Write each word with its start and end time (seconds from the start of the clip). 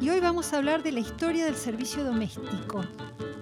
y 0.00 0.08
hoy 0.08 0.18
vamos 0.18 0.52
a 0.52 0.56
hablar 0.56 0.82
de 0.82 0.92
la 0.92 1.00
historia 1.00 1.44
del 1.44 1.56
servicio 1.56 2.02
doméstico, 2.02 2.80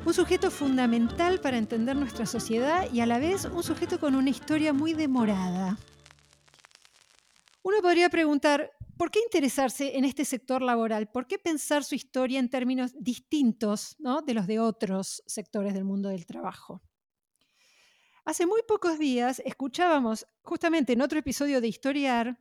un 0.05 0.13
sujeto 0.13 0.51
fundamental 0.51 1.41
para 1.41 1.57
entender 1.57 1.95
nuestra 1.95 2.27
sociedad 2.27 2.93
y 2.93 3.01
a 3.01 3.07
la 3.07 3.21
vez 3.21 3.45
un 3.45 3.63
sujeto 3.63 4.01
con 4.01 4.17
una 4.17 4.31
historia 4.31 4.73
muy 4.73 4.93
demorada. 4.93 5.79
Uno 7.63 7.77
podría 7.81 8.09
preguntar, 8.09 8.73
¿por 8.97 9.13
qué 9.13 9.21
interesarse 9.21 9.97
en 9.97 10.05
este 10.05 10.25
sector 10.25 10.61
laboral? 10.61 11.09
¿Por 11.09 11.29
qué 11.29 11.39
pensar 11.39 11.85
su 11.85 11.95
historia 11.95 12.41
en 12.41 12.51
términos 12.51 12.93
distintos 12.99 13.97
de 14.27 14.35
los 14.35 14.49
de 14.49 14.59
otros 14.59 15.23
sectores 15.27 15.75
del 15.75 15.85
mundo 15.85 16.09
del 16.09 16.27
trabajo? 16.27 16.83
Hace 18.25 18.47
muy 18.47 18.63
pocos 18.67 18.99
días 18.99 19.41
escuchábamos, 19.45 20.27
justamente 20.43 20.93
en 20.93 21.03
otro 21.03 21.21
episodio 21.21 21.61
de 21.61 21.69
Historiar, 21.69 22.37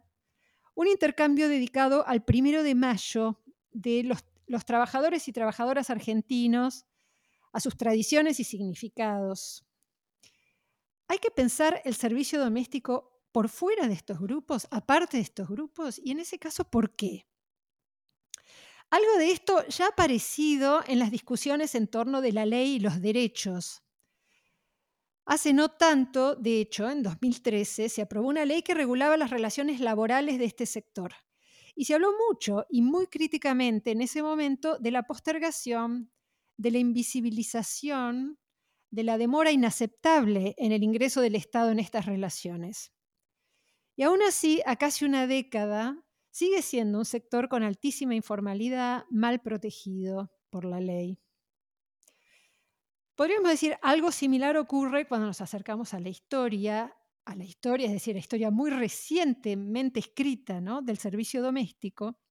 un 0.73 0.87
intercambio 0.87 1.49
dedicado 1.49 2.05
al 2.07 2.25
primero 2.25 2.63
de 2.63 2.73
mayo 2.73 3.43
de 3.77 4.03
los, 4.03 4.65
trabajadores 4.65 5.27
y 5.27 5.33
trabajadoras 5.33 5.89
argentinos, 5.89 6.85
a 7.53 7.59
sus 7.59 7.77
tradiciones 7.77 8.39
y 8.39 8.43
significados. 8.43 9.65
Hay 11.07 11.19
que 11.19 11.31
pensar 11.31 11.81
el 11.85 11.95
servicio 11.95 12.39
doméstico 12.39 13.21
por 13.31 13.49
fuera 13.49 13.87
de 13.87 13.93
estos 13.93 14.19
grupos, 14.19 14.67
aparte 14.71 15.17
de 15.17 15.23
estos 15.23 15.47
grupos, 15.47 16.01
y 16.03 16.11
en 16.11 16.19
ese 16.19 16.39
caso, 16.39 16.63
¿por 16.65 16.95
qué? 16.95 17.27
Algo 18.89 19.17
de 19.17 19.31
esto 19.31 19.65
ya 19.67 19.85
ha 19.85 19.89
aparecido 19.89 20.81
en 20.87 20.99
las 20.99 21.11
discusiones 21.11 21.75
en 21.75 21.87
torno 21.87 22.21
de 22.21 22.31
la 22.31 22.45
ley 22.45 22.75
y 22.75 22.79
los 22.79 23.01
derechos. 23.01 23.83
Hace 25.25 25.53
no 25.53 25.69
tanto, 25.69 26.35
de 26.35 26.61
hecho, 26.61 26.89
en 26.89 27.03
2013, 27.03 27.89
se 27.89 28.01
aprobó 28.01 28.29
una 28.29 28.45
ley 28.45 28.63
que 28.63 28.73
regulaba 28.73 29.17
las 29.17 29.29
relaciones 29.29 29.81
laborales 29.81 30.39
de 30.39 30.45
este 30.45 30.65
sector. 30.65 31.13
Y 31.79 31.85
se 31.85 31.93
habló 31.93 32.11
mucho 32.27 32.65
y 32.71 32.81
muy 32.81 33.05
críticamente 33.05 33.91
en 33.91 34.01
ese 34.01 34.23
momento 34.23 34.79
de 34.79 34.89
la 34.89 35.03
postergación, 35.03 36.11
de 36.57 36.71
la 36.71 36.79
invisibilización, 36.79 38.39
de 38.89 39.03
la 39.03 39.19
demora 39.19 39.51
inaceptable 39.51 40.55
en 40.57 40.71
el 40.71 40.81
ingreso 40.81 41.21
del 41.21 41.35
Estado 41.35 41.69
en 41.69 41.77
estas 41.77 42.07
relaciones. 42.07 42.93
Y 43.95 44.01
aún 44.01 44.23
así, 44.23 44.63
a 44.65 44.77
casi 44.77 45.05
una 45.05 45.27
década, 45.27 46.03
sigue 46.31 46.63
siendo 46.63 46.97
un 46.97 47.05
sector 47.05 47.47
con 47.47 47.61
altísima 47.61 48.15
informalidad, 48.15 49.05
mal 49.11 49.39
protegido 49.41 50.31
por 50.49 50.65
la 50.65 50.79
ley. 50.79 51.19
Podríamos 53.13 53.51
decir 53.51 53.77
algo 53.83 54.11
similar 54.11 54.57
ocurre 54.57 55.07
cuando 55.07 55.27
nos 55.27 55.41
acercamos 55.41 55.93
a 55.93 55.99
la 55.99 56.09
historia 56.09 56.96
a 57.27 57.35
la 57.35 57.43
historia, 57.43 57.87
es 57.87 57.91
decir, 57.91 58.15
la 58.15 58.21
historia 58.21 58.51
muy 58.51 58.69
recientemente 58.69 59.99
escrita 59.99 60.61
¿no? 60.61 60.81
del 60.81 60.97
servicio 60.97 61.41
doméstico, 61.41 62.21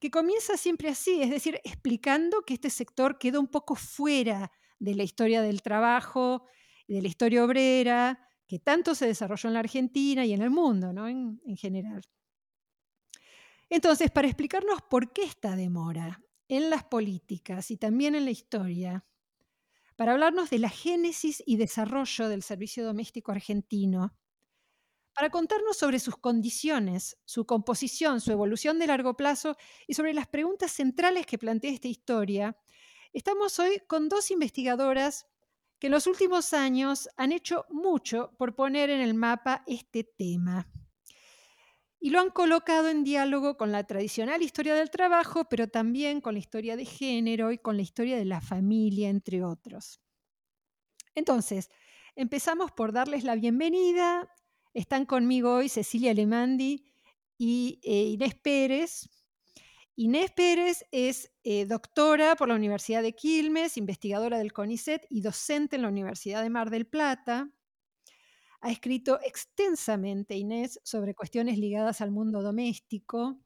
que 0.00 0.10
comienza 0.10 0.56
siempre 0.56 0.88
así, 0.88 1.22
es 1.22 1.30
decir, 1.30 1.60
explicando 1.62 2.42
que 2.42 2.54
este 2.54 2.70
sector 2.70 3.18
quedó 3.18 3.38
un 3.38 3.46
poco 3.46 3.76
fuera 3.76 4.50
de 4.80 4.96
la 4.96 5.04
historia 5.04 5.42
del 5.42 5.62
trabajo, 5.62 6.44
de 6.88 7.02
la 7.02 7.08
historia 7.08 7.44
obrera, 7.44 8.28
que 8.48 8.58
tanto 8.58 8.96
se 8.96 9.06
desarrolló 9.06 9.48
en 9.48 9.54
la 9.54 9.60
Argentina 9.60 10.26
y 10.26 10.32
en 10.32 10.42
el 10.42 10.50
mundo 10.50 10.92
¿no? 10.92 11.06
en, 11.06 11.40
en 11.46 11.56
general. 11.56 12.02
Entonces, 13.68 14.10
para 14.10 14.26
explicarnos 14.26 14.82
por 14.90 15.12
qué 15.12 15.22
esta 15.22 15.54
demora 15.54 16.20
en 16.48 16.68
las 16.68 16.82
políticas 16.82 17.70
y 17.70 17.76
también 17.76 18.16
en 18.16 18.24
la 18.24 18.32
historia, 18.32 19.04
para 20.00 20.12
hablarnos 20.12 20.48
de 20.48 20.58
la 20.58 20.70
génesis 20.70 21.42
y 21.44 21.58
desarrollo 21.58 22.30
del 22.30 22.42
servicio 22.42 22.86
doméstico 22.86 23.32
argentino, 23.32 24.16
para 25.12 25.28
contarnos 25.28 25.76
sobre 25.76 25.98
sus 25.98 26.16
condiciones, 26.16 27.18
su 27.26 27.44
composición, 27.44 28.22
su 28.22 28.32
evolución 28.32 28.78
de 28.78 28.86
largo 28.86 29.14
plazo 29.14 29.58
y 29.86 29.92
sobre 29.92 30.14
las 30.14 30.26
preguntas 30.26 30.72
centrales 30.72 31.26
que 31.26 31.36
plantea 31.36 31.72
esta 31.72 31.88
historia. 31.88 32.56
Estamos 33.12 33.58
hoy 33.58 33.82
con 33.88 34.08
dos 34.08 34.30
investigadoras 34.30 35.26
que 35.78 35.88
en 35.88 35.92
los 35.92 36.06
últimos 36.06 36.54
años 36.54 37.10
han 37.18 37.32
hecho 37.32 37.66
mucho 37.68 38.32
por 38.38 38.54
poner 38.54 38.88
en 38.88 39.02
el 39.02 39.12
mapa 39.12 39.64
este 39.66 40.02
tema 40.02 40.66
y 42.00 42.10
lo 42.10 42.20
han 42.20 42.30
colocado 42.30 42.88
en 42.88 43.04
diálogo 43.04 43.58
con 43.58 43.72
la 43.72 43.84
tradicional 43.84 44.42
historia 44.42 44.74
del 44.74 44.90
trabajo, 44.90 45.44
pero 45.44 45.68
también 45.68 46.22
con 46.22 46.32
la 46.32 46.40
historia 46.40 46.74
de 46.76 46.86
género 46.86 47.52
y 47.52 47.58
con 47.58 47.76
la 47.76 47.82
historia 47.82 48.16
de 48.16 48.24
la 48.24 48.40
familia, 48.40 49.10
entre 49.10 49.44
otros. 49.44 50.00
Entonces, 51.14 51.68
empezamos 52.16 52.72
por 52.72 52.92
darles 52.92 53.22
la 53.22 53.36
bienvenida. 53.36 54.32
Están 54.72 55.04
conmigo 55.04 55.54
hoy 55.54 55.68
Cecilia 55.68 56.12
Alemandi 56.12 56.86
y 57.36 57.80
eh, 57.82 58.04
Inés 58.04 58.34
Pérez. 58.34 59.10
Inés 59.94 60.30
Pérez 60.30 60.86
es 60.92 61.30
eh, 61.42 61.66
doctora 61.66 62.34
por 62.34 62.48
la 62.48 62.54
Universidad 62.54 63.02
de 63.02 63.14
Quilmes, 63.14 63.76
investigadora 63.76 64.38
del 64.38 64.54
CONICET 64.54 65.06
y 65.10 65.20
docente 65.20 65.76
en 65.76 65.82
la 65.82 65.88
Universidad 65.88 66.42
de 66.42 66.48
Mar 66.48 66.70
del 66.70 66.86
Plata. 66.86 67.50
Ha 68.62 68.70
escrito 68.70 69.18
extensamente, 69.24 70.36
Inés, 70.36 70.80
sobre 70.84 71.14
cuestiones 71.14 71.58
ligadas 71.58 72.00
al 72.02 72.10
mundo 72.10 72.42
doméstico. 72.42 73.40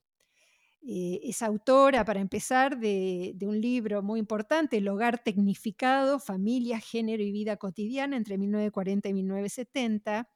Eh, 0.82 1.20
es 1.22 1.40
autora, 1.42 2.04
para 2.04 2.20
empezar, 2.20 2.78
de, 2.78 3.36
un 3.42 3.60
libro 3.60 4.02
muy 4.02 4.20
importante, 4.20 4.78
El 4.78 4.88
hogar 4.88 5.22
tecnificado, 5.22 6.18
familia, 6.18 6.80
género 6.80 7.22
y 7.22 7.32
vida 7.32 7.56
cotidiana 7.56 8.16
entre 8.16 8.38
1940 8.38 9.08
y 9.08 9.14
1970. 9.14 10.28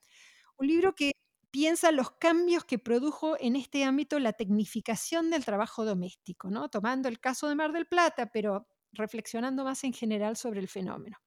Un 0.59 0.67
libro 0.67 0.95
que 0.95 1.13
piensa 1.51 1.93
los 1.93 2.13
cambios 2.13 2.65
que 2.65 2.79
produjo 2.79 3.37
en 3.41 3.57
este 3.57 3.85
ámbito 3.85 4.19
la 4.21 4.33
tecnificación 4.33 5.31
del 5.31 5.45
trabajo 5.45 5.85
doméstico, 5.85 6.51
¿no? 6.51 6.69
tomando 6.69 7.09
el 7.09 7.21
caso 7.21 7.49
de 7.49 7.55
Mar 7.57 7.73
del 7.73 7.87
Plata, 7.87 8.31
pero 8.33 8.69
reflexionando 8.93 9.65
más 9.65 9.85
en 9.85 9.93
general 9.93 10.37
sobre 10.37 10.61
el 10.61 10.69
fenómeno. 10.69 11.19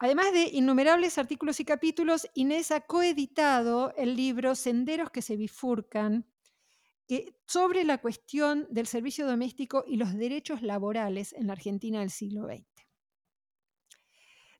Además 0.00 0.32
de 0.32 0.50
innumerables 0.52 1.18
artículos 1.18 1.58
y 1.58 1.64
capítulos, 1.64 2.28
Inés 2.34 2.70
ha 2.70 2.82
coeditado 2.82 3.92
el 3.96 4.14
libro 4.16 4.54
Senderos 4.54 5.10
que 5.10 5.22
se 5.22 5.36
bifurcan 5.36 6.26
sobre 7.46 7.84
la 7.84 7.98
cuestión 7.98 8.66
del 8.70 8.86
servicio 8.86 9.26
doméstico 9.26 9.84
y 9.86 9.96
los 9.96 10.14
derechos 10.14 10.62
laborales 10.62 11.32
en 11.32 11.46
la 11.46 11.54
Argentina 11.54 12.00
del 12.00 12.10
siglo 12.10 12.46
XX. 12.46 12.64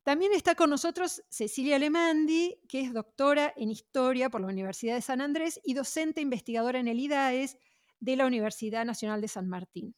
También 0.03 0.33
está 0.33 0.55
con 0.55 0.71
nosotros 0.71 1.21
Cecilia 1.29 1.75
Alemandi, 1.75 2.59
que 2.67 2.81
es 2.81 2.93
doctora 2.93 3.53
en 3.55 3.69
Historia 3.69 4.29
por 4.29 4.41
la 4.41 4.47
Universidad 4.47 4.95
de 4.95 5.01
San 5.01 5.21
Andrés 5.21 5.59
y 5.63 5.73
docente 5.73 6.19
investigadora 6.19 6.79
en 6.79 6.87
el 6.87 6.99
IDAES 6.99 7.57
de 7.99 8.15
la 8.15 8.25
Universidad 8.25 8.85
Nacional 8.85 9.21
de 9.21 9.27
San 9.27 9.47
Martín. 9.47 9.95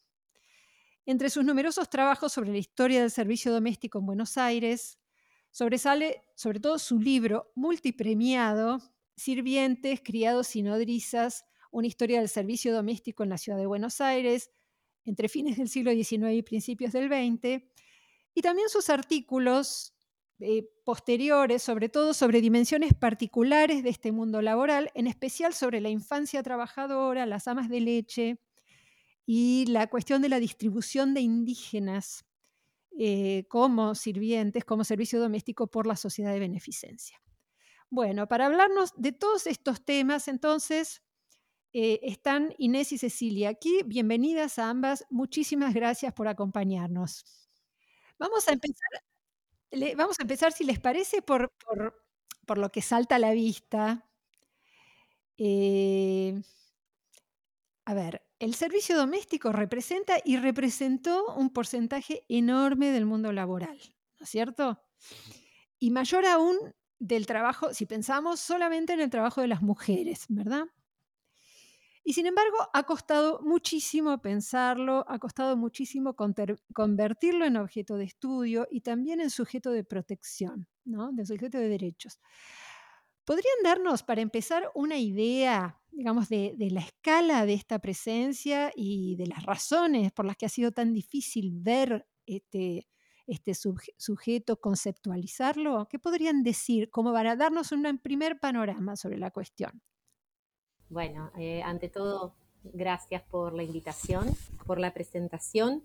Entre 1.05 1.29
sus 1.29 1.45
numerosos 1.45 1.89
trabajos 1.89 2.33
sobre 2.33 2.51
la 2.51 2.57
historia 2.57 3.01
del 3.01 3.11
servicio 3.11 3.53
doméstico 3.53 3.99
en 3.99 4.05
Buenos 4.05 4.37
Aires, 4.37 5.00
Sobresale 5.51 6.23
sobre 6.35 6.61
todo 6.61 6.79
su 6.79 6.97
libro 6.97 7.51
multipremiado, 7.55 8.81
Sirvientes, 9.17 10.01
Criados 10.01 10.55
y 10.55 10.63
Nodrizas, 10.63 11.45
una 11.71 11.87
historia 11.87 12.19
del 12.19 12.29
servicio 12.29 12.73
doméstico 12.73 13.23
en 13.23 13.29
la 13.29 13.37
ciudad 13.37 13.57
de 13.57 13.65
Buenos 13.65 13.99
Aires, 13.99 14.49
entre 15.03 15.27
fines 15.27 15.57
del 15.57 15.67
siglo 15.67 15.91
XIX 15.91 16.33
y 16.33 16.41
principios 16.41 16.93
del 16.93 17.09
XX, 17.09 17.63
y 18.33 18.41
también 18.41 18.69
sus 18.69 18.89
artículos 18.89 19.93
eh, 20.39 20.69
posteriores, 20.85 21.61
sobre 21.61 21.89
todo 21.89 22.13
sobre 22.13 22.39
dimensiones 22.39 22.93
particulares 22.93 23.83
de 23.83 23.89
este 23.89 24.13
mundo 24.13 24.41
laboral, 24.41 24.89
en 24.95 25.07
especial 25.07 25.53
sobre 25.53 25.81
la 25.81 25.89
infancia 25.89 26.41
trabajadora, 26.43 27.25
las 27.25 27.47
amas 27.49 27.67
de 27.67 27.81
leche 27.81 28.39
y 29.25 29.65
la 29.67 29.87
cuestión 29.87 30.21
de 30.21 30.29
la 30.29 30.39
distribución 30.39 31.13
de 31.13 31.21
indígenas 31.21 32.25
eh, 32.97 33.45
como 33.47 33.95
sirvientes, 33.95 34.65
como 34.65 34.83
servicio 34.83 35.19
doméstico 35.19 35.67
por 35.67 35.87
la 35.87 35.95
sociedad 35.95 36.33
de 36.33 36.39
beneficencia. 36.39 37.21
Bueno, 37.89 38.27
para 38.27 38.45
hablarnos 38.45 38.93
de 38.95 39.11
todos 39.11 39.47
estos 39.47 39.83
temas, 39.83 40.27
entonces, 40.27 41.01
eh, 41.73 41.99
están 42.03 42.53
Inés 42.57 42.91
y 42.91 42.97
Cecilia 42.97 43.49
aquí. 43.49 43.81
Bienvenidas 43.85 44.59
a 44.59 44.69
ambas. 44.69 45.05
Muchísimas 45.09 45.73
gracias 45.73 46.13
por 46.13 46.27
acompañarnos. 46.27 47.23
Vamos 48.19 48.47
a 48.47 48.53
empezar, 48.53 48.89
vamos 49.97 50.19
a 50.19 50.23
empezar 50.23 50.51
si 50.51 50.63
les 50.63 50.79
parece, 50.79 51.21
por, 51.21 51.51
por, 52.45 52.57
lo 52.57 52.71
que 52.71 52.81
salta 52.81 53.15
a 53.15 53.19
la 53.19 53.31
vista. 53.31 54.07
Eh, 55.37 56.41
a 57.85 57.93
ver, 57.93 58.21
el 58.41 58.55
servicio 58.55 58.97
doméstico 58.97 59.51
representa 59.51 60.15
y 60.25 60.37
representó 60.37 61.35
un 61.35 61.51
porcentaje 61.51 62.23
enorme 62.27 62.89
del 62.89 63.05
mundo 63.05 63.31
laboral, 63.31 63.77
¿no 64.19 64.23
es 64.23 64.29
cierto? 64.29 64.81
Y 65.77 65.91
mayor 65.91 66.25
aún 66.25 66.57
del 66.97 67.27
trabajo, 67.27 67.71
si 67.75 67.85
pensamos 67.85 68.39
solamente 68.39 68.93
en 68.93 68.99
el 68.99 69.11
trabajo 69.11 69.41
de 69.41 69.47
las 69.47 69.61
mujeres, 69.61 70.25
¿verdad? 70.27 70.65
Y 72.03 72.13
sin 72.13 72.25
embargo, 72.25 72.57
ha 72.73 72.81
costado 72.81 73.41
muchísimo 73.43 74.19
pensarlo, 74.23 75.05
ha 75.07 75.19
costado 75.19 75.55
muchísimo 75.55 76.15
convertirlo 76.15 77.45
en 77.45 77.57
objeto 77.57 77.95
de 77.95 78.05
estudio 78.05 78.67
y 78.71 78.81
también 78.81 79.21
en 79.21 79.29
sujeto 79.29 79.69
de 79.69 79.83
protección, 79.83 80.67
¿no? 80.83 81.11
De 81.11 81.27
sujeto 81.27 81.59
de 81.59 81.69
derechos. 81.69 82.19
¿Podrían 83.25 83.63
darnos, 83.63 84.03
para 84.03 84.21
empezar, 84.21 84.71
una 84.73 84.97
idea, 84.97 85.79
digamos, 85.91 86.27
de, 86.29 86.55
la 86.71 86.81
escala 86.81 87.45
de 87.45 87.53
esta 87.53 87.79
presencia 87.79 88.71
y 88.75 89.15
de 89.15 89.27
las 89.27 89.43
razones 89.45 90.11
por 90.11 90.25
las 90.25 90.37
que 90.37 90.45
ha 90.45 90.49
sido 90.49 90.71
tan 90.71 90.93
difícil 90.93 91.51
ver 91.53 92.07
este, 92.25 92.87
este 93.27 93.53
sujeto, 93.53 94.59
conceptualizarlo? 94.59 95.87
¿Qué 95.87 95.99
podrían 95.99 96.43
decir 96.43 96.89
como 96.89 97.13
para 97.13 97.35
darnos 97.35 97.71
un 97.71 97.99
primer 97.99 98.39
panorama 98.39 98.95
sobre 98.95 99.17
la 99.17 99.31
cuestión? 99.31 99.81
Bueno, 100.89 101.31
eh, 101.37 101.61
ante 101.61 101.87
todo, 101.87 102.35
gracias 102.63 103.21
por 103.23 103.53
la 103.53 103.63
invitación, 103.63 104.25
por 104.65 104.79
la 104.79 104.93
presentación. 104.93 105.83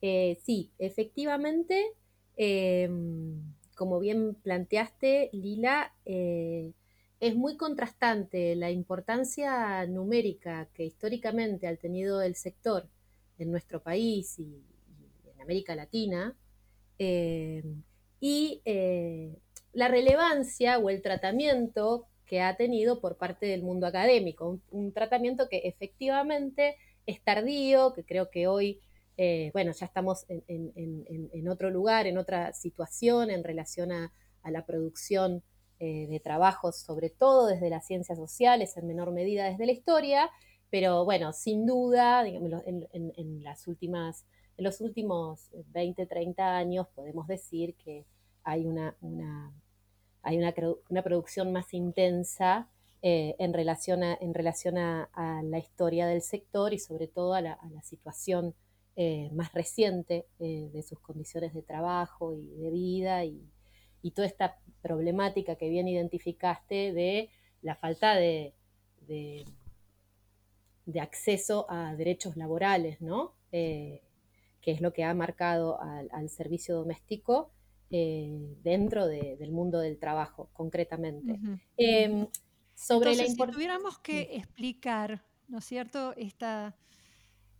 Eh, 0.00 0.38
sí, 0.44 0.72
efectivamente, 0.78 1.92
em, 2.36 3.54
como 3.78 4.00
bien 4.00 4.34
planteaste, 4.34 5.30
Lila, 5.32 5.94
eh, 6.04 6.72
es 7.20 7.36
muy 7.36 7.56
contrastante 7.56 8.56
la 8.56 8.70
importancia 8.70 9.86
numérica 9.86 10.68
que 10.74 10.84
históricamente 10.84 11.68
ha 11.68 11.76
tenido 11.76 12.20
el 12.20 12.34
sector 12.34 12.88
en 13.38 13.52
nuestro 13.52 13.80
país 13.80 14.38
y, 14.40 14.62
en 15.32 15.40
América 15.40 15.76
Latina, 15.76 16.36
y 18.20 18.60
la 19.72 19.86
relevancia 19.86 20.78
o 20.78 20.90
el 20.90 21.00
tratamiento 21.00 22.08
que 22.28 22.42
ha 22.42 22.56
tenido 22.56 23.00
por 23.00 23.16
parte 23.16 23.46
del 23.46 23.62
mundo 23.62 23.86
académico. 23.86 24.60
Un, 24.70 24.92
tratamiento 24.92 25.48
que 25.48 25.62
efectivamente 25.64 26.76
es 27.06 27.22
tardío, 27.22 27.94
que 27.94 28.04
creo 28.04 28.30
que 28.30 28.46
hoy, 28.46 28.80
eh, 29.18 29.50
bueno, 29.52 29.72
ya 29.72 29.84
estamos 29.84 30.24
en, 30.28 31.48
otro 31.48 31.68
lugar, 31.68 32.06
en 32.06 32.16
otra 32.16 32.54
situación 32.54 33.30
en 33.30 33.44
relación 33.44 33.92
a, 33.92 34.12
la 34.44 34.64
producción 34.64 35.42
eh, 35.78 36.06
de 36.08 36.20
trabajos, 36.20 36.78
sobre 36.78 37.10
todo 37.10 37.48
desde 37.48 37.68
las 37.68 37.86
ciencias 37.86 38.16
sociales, 38.16 38.78
en 38.78 38.86
menor 38.86 39.12
medida 39.12 39.44
desde 39.44 39.66
la 39.66 39.72
historia, 39.72 40.30
pero 40.70 41.04
bueno, 41.04 41.34
sin 41.34 41.66
duda, 41.66 42.26
en, 42.26 43.44
las 43.44 43.68
últimas, 43.68 44.24
en 44.56 44.64
los 44.64 44.80
últimos 44.80 45.50
20, 45.52 46.06
30 46.06 46.56
años 46.56 46.86
podemos 46.94 47.26
decir 47.26 47.74
que 47.74 48.06
hay 48.42 48.64
una 48.64 48.96
hay 50.22 50.36
una, 50.36 51.02
producción 51.02 51.52
más 51.52 51.72
intensa 51.72 52.68
eh, 53.02 53.34
en 53.38 53.54
relación, 53.54 54.02
a, 54.02 54.14
en 54.20 54.34
relación 54.34 54.76
a, 54.76 55.08
la 55.42 55.58
historia 55.58 56.06
del 56.06 56.22
sector 56.22 56.74
y 56.74 56.78
sobre 56.78 57.06
todo 57.06 57.34
a 57.34 57.40
la, 57.40 57.58
situación 57.82 58.54
eh, 59.00 59.30
más 59.32 59.52
reciente 59.52 60.26
eh, 60.40 60.70
de 60.72 60.82
sus 60.82 60.98
condiciones 60.98 61.54
de 61.54 61.62
trabajo 61.62 62.34
y 62.34 62.46
de 62.56 62.70
vida 62.70 63.24
y, 63.24 63.48
toda 64.14 64.26
esta 64.26 64.58
problemática 64.80 65.56
que 65.56 65.68
bien 65.68 65.86
identificaste 65.86 66.94
de 66.94 67.28
la 67.60 67.74
falta 67.74 68.14
de, 68.14 68.54
de, 69.06 69.44
acceso 70.98 71.66
a 71.68 71.94
derechos 71.94 72.34
laborales, 72.38 73.02
¿no? 73.02 73.34
que 73.50 74.00
es 74.64 74.80
lo 74.80 74.94
que 74.94 75.04
ha 75.04 75.12
marcado 75.12 75.78
al 75.78 76.30
servicio 76.30 76.74
doméstico 76.74 77.52
eh, 77.90 78.54
dentro 78.62 79.06
del 79.06 79.50
mundo 79.50 79.78
del 79.80 79.98
trabajo, 79.98 80.50
concretamente. 80.52 81.40
Em, 81.78 82.26
sobre 82.74 83.16
la 83.16 83.24
si 83.24 83.34
tuviéramos 83.34 83.98
que 84.00 84.36
explicar, 84.36 85.24
¿no 85.48 85.58
es 85.58 85.64
cierto?, 85.64 86.12
esta, 86.18 86.76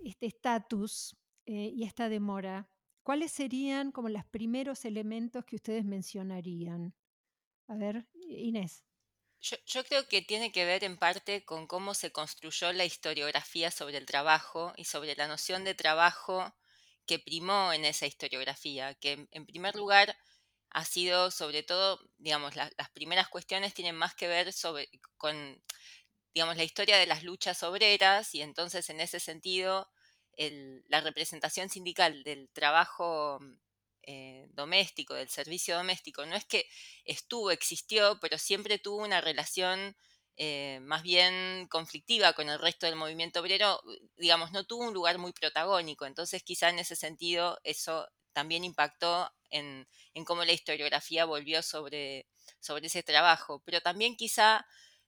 este 0.04 0.26
estatus 0.26 1.16
eh, 1.48 1.72
y 1.74 1.84
esta 1.84 2.10
demora, 2.10 2.68
¿cuáles 3.02 3.32
serían 3.32 3.90
como 3.90 4.10
los 4.10 4.26
primeros 4.26 4.84
elementos 4.84 5.46
que 5.46 5.56
ustedes 5.56 5.82
mencionarían? 5.82 6.94
A 7.68 7.74
ver, 7.74 8.06
Inés. 8.28 8.84
Yo, 9.40 9.82
creo 9.84 10.06
que 10.08 10.20
tiene 10.20 10.52
que 10.52 10.66
ver 10.66 10.84
en 10.84 10.98
parte 10.98 11.46
con 11.46 11.66
cómo 11.66 11.94
se 11.94 12.12
construyó 12.12 12.70
la 12.74 12.84
historiografía 12.84 13.70
sobre 13.70 13.96
el 13.96 14.04
trabajo 14.04 14.74
y 14.76 14.84
sobre 14.84 15.16
la 15.16 15.26
noción 15.26 15.64
de 15.64 15.74
trabajo 15.74 16.54
que 17.06 17.18
primó 17.18 17.72
en 17.72 17.86
esa 17.86 18.06
historiografía, 18.06 18.92
que 18.92 19.26
en 19.30 19.46
primer 19.46 19.74
lugar 19.74 20.14
ha 20.68 20.84
sido 20.84 21.30
sobre 21.30 21.62
todo, 21.62 21.98
digamos, 22.18 22.56
las 22.56 22.90
primeras 22.92 23.28
cuestiones 23.28 23.72
tienen 23.72 23.96
más 23.96 24.14
que 24.14 24.28
ver 24.28 24.52
sobre, 24.52 24.90
con, 25.16 25.64
digamos, 26.34 26.58
la 26.58 26.64
historia 26.64 26.98
de 26.98 27.06
las 27.06 27.22
luchas 27.22 27.62
obreras 27.62 28.34
y 28.34 28.42
entonces 28.42 28.90
en 28.90 29.00
ese 29.00 29.18
sentido 29.18 29.88
la 30.88 31.00
representación 31.00 31.68
sindical 31.68 32.22
del 32.22 32.48
trabajo 32.50 33.40
eh, 34.02 34.48
doméstico, 34.52 35.14
del 35.14 35.28
servicio 35.28 35.76
doméstico, 35.76 36.24
no 36.24 36.36
es 36.36 36.44
que 36.44 36.66
estuvo, 37.04 37.50
existió, 37.50 38.18
pero 38.20 38.38
siempre 38.38 38.78
tuvo 38.78 39.02
una 39.02 39.20
relación 39.20 39.96
eh, 40.40 40.78
más 40.82 41.02
bien 41.02 41.66
conflictiva 41.68 42.32
con 42.32 42.48
el 42.48 42.60
resto 42.60 42.86
del 42.86 42.94
movimiento 42.94 43.40
obrero, 43.40 43.82
digamos, 44.16 44.52
no 44.52 44.64
tuvo 44.64 44.84
un 44.84 44.94
lugar 44.94 45.18
muy 45.18 45.32
protagónico. 45.32 46.06
Entonces, 46.06 46.44
quizá 46.44 46.70
en 46.70 46.78
ese 46.78 46.94
sentido, 46.94 47.58
eso 47.64 48.08
también 48.32 48.62
impactó 48.62 49.32
en, 49.50 49.88
cómo 50.24 50.44
la 50.44 50.52
historiografía 50.52 51.24
volvió 51.24 51.60
sobre, 51.60 52.28
sobre 52.60 52.86
ese 52.86 53.02
trabajo. 53.02 53.62
Pero 53.64 53.80
también 53.80 54.16
quizá, 54.16 54.64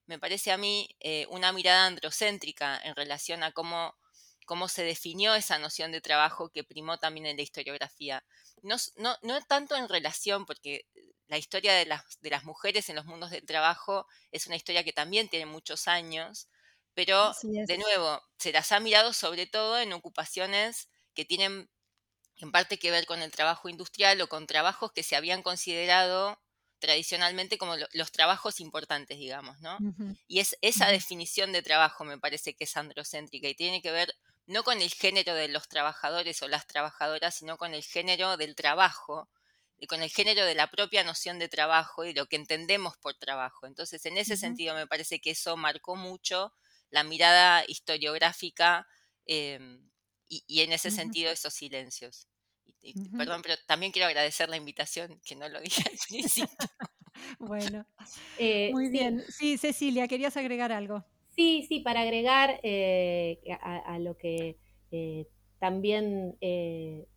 me 0.06 0.18
parece 0.18 0.50
a 0.50 0.58
mí, 0.58 0.88
eh, 0.98 1.26
una 1.30 1.52
mirada 1.52 1.86
androcéntrica 1.86 2.80
en 2.82 2.96
relación 2.96 3.44
a 3.44 3.52
cómo, 3.52 3.94
cómo 4.50 4.66
se 4.66 4.82
definió 4.82 5.36
esa 5.36 5.60
noción 5.60 5.92
de 5.92 6.00
trabajo 6.00 6.48
que 6.48 6.64
primó 6.64 6.98
también 6.98 7.26
en 7.26 7.36
la 7.36 7.42
historiografía. 7.42 8.24
No, 8.62 8.74
no, 8.96 9.16
no 9.22 9.40
tanto 9.42 9.76
en 9.76 9.88
relación, 9.88 10.44
porque 10.44 10.86
la 11.28 11.38
historia 11.38 11.72
de 11.72 11.86
las, 11.86 12.18
de 12.20 12.30
las 12.30 12.42
mujeres 12.42 12.88
en 12.88 12.96
los 12.96 13.04
mundos 13.04 13.30
del 13.30 13.46
trabajo 13.46 14.08
es 14.32 14.48
una 14.48 14.56
historia 14.56 14.82
que 14.82 14.92
también 14.92 15.28
tiene 15.28 15.46
muchos 15.46 15.86
años, 15.86 16.48
pero 16.94 17.32
de 17.44 17.78
nuevo, 17.78 18.20
se 18.40 18.50
las 18.50 18.72
ha 18.72 18.80
mirado 18.80 19.12
sobre 19.12 19.46
todo 19.46 19.78
en 19.78 19.92
ocupaciones 19.92 20.88
que 21.14 21.24
tienen 21.24 21.70
en 22.38 22.50
parte 22.50 22.80
que 22.80 22.90
ver 22.90 23.06
con 23.06 23.22
el 23.22 23.30
trabajo 23.30 23.68
industrial 23.68 24.20
o 24.20 24.28
con 24.28 24.48
trabajos 24.48 24.90
que 24.90 25.04
se 25.04 25.14
habían 25.14 25.44
considerado 25.44 26.42
tradicionalmente 26.80 27.56
como 27.56 27.76
los 27.92 28.10
trabajos 28.10 28.58
importantes, 28.58 29.16
digamos, 29.16 29.60
¿no? 29.60 29.78
Y 30.26 30.40
es 30.40 30.56
esa 30.60 30.88
definición 30.88 31.52
de 31.52 31.62
trabajo 31.62 32.04
me 32.04 32.18
parece 32.18 32.54
que 32.54 32.64
es 32.64 32.76
androcéntrica 32.76 33.46
y 33.46 33.54
tiene 33.54 33.80
que 33.80 33.92
ver 33.92 34.12
no 34.50 34.64
con 34.64 34.82
el 34.82 34.90
género 34.90 35.34
de 35.34 35.46
los 35.46 35.68
trabajadores 35.68 36.42
o 36.42 36.48
las 36.48 36.66
trabajadoras, 36.66 37.36
sino 37.36 37.56
con 37.56 37.72
el 37.72 37.84
género 37.84 38.36
del 38.36 38.56
trabajo 38.56 39.30
y 39.78 39.86
con 39.86 40.02
el 40.02 40.10
género 40.10 40.44
de 40.44 40.56
la 40.56 40.68
propia 40.68 41.04
noción 41.04 41.38
de 41.38 41.48
trabajo 41.48 42.04
y 42.04 42.12
lo 42.12 42.26
que 42.26 42.34
entendemos 42.34 42.96
por 42.96 43.14
trabajo. 43.14 43.68
Entonces, 43.68 44.04
en 44.06 44.18
ese 44.18 44.36
sentido, 44.36 44.74
me 44.74 44.88
parece 44.88 45.20
que 45.20 45.30
eso 45.30 45.56
marcó 45.56 45.94
mucho 45.94 46.52
la 46.90 47.04
mirada 47.04 47.64
historiográfica 47.68 48.88
em, 49.24 49.88
y, 50.28 50.60
en 50.60 50.72
ese 50.72 50.90
sentido 50.90 51.30
esos 51.30 51.54
silencios. 51.54 52.26
Perdón, 53.16 53.42
pero 53.42 53.54
también 53.66 53.92
quiero 53.92 54.08
agradecer 54.08 54.48
la 54.48 54.56
invitación, 54.56 55.20
que 55.24 55.36
no 55.36 55.48
lo 55.48 55.60
dije 55.60 55.84
al 55.88 55.98
principio. 56.08 56.68
bueno, 57.38 57.86
eh, 58.36 58.70
muy 58.72 58.88
bien. 58.88 59.24
Sí, 59.28 59.58
Cecilia, 59.58 60.08
¿querías 60.08 60.36
agregar 60.36 60.72
algo? 60.72 61.04
Sí, 61.30 61.64
sí, 61.68 61.80
para 61.80 62.02
agregar 62.02 62.60
eh, 62.62 63.40
a, 63.60 63.98
lo 63.98 64.16
que 64.16 64.58
eh, 64.90 65.26
también 65.58 66.36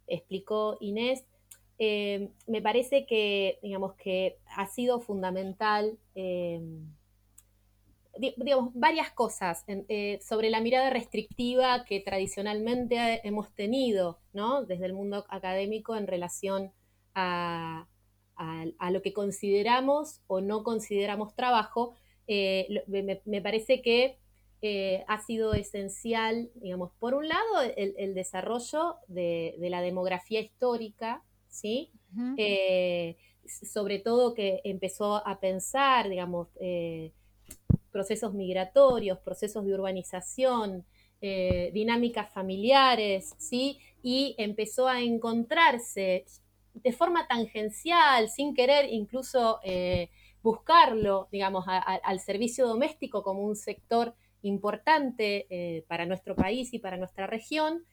explicó 0.07 0.77
Inés, 0.79 1.25
me 1.79 2.61
parece 2.61 3.05
que, 3.05 3.59
digamos, 3.61 3.95
que 3.95 4.37
ha 4.55 4.67
sido 4.67 5.01
fundamental 5.01 5.97
digamos, 8.17 8.71
varias 8.75 9.11
cosas 9.11 9.63
eh, 9.67 10.19
sobre 10.21 10.49
la 10.49 10.61
mirada 10.61 10.89
restrictiva 10.89 11.83
que 11.83 11.99
tradicionalmente 11.99 13.27
hemos 13.27 13.51
tenido, 13.55 14.19
¿no? 14.33 14.63
Desde 14.63 14.85
el 14.85 14.93
mundo 14.93 15.25
académico 15.29 15.95
en 15.95 16.07
relación 16.07 16.71
a, 17.15 17.87
lo 18.91 19.01
que 19.01 19.13
consideramos 19.13 20.21
o 20.27 20.41
no 20.41 20.63
consideramos 20.63 21.33
trabajo, 21.35 21.95
eh, 22.27 22.83
me, 22.87 23.41
parece 23.41 23.81
que 23.81 24.17
eh, 24.61 25.03
ha 25.07 25.21
sido 25.21 25.53
esencial, 25.53 26.49
digamos, 26.55 26.91
por 26.99 27.13
un 27.13 27.27
lado, 27.27 27.61
el, 27.75 28.13
desarrollo 28.13 28.95
de, 29.07 29.55
la 29.59 29.81
demografía 29.81 30.39
histórica, 30.39 31.23
¿sí? 31.49 31.91
sobre 33.45 33.99
todo 33.99 34.33
que 34.33 34.61
empezó 34.63 35.27
a 35.27 35.39
pensar, 35.39 36.07
digamos, 36.07 36.47
procesos 37.91 38.33
migratorios, 38.33 39.19
procesos 39.19 39.65
de 39.65 39.73
urbanización, 39.73 40.85
dinámicas 41.19 42.33
familiares, 42.33 43.33
¿sí? 43.37 43.79
Y 44.01 44.35
empezó 44.37 44.87
a 44.87 45.01
encontrarse 45.01 46.25
de 46.73 46.91
forma 46.91 47.27
tangencial, 47.27 48.29
sin 48.29 48.53
querer 48.53 48.91
incluso 48.91 49.59
buscarlo, 50.43 51.29
digamos, 51.31 51.65
al 51.67 52.19
servicio 52.19 52.67
doméstico 52.67 53.23
como 53.23 53.43
un 53.43 53.55
sector 53.55 54.13
importante 54.43 55.85
para 55.87 56.05
nuestro 56.05 56.35
país 56.35 56.73
y 56.73 56.79
para 56.79 56.97
nuestra 56.97 57.25
región. 57.25 57.85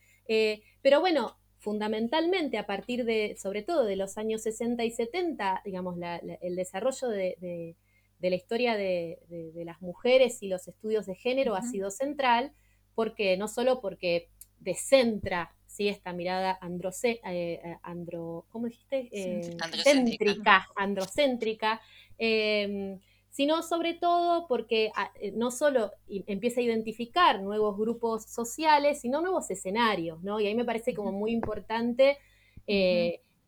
pero 0.82 1.00
bueno, 1.00 1.36
fundamentalmente 1.60 2.58
a 2.58 2.66
partir 2.66 3.04
de, 3.04 3.36
sobre 3.40 3.62
todo 3.62 3.84
de 3.84 3.96
los 3.96 4.18
años 4.18 4.42
60 4.42 4.82
y 4.84 4.90
70, 4.90 5.62
digamos, 5.64 5.96
el 6.40 6.56
desarrollo 6.56 7.08
de, 7.08 7.76
la 8.20 8.34
historia 8.34 8.76
de, 8.76 9.52
las 9.64 9.80
mujeres 9.80 10.42
y 10.42 10.48
los 10.48 10.66
estudios 10.66 11.06
de 11.06 11.14
género 11.14 11.54
ha 11.54 11.62
sido 11.62 11.90
central, 11.90 12.52
porque 12.94 13.36
no 13.36 13.46
solo 13.46 13.80
porque 13.80 14.30
descentra 14.58 15.54
¿sí? 15.70 15.88
esta 15.88 16.12
mirada 16.12 16.58
androcé, 16.60 17.20
eh, 17.24 17.60
eh, 17.64 17.76
andro, 17.82 18.44
¿cómo 18.50 18.66
dijiste? 18.66 19.08
Eh, 19.12 19.56
androcéntrica, 19.60 20.68
androcéntrica 20.76 21.80
em, 22.18 22.98
sino 23.30 23.62
sobre 23.62 23.94
todo 23.94 24.48
porque 24.48 24.90
ah, 24.96 25.12
no 25.34 25.52
solo 25.52 25.92
empieza 26.08 26.60
a 26.60 26.64
identificar 26.64 27.40
nuevos 27.40 27.78
grupos 27.78 28.24
sociales, 28.24 29.00
sino 29.00 29.20
nuevos 29.20 29.48
escenarios, 29.50 30.20
¿no? 30.24 30.40
Y 30.40 30.48
ahí 30.48 30.54
me 30.56 30.64
parece 30.64 30.94
como 30.94 31.12
muy 31.12 31.30
importante 31.30 32.18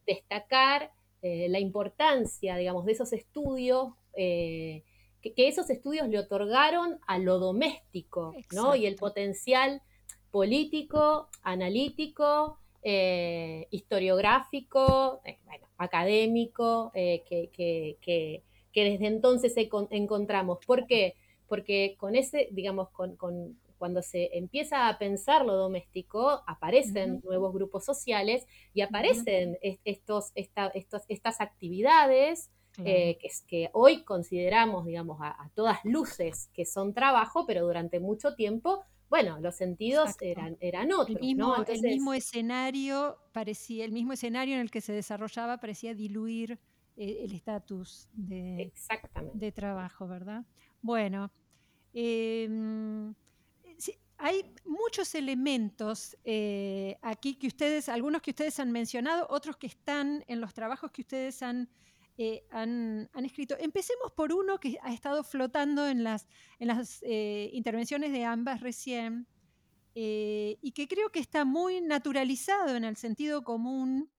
destacar 0.07 0.93
la 1.21 1.59
importancia, 1.59 2.57
digamos, 2.57 2.85
de 2.85 2.93
esos 2.93 3.12
estudios, 3.12 3.95
que, 4.14 4.83
esos 5.37 5.69
estudios 5.69 6.09
le 6.09 6.19
otorgaron 6.21 7.00
a 7.07 7.19
lo 7.19 7.41
doméstico, 7.41 8.35
¿no? 8.52 8.76
Y 8.76 8.87
el 8.87 8.95
potencial 8.95 9.83
político, 10.33 11.29
analítico, 11.45 12.59
historiográfico, 13.71 15.23
académico, 15.77 16.91
que 16.93 18.43
que 18.73 18.85
desde 18.85 19.07
entonces 19.07 19.55
encontramos. 19.91 20.59
¿Por 20.67 20.87
qué? 20.87 21.15
Porque 21.47 21.97
con 21.99 22.17
ese, 22.17 22.49
digamos, 22.51 22.89
con, 22.91 23.17
cuando 23.79 24.03
se 24.03 24.37
empieza 24.37 24.89
a 24.89 24.99
pensar 24.99 25.45
lo 25.45 25.55
doméstico, 25.55 26.43
aparecen 26.47 27.21
nuevos 27.25 27.53
grupos 27.53 27.85
sociales 27.85 28.47
y 28.73 28.81
aparecen 28.81 29.59
estos, 29.85 30.33
estos, 30.35 31.03
estas 31.09 31.41
actividades 31.41 32.51
eh, 32.79 33.19
que, 33.21 33.29
que, 33.47 33.71
hoy 33.75 34.03
consideramos, 34.03 34.87
digamos, 34.87 35.19
a, 35.21 35.51
todas 35.55 35.85
luces 35.85 36.49
que 36.55 36.65
son 36.65 36.95
trabajo, 36.95 37.45
pero 37.47 37.67
durante 37.67 38.01
mucho 38.01 38.35
tiempo, 38.35 38.83
bueno, 39.12 39.38
los 39.40 39.57
sentidos 39.57 40.16
eran, 40.23 40.57
eran 40.59 40.90
otros. 40.90 41.19
El 41.19 41.21
mismo, 41.21 41.54
el 41.69 41.83
mismo 41.83 42.14
escenario 42.14 43.19
parecía, 43.33 43.85
el 43.85 43.92
mismo 43.92 44.14
escenario 44.14 44.54
en 44.54 44.62
el 44.62 44.71
que 44.71 44.81
se 44.81 44.95
desarrollaba 44.95 45.59
parecía 45.59 45.92
diluir 45.92 46.59
eh, 46.97 47.19
el 47.21 47.35
estatus 47.35 48.09
de, 48.14 48.73
de, 49.35 49.52
trabajo, 49.52 50.09
¿verdad? 50.09 50.47
Bueno, 50.81 51.31
em, 51.92 53.14
hay 54.16 54.50
muchos 54.64 55.14
elementos 55.14 56.16
eh, 56.25 56.97
aquí 57.02 57.35
que 57.35 57.49
ustedes, 57.49 57.90
algunos 57.90 58.23
que 58.23 58.31
ustedes 58.31 58.59
han 58.61 58.73
mencionado, 58.73 59.26
otros 59.28 59.59
que 59.59 59.66
están 59.66 60.25
en 60.26 60.40
los 60.40 60.54
trabajos 60.54 60.90
que 60.90 61.02
ustedes 61.02 61.42
han, 61.42 61.69
eh, 62.19 62.45
han, 62.50 63.09
escrito. 63.25 63.57
Empecemos 63.59 64.12
por 64.12 64.33
uno 64.33 64.59
que 64.59 64.78
ha 64.83 64.92
estado 64.92 65.25
flotando 65.25 65.87
en 65.88 66.04
las, 66.04 66.28
en 66.59 66.69
las 66.69 67.02
intervenciones 67.02 68.12
de 68.12 68.25
ambas 68.25 68.61
recién 68.61 69.26
y 69.95 70.73
que 70.75 70.88
creo 70.88 71.11
que 71.11 71.21
está 71.21 71.45
muy 71.45 71.81
naturalizado 71.81 72.76
en 72.76 72.85
el 72.85 72.97
sentido 72.97 73.45
común 73.45 74.11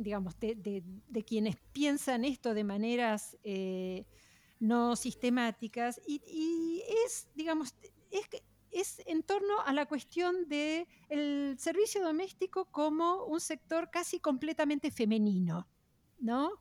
digamos, 0.00 0.38
de, 0.40 1.24
quienes 1.26 1.56
piensan 1.72 2.24
esto 2.24 2.54
de 2.54 2.64
maneras 2.64 3.36
eh, 3.44 4.06
no 4.58 4.96
sistemáticas 4.96 6.00
y, 6.06 6.82
es, 7.06 7.28
digamos, 7.34 7.74
es, 8.10 8.26
es 8.72 9.02
en 9.06 9.22
torno 9.22 9.60
a 9.64 9.72
la 9.72 9.86
cuestión 9.86 10.48
del 10.48 10.86
el 11.08 11.56
servicio 11.58 12.02
doméstico 12.02 12.66
como 12.66 13.24
un 13.24 13.40
sector 13.40 13.90
casi 13.90 14.20
completamente 14.20 14.90
femenino, 14.90 15.68
¿no? 16.18 16.52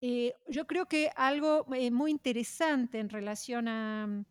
Eh, 0.00 0.34
yo 0.48 0.66
creo 0.66 0.86
que 0.86 1.10
algo 1.14 1.66
eh, 1.74 1.90
muy 1.90 2.10
interesante 2.10 2.98
en 2.98 3.10
relación 3.10 3.68
a, 3.68 4.24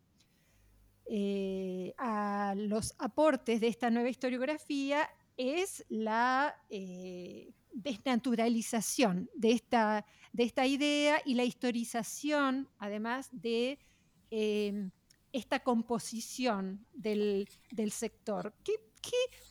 a 1.97 2.55
los 2.55 2.95
aportes 2.97 3.61
de 3.61 3.67
esta 3.67 3.89
nueva 3.89 4.09
historiografía 4.09 5.09
es 5.37 5.85
la 5.89 6.55
desnaturalización 7.71 9.29
de 9.35 9.51
esta, 9.51 10.05
de 10.33 10.43
esta 10.43 10.65
idea 10.65 11.21
y 11.25 11.35
la 11.35 11.43
historización, 11.43 12.69
además, 12.77 13.29
de 13.31 13.79
em, 14.31 14.91
esta 15.31 15.59
composición 15.59 16.85
del, 16.93 17.47
sector. 17.91 18.53
¿Qué, 18.63 18.73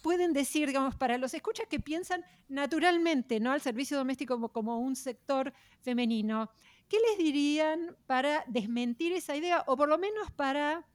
pueden 0.02 0.32
decir, 0.32 0.68
digamos, 0.68 0.94
para 0.94 1.18
los 1.18 1.35
escuchas 1.35 1.66
que 1.68 1.80
piensan 1.80 2.23
naturalmente 2.49 3.40
¿no? 3.40 3.50
al 3.52 3.61
servicio 3.61 3.97
doméstico 3.97 4.52
como, 4.52 4.78
un 4.78 4.97
sector 4.97 5.52
femenino? 5.80 6.50
¿Qué 6.88 6.99
les 7.08 7.18
dirían 7.18 7.97
para 8.06 8.44
desmentir 8.47 9.12
esa 9.12 9.37
idea 9.37 9.64
o 9.66 9.76
por 9.76 9.88
lo 9.88 9.99
menos 9.99 10.30
para 10.30 10.87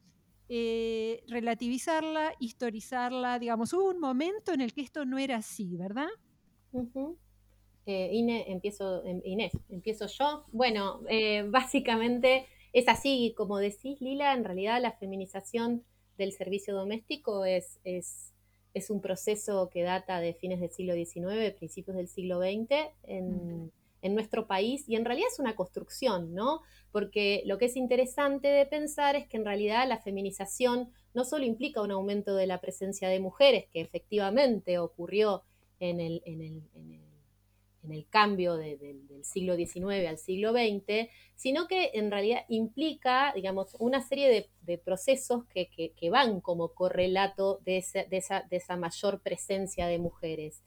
eh, 0.50 1.24
relativizarla, 1.28 2.34
historizarla? 2.40 3.40
Digamos, 3.40 3.74
hubo 3.74 3.90
un 3.90 4.00
momento 4.00 4.54
en 4.54 4.62
el 4.62 4.74
que 4.74 4.82
esto 4.82 5.06
no 5.06 5.18
era 5.18 5.38
así, 5.38 5.76
¿verdad? 5.76 6.10
Eh, 7.86 8.44
empiezo, 8.48 9.06
em, 9.06 9.22
Inés, 9.26 9.52
empiezo 9.70 10.08
yo. 10.08 10.46
Bueno, 10.52 11.02
eh, 11.10 11.44
básicamente 11.50 12.48
es 12.74 12.88
así, 12.88 13.34
como 13.38 13.60
decís, 13.60 14.02
Lila, 14.02 14.34
en 14.34 14.44
realidad 14.44 14.82
la 14.82 14.92
feminización 14.92 15.84
del 16.18 16.32
servicio 16.34 16.76
doméstico 16.76 17.46
es, 17.46 17.80
es, 17.84 18.34
es 18.74 18.90
un 18.90 19.00
proceso 19.00 19.70
que 19.72 19.84
data 19.84 20.20
de 20.20 20.34
fines 20.34 20.60
del 20.60 20.72
siglo 20.72 20.94
XIX, 20.96 21.56
principios 21.56 21.96
del 21.96 22.08
siglo 22.08 22.40
XX 22.40 22.72
en, 23.04 23.72
en, 24.02 24.16
nuestro 24.16 24.48
país 24.48 24.90
y 24.90 24.96
en 24.96 25.06
realidad 25.06 25.30
es 25.32 25.40
una 25.40 25.56
construcción, 25.56 26.34
¿no? 26.34 26.62
Porque 26.92 27.44
lo 27.46 27.58
que 27.58 27.66
es 27.66 27.76
interesante 27.76 28.48
de 28.48 28.66
pensar 28.66 29.16
es 29.16 29.28
que 29.28 29.38
en 29.38 29.46
realidad 29.46 29.88
la 29.88 30.00
feminización 30.00 30.90
no 31.14 31.26
solo 31.26 31.46
implica 31.46 31.82
un 31.82 31.92
aumento 31.92 32.36
de 32.36 32.48
la 32.48 32.60
presencia 32.60 33.08
de 33.08 33.20
mujeres, 33.20 33.68
que 33.72 33.82
efectivamente 33.82 34.80
ocurrió 34.80 35.44
en 35.80 36.00
el, 36.00 36.22
en 36.26 36.42
el, 36.42 36.64
en 36.74 36.94
el, 36.94 37.03
cambio 38.10 38.56
del 38.56 39.24
siglo 39.24 39.56
XIX 39.56 40.08
al 40.08 40.18
siglo 40.18 40.52
XX, 40.52 41.10
sino 41.36 41.68
que 41.68 41.92
en 41.94 42.12
realidad 42.12 42.46
implica, 42.48 43.34
digamos, 43.34 43.76
una 43.80 44.02
serie 44.02 44.50
de, 44.62 44.78
procesos 44.78 45.44
que, 45.46 46.10
van 46.10 46.42
como 46.42 46.70
correlato 46.70 47.60
de 47.66 47.78
esa, 47.78 48.04
de, 48.06 48.18
esa, 48.18 48.42
de 48.50 48.58
esa, 48.58 48.78
mayor 48.78 49.22
presencia 49.22 49.88
de 49.88 50.00
mujeres. 50.00 50.64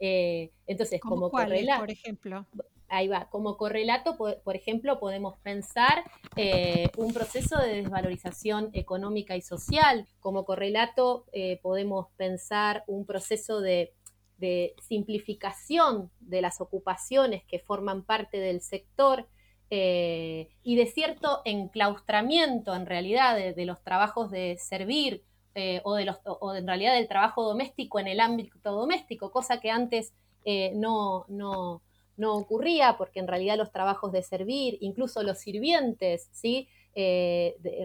Eh, 0.00 0.50
entonces, 0.66 1.00
como 1.00 1.30
correlato, 1.30 1.80
por 1.80 1.90
ejemplo. 1.90 2.46
Ahí 2.90 3.06
va, 3.06 3.28
como 3.28 3.58
correlato, 3.58 4.16
por, 4.16 4.56
ejemplo, 4.56 4.98
podemos 4.98 5.36
pensar 5.40 6.04
eh, 6.36 6.88
un 6.96 7.12
proceso 7.12 7.58
de 7.58 7.82
desvalorización 7.82 8.70
económica 8.72 9.36
y 9.36 9.42
social. 9.42 10.06
Como 10.20 10.46
correlato, 10.46 11.26
eh, 11.32 11.60
podemos 11.62 12.06
pensar 12.16 12.84
un 12.86 13.04
proceso 13.04 13.60
de 13.60 13.92
de 14.38 14.74
simplificación 14.80 16.10
de 16.20 16.40
las 16.40 16.60
ocupaciones 16.60 17.44
que 17.44 17.58
forman 17.58 18.02
parte 18.04 18.38
del 18.38 18.60
sector 18.60 19.26
eh, 19.70 20.48
y 20.62 20.76
de 20.76 20.86
cierto 20.86 21.42
enclaustramiento 21.44 22.74
en 22.74 22.86
realidad 22.86 23.36
de, 23.36 23.66
los 23.66 23.82
trabajos 23.82 24.30
de 24.30 24.56
servir 24.58 25.24
eh, 25.54 25.82
o, 25.84 25.94
de 25.94 26.06
los, 26.06 26.16
o 26.24 26.54
en 26.54 26.66
realidad 26.66 26.94
del 26.94 27.06
trabajo 27.06 27.44
doméstico 27.44 27.98
en 28.00 28.06
el 28.06 28.20
ámbito 28.20 28.72
doméstico, 28.72 29.30
cosa 29.30 29.60
que 29.60 29.70
antes 29.70 30.14
eh, 30.46 30.72
no, 30.74 31.26
no, 31.28 31.82
no, 32.16 32.34
ocurría 32.34 32.96
porque 32.96 33.20
en 33.20 33.28
realidad 33.28 33.58
los 33.58 33.70
trabajos 33.70 34.10
de 34.12 34.22
servir, 34.22 34.78
incluso 34.80 35.22
los 35.22 35.38
sirvientes, 35.38 36.28
¿sí? 36.32 36.68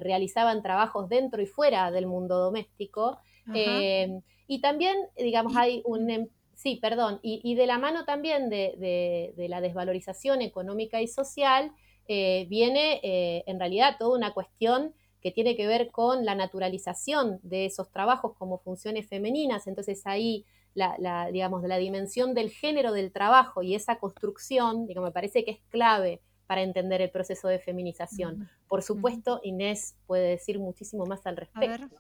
realizaban 0.02 0.64
trabajos 0.64 1.08
dentro 1.08 1.40
y 1.40 1.46
fuera 1.46 1.92
del 1.92 2.08
mundo 2.08 2.40
doméstico. 2.40 3.20
y 3.46 4.62
también, 4.62 4.98
digamos, 5.18 5.56
hay 5.56 5.84
un, 5.86 6.10
em, 6.10 6.28
Sí, 6.64 6.80
perdón. 6.82 7.20
Y, 7.22 7.56
de 7.56 7.68
la 7.68 7.78
mano 7.78 8.06
también 8.06 8.50
de, 8.50 9.34
la 9.50 9.60
desvalorización 9.60 10.42
económica 10.42 11.02
y 11.02 11.10
social, 11.10 11.74
eh, 12.08 12.48
viene 12.50 13.02
eh, 13.04 13.44
en 13.48 13.60
realidad 13.60 13.98
toda 14.00 14.18
una 14.18 14.34
cuestión 14.34 14.94
que 15.22 15.32
tiene 15.32 15.58
que 15.58 15.68
ver 15.68 15.92
con 15.92 16.24
la 16.24 16.36
naturalización 16.36 17.42
de 17.44 17.66
esos 17.66 17.92
trabajos 17.92 18.38
como 18.38 18.60
funciones 18.60 19.10
femeninas. 19.10 19.68
Entonces 19.68 20.04
ahí, 20.06 20.46
la, 20.74 21.28
digamos, 21.34 21.64
la 21.64 21.76
dimensión 21.76 22.34
del 22.34 22.50
género 22.50 22.94
del 22.94 23.12
trabajo 23.12 23.62
y 23.62 23.76
esa 23.76 24.00
construcción, 24.00 24.88
digamos, 24.88 25.10
me 25.10 25.14
parece 25.14 25.44
que 25.44 25.52
es 25.52 25.60
clave 25.68 26.22
para 26.48 26.62
entender 26.62 27.02
el 27.02 27.12
proceso 27.12 27.50
de 27.50 27.60
feminización. 27.60 28.50
Por 28.70 28.84
supuesto, 28.84 29.42
Inés 29.44 29.98
puede 30.08 30.30
decir 30.30 30.60
muchísimo 30.60 31.06
más 31.06 31.28
al 31.28 31.36
respecto. 31.36 31.94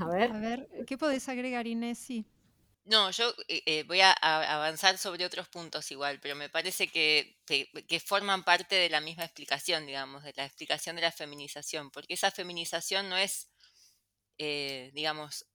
A 0.00 0.08
ver. 0.08 0.32
A 0.32 0.38
ver, 0.38 0.68
¿qué 0.86 0.96
podés 0.96 1.28
agregar, 1.28 1.66
Inés? 1.66 1.98
Sí. 1.98 2.24
No, 2.86 3.10
yo 3.10 3.34
eh, 3.48 3.62
eh, 3.66 3.82
voy 3.82 4.00
a, 4.00 4.12
avanzar 4.12 4.96
sobre 4.98 5.24
otros 5.24 5.48
puntos 5.48 5.90
igual, 5.90 6.20
pero 6.20 6.36
me 6.36 6.48
parece 6.48 6.86
que, 6.88 7.36
que- 7.44 8.00
forman 8.00 8.44
parte 8.44 8.76
de 8.76 8.88
la 8.88 9.00
misma 9.00 9.24
explicación, 9.24 9.86
digamos, 9.86 10.22
de 10.22 10.32
la 10.36 10.44
explicación 10.44 10.94
de 10.96 11.02
la 11.02 11.10
feminización, 11.12 11.90
porque 11.90 12.14
esa 12.14 12.30
feminización 12.30 13.08
no 13.08 13.16
es, 13.16 13.48
eh, 14.38 14.90
digamos, 14.94 15.46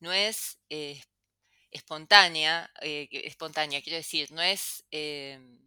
no 0.00 0.12
es 0.12 0.58
eh, 0.70 1.02
espontánea, 1.72 2.70
eh, 2.82 3.08
espontánea, 3.12 3.82
quiero 3.82 3.98
decir, 3.98 4.32
no 4.32 4.42
es, 4.42 4.84
em, 4.92 5.58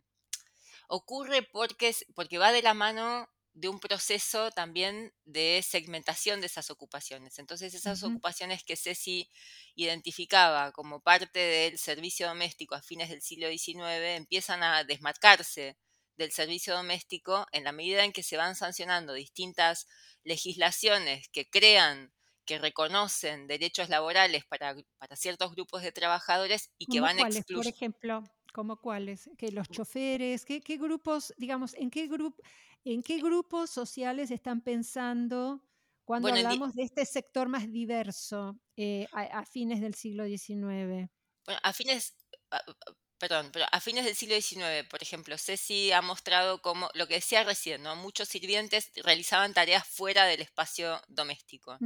ocurre 0.88 1.44
porque, 1.44 1.96
porque 2.16 2.38
va 2.38 2.51
de 2.51 2.62
la 2.62 2.74
mano 2.74 3.28
de 3.53 3.67
un 3.67 3.79
proceso 3.79 4.51
también 4.51 5.13
de 5.25 5.62
segmentación 5.67 6.39
de 6.39 6.48
esas 6.48 6.70
ocupaciones. 6.70 7.38
Entonces, 7.38 7.74
esas 7.74 8.01
ocupaciones 8.03 8.63
que 8.63 8.77
Ceci 8.77 9.29
identificaba 9.75 10.72
como 10.72 11.01
parte 11.01 11.39
del 11.39 11.77
servicio 11.77 12.27
doméstico 12.27 12.75
a 12.75 12.81
fines 12.81 13.10
del 13.10 13.22
siglo 13.22 13.50
XIX 13.50 14.15
empiezan 14.15 14.63
a 14.63 14.84
desmarcarse 14.84 15.77
del 16.17 16.31
servicio 16.31 16.75
doméstico 16.75 17.46
en 17.51 17.63
la 17.63 17.72
medida 17.72 18.05
en 18.05 18.13
que 18.13 18.24
se 18.24 18.38
van 18.38 18.55
sancionando 18.55 19.13
distintas 19.13 19.88
legislaciones 20.24 21.27
que 21.29 21.50
crean, 21.50 22.13
que 22.46 22.60
reconocen 22.60 23.48
derechos 23.48 23.89
laborales 23.89 24.46
para, 24.46 24.75
para 24.98 25.15
ciertos 25.15 25.51
grupos 25.53 25.81
de 25.81 25.91
trabajadores 25.91 26.72
y 26.77 26.88
que 26.88 27.00
¿Cómo 27.00 27.01
van 27.01 27.17
cuáles, 27.17 27.46
por 27.51 27.67
excluyendo. 27.67 27.70
ejemplo? 27.70 28.24
¿Cómo 28.53 28.77
cuáles? 28.81 29.29
Que 29.38 29.51
los 29.51 29.70
choferes, 29.70 30.46
¿qué, 30.46 30.62
qué 30.62 30.77
grupos, 30.77 31.34
digamos, 31.38 31.74
en 31.75 31.89
qué, 31.89 32.08
grupo, 32.08 32.41
en 32.86 33.04
qué 33.04 33.20
grupos 33.22 33.70
sociales 33.70 34.32
están 34.32 34.62
pensando 34.62 35.64
cuando 36.06 36.32
Bueno, 36.32 36.34
hablamos 36.34 36.74
de 36.76 36.84
este 36.84 37.06
sector 37.06 37.48
más 37.50 37.72
diverso 37.72 38.60
eh, 38.76 39.08
a, 39.12 39.22
a 39.42 39.46
fines 39.46 39.82
del 39.82 39.94
siglo 39.96 40.26
XIX? 40.26 41.12
Bueno, 41.46 41.60
a 41.64 41.74
fines, 41.74 42.16
a- 42.52 42.64
perdón, 43.18 43.52
pero 43.52 43.66
a 43.72 43.80
fines 43.82 44.06
del 44.06 44.16
siglo 44.16 44.36
XIX, 44.36 44.84
por 44.86 45.02
ejemplo, 45.04 45.38
Ceci 45.38 45.92
ha 45.92 46.02
mostrado 46.02 46.62
cómo, 46.62 46.90
lo 46.94 47.08
que 47.08 47.16
decía 47.16 47.44
recién, 47.44 47.84
¿no? 47.84 47.96
Muchos 47.96 48.30
sirvientes 48.30 48.92
realizaban 48.96 49.54
tareas 49.54 49.88
fuera 49.88 50.26
del 50.26 50.42
espacio 50.42 51.02
doméstico, 51.08 51.82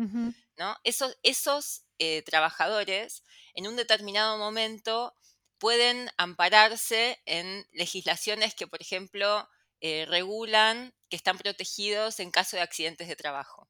¿no? 0.58 0.78
Esos, 0.84 1.18
esos 1.24 1.86
eh, 2.00 2.24
trabajadores, 2.24 3.24
en 3.56 3.68
un 3.68 3.76
determinado 3.78 4.38
momento, 4.38 5.16
pueden 5.60 6.10
ampararse 6.18 7.22
en 7.26 7.68
legislaciones 7.74 8.56
que, 8.56 8.68
por 8.68 8.82
ejemplo, 8.82 9.50
eh, 9.86 10.06
regulan 10.08 10.94
que 11.10 11.16
están 11.18 11.38
protegidos 11.38 12.20
en 12.20 12.32
caso 12.32 12.58
de 12.58 12.64
accidentes 12.64 13.08
de 13.08 13.16
trabajo. 13.16 13.70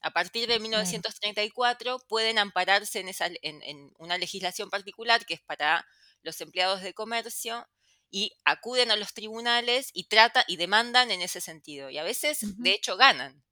A 0.00 0.10
partir 0.12 0.48
de 0.48 0.60
Claro. 0.70 1.02
1934 1.02 1.98
pueden 2.08 2.38
ampararse 2.38 3.00
en, 3.00 3.08
esa, 3.08 3.26
en, 3.26 3.62
en 3.62 3.92
una 3.98 4.18
legislación 4.18 4.70
particular 4.70 5.26
que 5.26 5.34
es 5.34 5.40
para 5.42 5.86
los 6.22 6.40
empleados 6.40 6.82
de 6.82 6.94
comercio 6.94 7.68
y 8.10 8.32
acuden 8.44 8.90
a 8.90 8.96
los 8.96 9.12
tribunales 9.14 9.90
y 9.92 10.04
trata 10.08 10.44
y 10.46 10.56
demandan 10.56 11.10
en 11.10 11.22
ese 11.22 11.40
sentido. 11.40 11.90
Y 11.90 11.98
a 11.98 12.04
veces, 12.04 12.48
de 12.56 12.72
hecho, 12.72 12.96
ganan. 12.96 13.42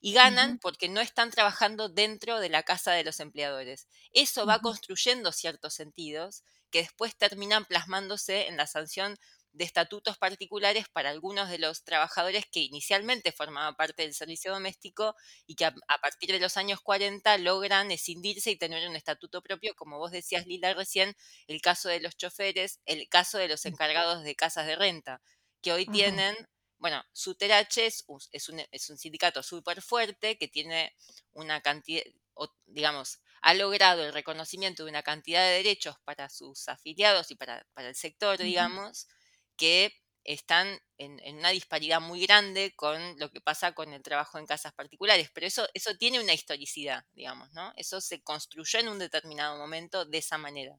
Y 0.00 0.12
ganan 0.12 0.58
porque 0.58 0.88
no 0.90 1.00
están 1.00 1.30
trabajando 1.30 1.88
dentro 1.88 2.38
de 2.40 2.50
la 2.50 2.62
casa 2.62 2.92
de 2.92 3.04
los 3.04 3.20
empleadores. 3.20 3.88
Eso 4.12 4.44
va 4.46 4.60
construyendo 4.60 5.32
ciertos 5.32 5.74
sentidos 5.74 6.44
que 6.70 6.80
después 6.82 7.16
terminan 7.16 7.64
plasmándose 7.64 8.48
en 8.48 8.56
la 8.58 8.66
sanción 8.66 9.16
de 9.54 9.64
estatutos 9.64 10.18
particulares 10.18 10.88
para 10.90 11.10
algunos 11.10 11.48
de 11.48 11.58
los 11.58 11.84
trabajadores 11.84 12.44
que 12.52 12.60
inicialmente 12.60 13.32
formaban 13.32 13.76
parte 13.76 14.02
del 14.02 14.12
servicio 14.14 14.52
doméstico 14.52 15.14
y 15.46 15.54
que 15.54 15.64
a, 15.66 15.74
a 15.88 15.98
partir 15.98 16.30
de 16.32 16.40
los 16.40 16.56
años 16.58 16.80
40 16.82 17.38
logran 17.38 17.90
escindirse 17.90 18.50
y 18.50 18.56
tener 18.56 18.88
un 18.88 18.96
estatuto 18.96 19.42
propio, 19.42 19.74
como 19.76 19.98
vos 19.98 20.10
decías, 20.10 20.46
Lila, 20.46 20.74
recién, 20.74 21.16
el 21.46 21.60
caso 21.62 21.88
de 21.88 22.00
los 22.00 22.16
choferes, 22.16 22.80
el 22.84 23.08
caso 23.08 23.38
de 23.38 23.48
los 23.48 23.64
encargados 23.64 24.24
de 24.24 24.34
casas 24.36 24.66
de 24.66 24.76
renta, 24.76 25.22
que 25.62 25.72
hoy 25.72 25.86
tienen, 25.86 26.36
bueno, 26.78 27.02
Suterache 27.12 27.86
es, 27.86 28.04
un- 28.08 28.20
es 28.32 28.48
un, 28.48 28.60
es 28.70 28.90
un 28.90 28.98
sindicato 28.98 29.42
súper 29.42 29.80
fuerte 29.82 30.36
que 30.38 30.48
tiene 30.48 30.94
una 31.32 31.60
cantidad, 31.60 32.02
o, 32.34 32.48
digamos, 32.66 33.20
ha 33.42 33.54
logrado 33.54 34.04
el 34.04 34.12
reconocimiento 34.12 34.84
de 34.84 34.90
una 34.90 35.02
cantidad 35.02 35.42
de 35.46 35.52
derechos 35.56 35.96
para 36.04 36.28
sus 36.28 36.68
afiliados 36.68 37.30
y 37.30 37.36
para, 37.36 37.66
para 37.74 37.88
el 37.88 37.94
sector, 37.94 38.38
digamos, 38.38 39.08
que 39.56 39.92
están 40.24 40.78
en, 40.98 41.20
en 41.20 41.36
una 41.36 41.50
disparidad 41.50 42.00
muy 42.00 42.22
grande 42.26 42.72
con 42.76 43.18
lo 43.18 43.30
que 43.30 43.40
pasa 43.40 43.72
con 43.74 43.92
el 43.92 44.02
trabajo 44.02 44.38
en 44.38 44.46
casas 44.46 44.72
particulares, 44.74 45.30
pero 45.34 45.46
eso, 45.46 45.66
eso 45.74 45.96
tiene 45.98 46.20
una 46.20 46.32
historicidad, 46.34 47.04
digamos, 47.12 47.52
¿no? 47.52 47.72
Eso 47.76 48.00
se 48.00 48.22
construyó 48.22 48.80
en 48.80 48.88
un 48.88 48.98
determinado 48.98 49.56
momento 49.58 50.04
de 50.06 50.18
esa 50.18 50.38
manera. 50.38 50.78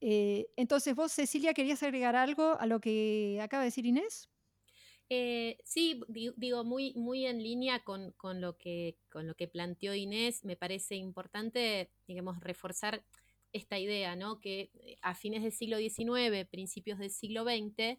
Eh, 0.00 0.48
entonces, 0.56 0.94
vos, 0.94 1.12
Cecilia, 1.12 1.52
¿querías 1.54 1.82
agregar 1.82 2.16
algo 2.16 2.58
a 2.58 2.66
lo 2.66 2.80
que 2.80 3.38
acaba 3.42 3.62
de 3.62 3.66
decir 3.68 3.86
Inés? 3.86 4.30
Eh, 5.08 5.58
sí, 5.64 6.00
di- 6.08 6.32
digo, 6.36 6.64
muy, 6.64 6.94
muy 6.94 7.26
en 7.26 7.42
línea 7.42 7.82
con, 7.84 8.12
con 8.12 8.40
lo 8.40 8.56
que, 8.58 8.98
con 9.10 9.26
lo 9.26 9.34
que 9.34 9.48
planteó 9.48 9.94
Inés, 9.94 10.44
me 10.44 10.56
parece 10.56 10.94
importante, 10.96 11.92
digamos, 12.06 12.38
reforzar 12.40 13.04
esta 13.52 13.78
idea, 13.78 14.16
¿no? 14.16 14.40
Que 14.40 14.70
eh, 14.74 14.96
a 15.02 15.14
fines 15.14 15.42
del 15.42 15.52
siglo 15.52 15.78
XIX, 15.78 16.46
principios 16.50 16.98
del 16.98 17.10
siglo 17.10 17.44
XX, 17.44 17.98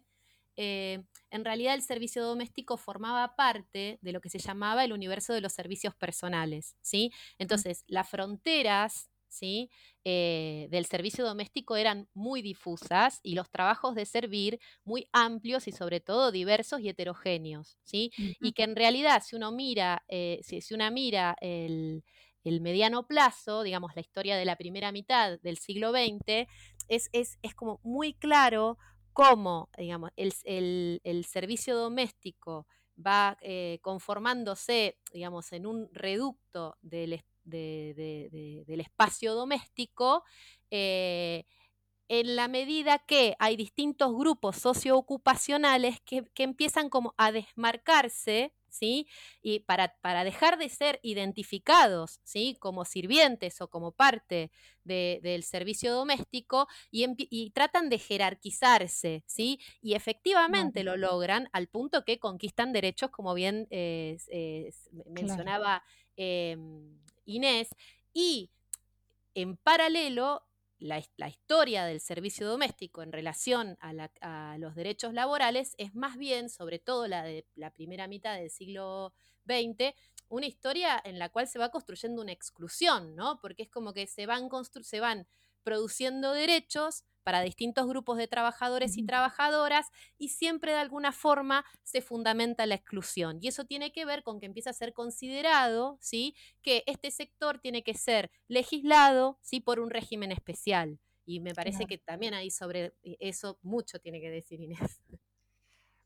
eh, 0.56 1.02
en 1.30 1.44
realidad 1.44 1.74
el 1.74 1.82
servicio 1.82 2.22
doméstico 2.24 2.76
formaba 2.76 3.34
parte 3.36 3.98
de 4.02 4.12
lo 4.12 4.20
que 4.20 4.28
se 4.28 4.38
llamaba 4.38 4.84
el 4.84 4.92
universo 4.92 5.32
de 5.32 5.40
los 5.40 5.52
servicios 5.52 5.94
personales, 5.94 6.76
¿sí? 6.82 7.10
Entonces, 7.38 7.84
las 7.86 8.08
fronteras, 8.08 9.10
¿sí? 9.28 9.70
Eh, 10.04 10.68
del 10.70 10.84
servicio 10.84 11.24
doméstico 11.24 11.76
eran 11.76 12.08
muy 12.12 12.42
difusas 12.42 13.20
y 13.22 13.34
los 13.34 13.50
trabajos 13.50 13.94
de 13.94 14.04
servir 14.04 14.60
muy 14.84 15.08
amplios 15.12 15.68
y 15.68 15.72
sobre 15.72 16.00
todo 16.00 16.32
diversos 16.32 16.80
y 16.80 16.88
heterogéneos, 16.90 17.78
¿sí? 17.82 18.12
Y 18.16 18.52
que 18.52 18.64
en 18.64 18.76
realidad 18.76 19.22
si 19.24 19.36
uno 19.36 19.52
mira, 19.52 20.04
eh, 20.08 20.40
si, 20.42 20.60
si 20.60 20.74
una 20.74 20.90
mira 20.90 21.36
el, 21.40 22.04
el 22.44 22.60
mediano 22.60 23.06
plazo, 23.06 23.62
digamos, 23.62 23.92
la 23.94 24.00
historia 24.00 24.36
de 24.36 24.44
la 24.44 24.56
primera 24.56 24.92
mitad 24.92 25.38
del 25.40 25.58
siglo 25.58 25.92
XX, 25.92 26.48
es, 26.88 27.08
es, 27.12 27.38
es 27.42 27.54
como 27.54 27.80
muy 27.82 28.14
claro 28.14 28.78
cómo, 29.12 29.68
digamos, 29.76 30.10
el, 30.16 31.00
el, 31.04 31.24
servicio 31.24 31.76
doméstico 31.76 32.66
va 33.04 33.36
eh, 33.42 33.78
conformándose, 33.82 34.98
digamos, 35.12 35.52
en 35.52 35.66
un 35.66 35.88
reducto 35.92 36.76
del, 36.82 37.22
del 37.44 38.80
espacio 38.80 39.34
doméstico, 39.34 40.24
eh, 40.70 41.44
en 42.08 42.36
la 42.36 42.48
medida 42.48 42.98
que 42.98 43.36
hay 43.38 43.56
distintos 43.56 44.12
grupos 44.14 44.56
socioocupacionales 44.56 46.00
que, 46.00 46.24
que 46.34 46.42
empiezan 46.42 46.90
como 46.90 47.14
a 47.16 47.32
desmarcarse, 47.32 48.52
¿sí? 48.72 49.06
Y 49.42 49.60
para, 49.60 49.96
para 50.00 50.24
dejar 50.24 50.58
de 50.58 50.68
ser 50.68 50.98
identificados, 51.02 52.20
¿sí? 52.24 52.56
Como 52.58 52.84
sirvientes 52.84 53.60
o 53.60 53.68
como 53.68 53.92
parte 53.92 54.50
de- 54.84 55.20
del 55.22 55.44
servicio 55.44 55.92
doméstico 55.94 56.66
y, 56.90 57.06
y 57.30 57.50
tratan 57.50 57.88
de 57.88 57.98
jerarquizarse, 57.98 59.22
¿sí? 59.26 59.60
Y 59.80 59.94
efectivamente 59.94 60.82
lo 60.82 60.96
logran 60.96 61.48
al 61.52 61.68
punto 61.68 62.04
que 62.04 62.18
conquistan 62.18 62.72
derechos, 62.72 63.10
como 63.10 63.34
bien 63.34 63.68
eh, 63.70 64.16
eh, 64.28 64.72
claro. 64.90 65.06
mencionaba 65.10 65.84
eh, 66.16 66.56
Inés, 67.24 67.68
y 68.12 68.50
en 69.34 69.56
paralelo, 69.56 70.42
la, 70.82 71.02
la 71.16 71.28
historia 71.28 71.84
del 71.84 72.00
servicio 72.00 72.46
doméstico 72.48 73.02
en 73.02 73.12
relación 73.12 73.76
a, 73.80 73.92
la- 73.92 74.12
a 74.20 74.56
los 74.58 74.74
derechos 74.74 75.14
laborales 75.14 75.74
es 75.78 75.94
más 75.94 76.16
bien, 76.16 76.48
sobre 76.50 76.78
todo 76.78 77.06
la 77.08 77.22
de 77.24 77.46
la 77.54 77.72
primera 77.72 78.06
mitad 78.08 78.36
del 78.36 78.50
siglo 78.50 79.14
XX, 79.44 79.94
una 80.28 80.46
historia 80.46 81.00
en 81.04 81.18
la 81.18 81.28
cual 81.30 81.46
se 81.48 81.58
va 81.58 81.70
construyendo 81.70 82.22
una 82.22 82.32
exclusión, 82.32 83.14
¿no? 83.16 83.38
Porque 83.40 83.64
es 83.64 83.68
como 83.70 83.92
que 83.92 84.06
se 84.06 84.26
van, 84.26 84.48
se 84.82 85.00
van 85.00 85.26
produciendo 85.62 86.32
derechos 86.32 87.04
para 87.22 87.40
distintos 87.42 87.86
grupos 87.86 88.18
de 88.18 88.28
trabajadores 88.28 88.96
y 88.98 89.04
trabajadoras 89.06 89.86
y 90.18 90.28
siempre 90.28 90.72
de 90.72 90.78
alguna 90.78 91.12
forma 91.12 91.64
se 91.82 92.00
fundamenta 92.02 92.66
la 92.66 92.74
exclusión. 92.74 93.38
Y 93.40 93.48
eso 93.48 93.64
tiene 93.64 93.92
que 93.92 94.04
ver 94.04 94.22
con 94.22 94.40
que 94.40 94.46
empieza 94.46 94.70
a 94.70 94.74
ser 94.74 94.92
considerado, 94.92 95.98
¿sí? 96.00 96.34
que 96.62 96.84
este 96.86 97.10
sector 97.10 97.58
tiene 97.60 97.82
que 97.82 97.94
ser 97.94 98.30
legislado 98.48 99.38
¿sí? 99.42 99.60
por 99.60 99.80
un 99.80 99.90
régimen 99.90 100.32
especial. 100.32 100.98
Y 101.24 101.40
me 101.40 101.54
parece 101.54 101.86
que 101.86 101.98
también 101.98 102.34
ahí 102.34 102.50
sobre 102.50 102.94
eso 103.02 103.58
mucho 103.62 103.98
tiene 104.00 104.20
que 104.20 104.30
decir 104.30 104.60
Inés. 104.60 104.78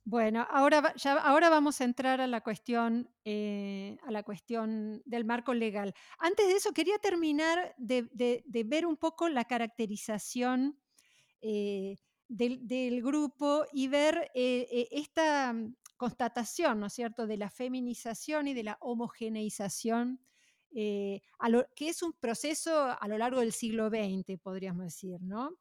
Bueno, 0.09 0.47
ahora, 0.51 0.95
ya, 0.95 1.15
ahora 1.15 1.51
vamos 1.51 1.81
a 1.81 1.85
entrar 1.85 2.21
a 2.21 2.29
la 2.29 2.41
cuestión, 2.41 3.11
eh, 3.25 3.99
a 4.07 4.13
la 4.13 4.23
cuestión 4.23 5.03
del 5.05 5.25
marco 5.25 5.53
legal. 5.53 5.95
Antes 6.19 6.47
de 6.47 6.53
eso, 6.55 6.73
quería 6.73 6.99
terminar 6.99 7.75
de, 7.77 8.09
de- 8.13 8.45
de 8.47 8.65
ver 8.65 8.87
un 8.87 8.97
poco 8.97 9.29
la 9.29 9.47
caracterización 9.47 10.79
eh, 11.41 11.97
del, 12.29 13.03
grupo 13.03 13.65
y 13.73 13.89
ver 13.89 14.31
eh, 14.35 14.67
eh, 14.71 14.89
esta 14.91 15.53
mm, 15.53 15.77
constatación, 15.97 16.81
¿no 16.81 16.87
es 16.87 16.93
cierto?, 16.93 17.27
de 17.27 17.37
la 17.37 17.51
feminización 17.51 18.49
y 18.49 18.55
de 18.55 18.65
la 18.65 18.79
homogeneización 18.81 20.21
eh, 20.75 21.23
que 21.75 21.89
es 21.89 22.03
un 22.03 22.13
proceso 22.13 22.97
a 23.01 23.09
lo 23.09 23.17
largo 23.17 23.41
del 23.41 23.53
siglo 23.53 23.89
XX, 23.89 24.39
podríamos 24.43 24.85
decir, 24.85 25.23
¿no? 25.23 25.57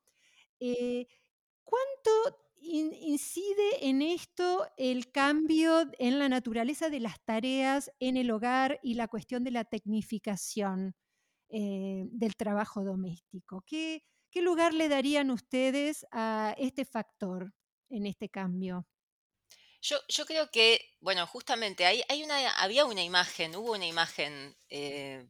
¿Cuánto 1.63 2.11
incide 2.59 3.87
en 3.87 4.01
esto 4.01 4.67
el 4.77 5.11
cambio 5.11 5.89
en 5.99 6.19
la 6.19 6.27
naturaleza 6.27 6.89
de 6.89 6.99
las 6.99 7.23
tareas 7.23 7.91
en 7.99 8.17
el 8.17 8.29
hogar 8.29 8.79
y 8.83 8.95
la 8.95 9.07
cuestión 9.07 9.45
de 9.45 9.51
la 9.51 9.63
tecnificación 9.63 10.95
del 11.47 12.35
trabajo 12.35 12.83
doméstico? 12.83 13.63
¿Qué, 13.65 14.03
¿Qué 14.35 14.41
lugar 14.41 14.73
le 14.73 14.89
darían 14.89 15.31
ustedes 15.31 16.05
a 16.11 16.53
este 16.57 16.83
factor 16.83 17.53
en 17.89 18.05
este 18.05 18.27
cambio? 18.27 18.85
Yo, 19.81 20.25
creo 20.25 20.51
que, 20.51 20.81
bueno, 20.99 21.25
justamente 21.25 21.85
hay, 21.85 22.03
había 22.57 22.83
una 22.83 23.01
imagen, 23.01 23.55
hubo 23.55 23.71
una 23.71 23.85
imagen 23.85 24.57
eh, 24.67 25.25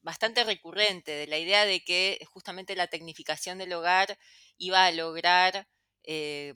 bastante 0.00 0.42
recurrente 0.42 1.12
de 1.12 1.28
la 1.28 1.38
idea 1.38 1.66
de 1.66 1.84
que 1.84 2.18
justamente 2.32 2.74
la 2.74 2.88
tecnificación 2.88 3.58
del 3.58 3.72
hogar 3.74 4.18
iba 4.56 4.86
a 4.86 4.90
lograr 4.90 5.68
eh, 6.02 6.52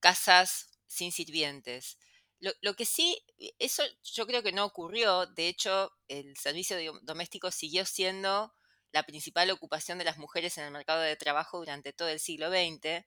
casas 0.00 0.78
sin 0.86 1.12
sirvientes. 1.12 1.98
Lo, 2.40 2.74
que 2.74 2.86
sí, 2.86 3.22
eso 3.58 3.82
yo 4.02 4.26
creo 4.26 4.42
que 4.42 4.52
no 4.52 4.64
ocurrió, 4.64 5.26
de 5.26 5.48
hecho 5.48 5.92
el 6.08 6.38
servicio 6.38 6.78
doméstico 7.02 7.50
siguió 7.50 7.84
siendo 7.84 8.54
la 8.92 9.02
principal 9.04 9.50
ocupación 9.50 9.98
de 9.98 10.04
las 10.04 10.18
mujeres 10.18 10.58
en 10.58 10.64
el 10.64 10.70
mercado 10.70 11.00
de 11.00 11.16
trabajo 11.16 11.58
durante 11.58 11.92
todo 11.92 12.08
el 12.08 12.20
siglo 12.20 12.50
XX 12.50 13.04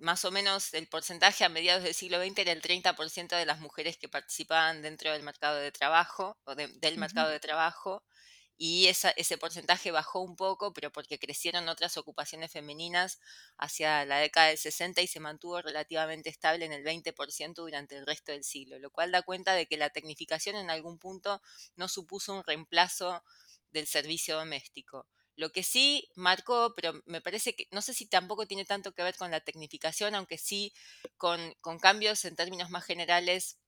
más 0.00 0.24
o 0.24 0.30
menos 0.30 0.74
el 0.74 0.86
porcentaje 0.86 1.44
a 1.44 1.48
mediados 1.48 1.82
del 1.82 1.94
siglo 1.94 2.22
XX 2.22 2.38
era 2.38 2.52
el 2.52 2.62
30% 2.62 3.36
de 3.36 3.46
las 3.46 3.60
mujeres 3.60 3.96
que 3.96 4.08
participaban 4.08 4.82
dentro 4.82 5.12
del 5.12 5.22
mercado 5.22 5.56
de 5.56 5.72
trabajo 5.72 6.36
o 6.44 6.54
del 6.54 6.98
mercado 6.98 7.30
de 7.30 7.40
trabajo 7.40 8.02
y 8.56 8.86
ese 8.86 9.38
porcentaje 9.38 9.90
bajó 9.90 10.20
un 10.20 10.36
poco, 10.36 10.72
pero 10.72 10.92
porque 10.92 11.18
crecieron 11.18 11.68
otras 11.68 11.96
ocupaciones 11.96 12.52
femeninas 12.52 13.18
hacia 13.58 14.04
la 14.04 14.18
década 14.18 14.48
del 14.48 14.58
60 14.58 15.02
y 15.02 15.06
se 15.06 15.20
mantuvo 15.20 15.60
relativamente 15.60 16.30
estable 16.30 16.64
en 16.64 16.72
el 16.72 16.84
20% 16.84 17.54
durante 17.54 17.96
el 17.96 18.06
resto 18.06 18.32
del 18.32 18.44
siglo, 18.44 18.78
lo 18.78 18.90
cual 18.90 19.10
da 19.10 19.22
cuenta 19.22 19.54
de 19.54 19.66
que 19.66 19.76
la 19.76 19.90
tecnificación 19.90 20.56
en 20.56 20.70
algún 20.70 20.98
punto 20.98 21.42
no 21.76 21.88
supuso 21.88 22.34
un 22.34 22.44
reemplazo 22.44 23.24
del 23.72 23.86
servicio 23.86 24.36
doméstico. 24.36 25.06
Lo 25.36 25.50
que 25.50 25.64
sí 25.64 26.08
marcó, 26.14 26.74
pero 26.76 27.02
me 27.06 27.20
parece 27.20 27.56
que 27.56 27.66
no 27.72 27.82
sé 27.82 27.92
si 27.92 28.06
tampoco 28.06 28.46
tiene 28.46 28.64
tanto 28.64 28.92
que 28.92 29.02
ver 29.02 29.16
con 29.16 29.30
la 29.32 29.40
tecnificación, 29.40 30.14
aunque 30.14 30.38
sí 30.38 30.72
con, 31.16 31.54
cambios 31.80 32.24
en 32.24 32.36
términos 32.36 32.70
más 32.70 32.84
generales 32.84 33.58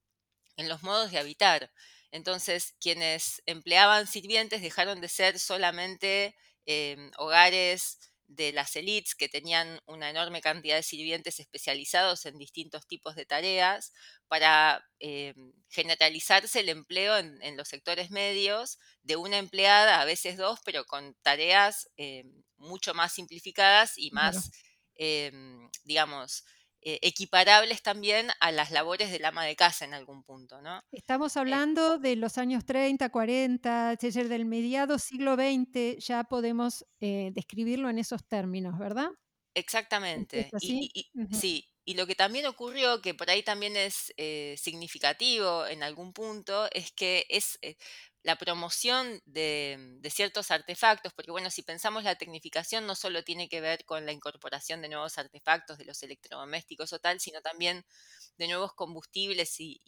en 0.56 0.68
los 0.68 0.82
modos 0.82 1.10
de 1.10 1.18
habitar. 1.18 1.72
Entonces, 2.10 2.74
quienes 2.80 3.42
empleaban 3.46 4.06
sirvientes 4.06 4.62
dejaron 4.62 5.00
de 5.00 5.08
ser 5.08 5.38
solamente 5.38 6.34
em, 6.64 7.10
hogares 7.18 7.98
de 8.28 8.52
las 8.52 8.74
élites 8.76 9.14
que 9.14 9.28
tenían 9.28 9.80
una 9.86 10.10
enorme 10.10 10.40
cantidad 10.40 10.76
de 10.76 10.82
sirvientes 10.82 11.38
especializados 11.38 12.26
en 12.26 12.38
distintos 12.38 12.86
tipos 12.86 13.14
de 13.14 13.24
tareas 13.24 13.92
para 14.26 14.84
eh, 14.98 15.34
generalizarse 15.68 16.60
el 16.60 16.68
empleo 16.68 17.16
en, 17.18 17.56
los 17.56 17.68
sectores 17.68 18.10
medios 18.10 18.78
de 19.02 19.16
una 19.16 19.38
empleada, 19.38 20.00
a 20.00 20.04
veces 20.04 20.36
dos, 20.36 20.58
pero 20.64 20.84
con 20.84 21.14
tareas 21.22 21.88
eh, 21.96 22.24
mucho 22.56 22.94
más 22.94 23.12
simplificadas 23.12 23.96
y 23.96 24.10
más, 24.10 24.50
em, 24.96 25.70
digamos, 25.84 26.44
eh, 26.88 27.00
equiparables 27.02 27.82
también 27.82 28.28
a 28.38 28.52
las 28.52 28.70
labores 28.70 29.10
del 29.10 29.24
ama 29.24 29.44
de 29.44 29.56
casa 29.56 29.84
en 29.84 29.92
algún 29.92 30.22
punto, 30.22 30.62
¿no? 30.62 30.80
Estamos 30.92 31.36
hablando 31.36 31.98
de 31.98 32.14
los 32.14 32.38
años 32.38 32.64
30, 32.64 33.08
40, 33.08 33.94
es 33.94 33.98
decir, 33.98 34.28
del 34.28 34.44
mediado 34.44 34.96
siglo 35.00 35.34
XX, 35.34 35.98
ya 35.98 36.22
podemos 36.22 36.86
describirlo 37.00 37.90
en 37.90 37.98
esos 37.98 38.24
términos, 38.28 38.78
¿verdad? 38.78 39.08
Exactamente. 39.54 40.48
Sí, 40.60 41.68
y 41.84 41.94
lo 41.94 42.06
que 42.06 42.14
también 42.14 42.46
ocurrió, 42.46 43.02
que 43.02 43.14
por 43.14 43.30
ahí 43.30 43.42
también 43.42 43.76
es 43.76 44.14
significativo 44.56 45.66
en 45.66 45.82
algún 45.82 46.12
punto, 46.12 46.68
es 46.70 46.92
que 46.92 47.26
es 47.28 47.58
la 48.26 48.34
promoción 48.34 49.22
de, 49.24 50.00
ciertos 50.10 50.50
artefactos, 50.50 51.12
porque 51.12 51.30
bueno, 51.30 51.48
si 51.48 51.62
pensamos 51.62 52.02
la 52.02 52.16
tecnificación 52.16 52.84
no 52.84 52.96
solo 52.96 53.22
tiene 53.22 53.48
que 53.48 53.60
ver 53.60 53.84
con 53.84 54.04
la 54.04 54.10
incorporación 54.10 54.82
de 54.82 54.88
nuevos 54.88 55.16
artefactos 55.16 55.78
de 55.78 55.84
los 55.84 56.02
electrodomésticos 56.02 56.92
o 56.92 56.98
tal, 56.98 57.20
sino 57.20 57.40
también 57.40 57.86
de 58.36 58.48
nuevos 58.48 58.72
combustibles 58.74 59.54
y, 59.60 59.80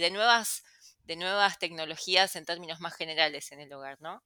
de, 0.00 0.10
nuevas, 0.10 0.64
de 1.04 1.14
nuevas 1.14 1.60
tecnologías 1.60 2.34
en 2.34 2.44
términos 2.44 2.80
más 2.80 2.96
generales 2.96 3.52
en 3.52 3.60
el 3.60 3.72
hogar, 3.72 4.00
¿no? 4.00 4.24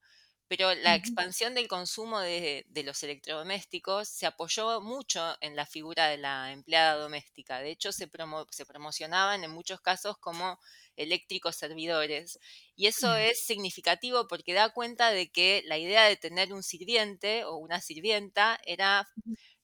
Pero 0.52 0.74
la 0.74 0.94
expansión 0.94 1.54
del 1.54 1.66
consumo 1.66 2.20
de, 2.20 2.66
los 2.84 3.02
electrodomésticos 3.02 4.06
se 4.06 4.26
apoyó 4.26 4.82
mucho 4.82 5.34
en 5.40 5.56
la 5.56 5.64
figura 5.64 6.08
de 6.08 6.18
la 6.18 6.52
empleada 6.52 6.96
doméstica. 6.96 7.60
De 7.60 7.70
hecho, 7.70 7.90
se, 7.90 8.10
se 8.50 8.66
promocionaban 8.66 9.44
en 9.44 9.50
muchos 9.50 9.80
casos 9.80 10.18
como 10.18 10.60
eléctricos 10.94 11.56
servidores. 11.56 12.38
Y 12.76 12.86
eso 12.86 13.16
es 13.16 13.42
significativo 13.46 14.28
porque 14.28 14.52
da 14.52 14.68
cuenta 14.68 15.10
de 15.10 15.32
que 15.32 15.62
la 15.64 15.78
idea 15.78 16.04
de 16.04 16.18
tener 16.18 16.52
un 16.52 16.62
sirviente 16.62 17.46
o 17.46 17.56
una 17.56 17.80
sirvienta 17.80 18.60
era 18.66 19.08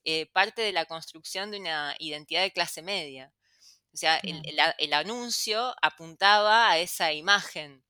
eh, 0.05 0.25
parte 0.25 0.63
de 0.63 0.71
la 0.71 0.85
construcción 0.85 1.51
de 1.51 1.59
una 1.59 1.95
identidad 1.99 2.41
de 2.41 2.51
clase 2.51 2.81
media. 2.81 3.31
O 3.93 3.97
sea, 3.97 4.19
el 4.23 4.93
anuncio 4.93 5.75
apuntaba 5.83 6.71
a 6.71 6.79
esa 6.79 7.13
imagen 7.13 7.83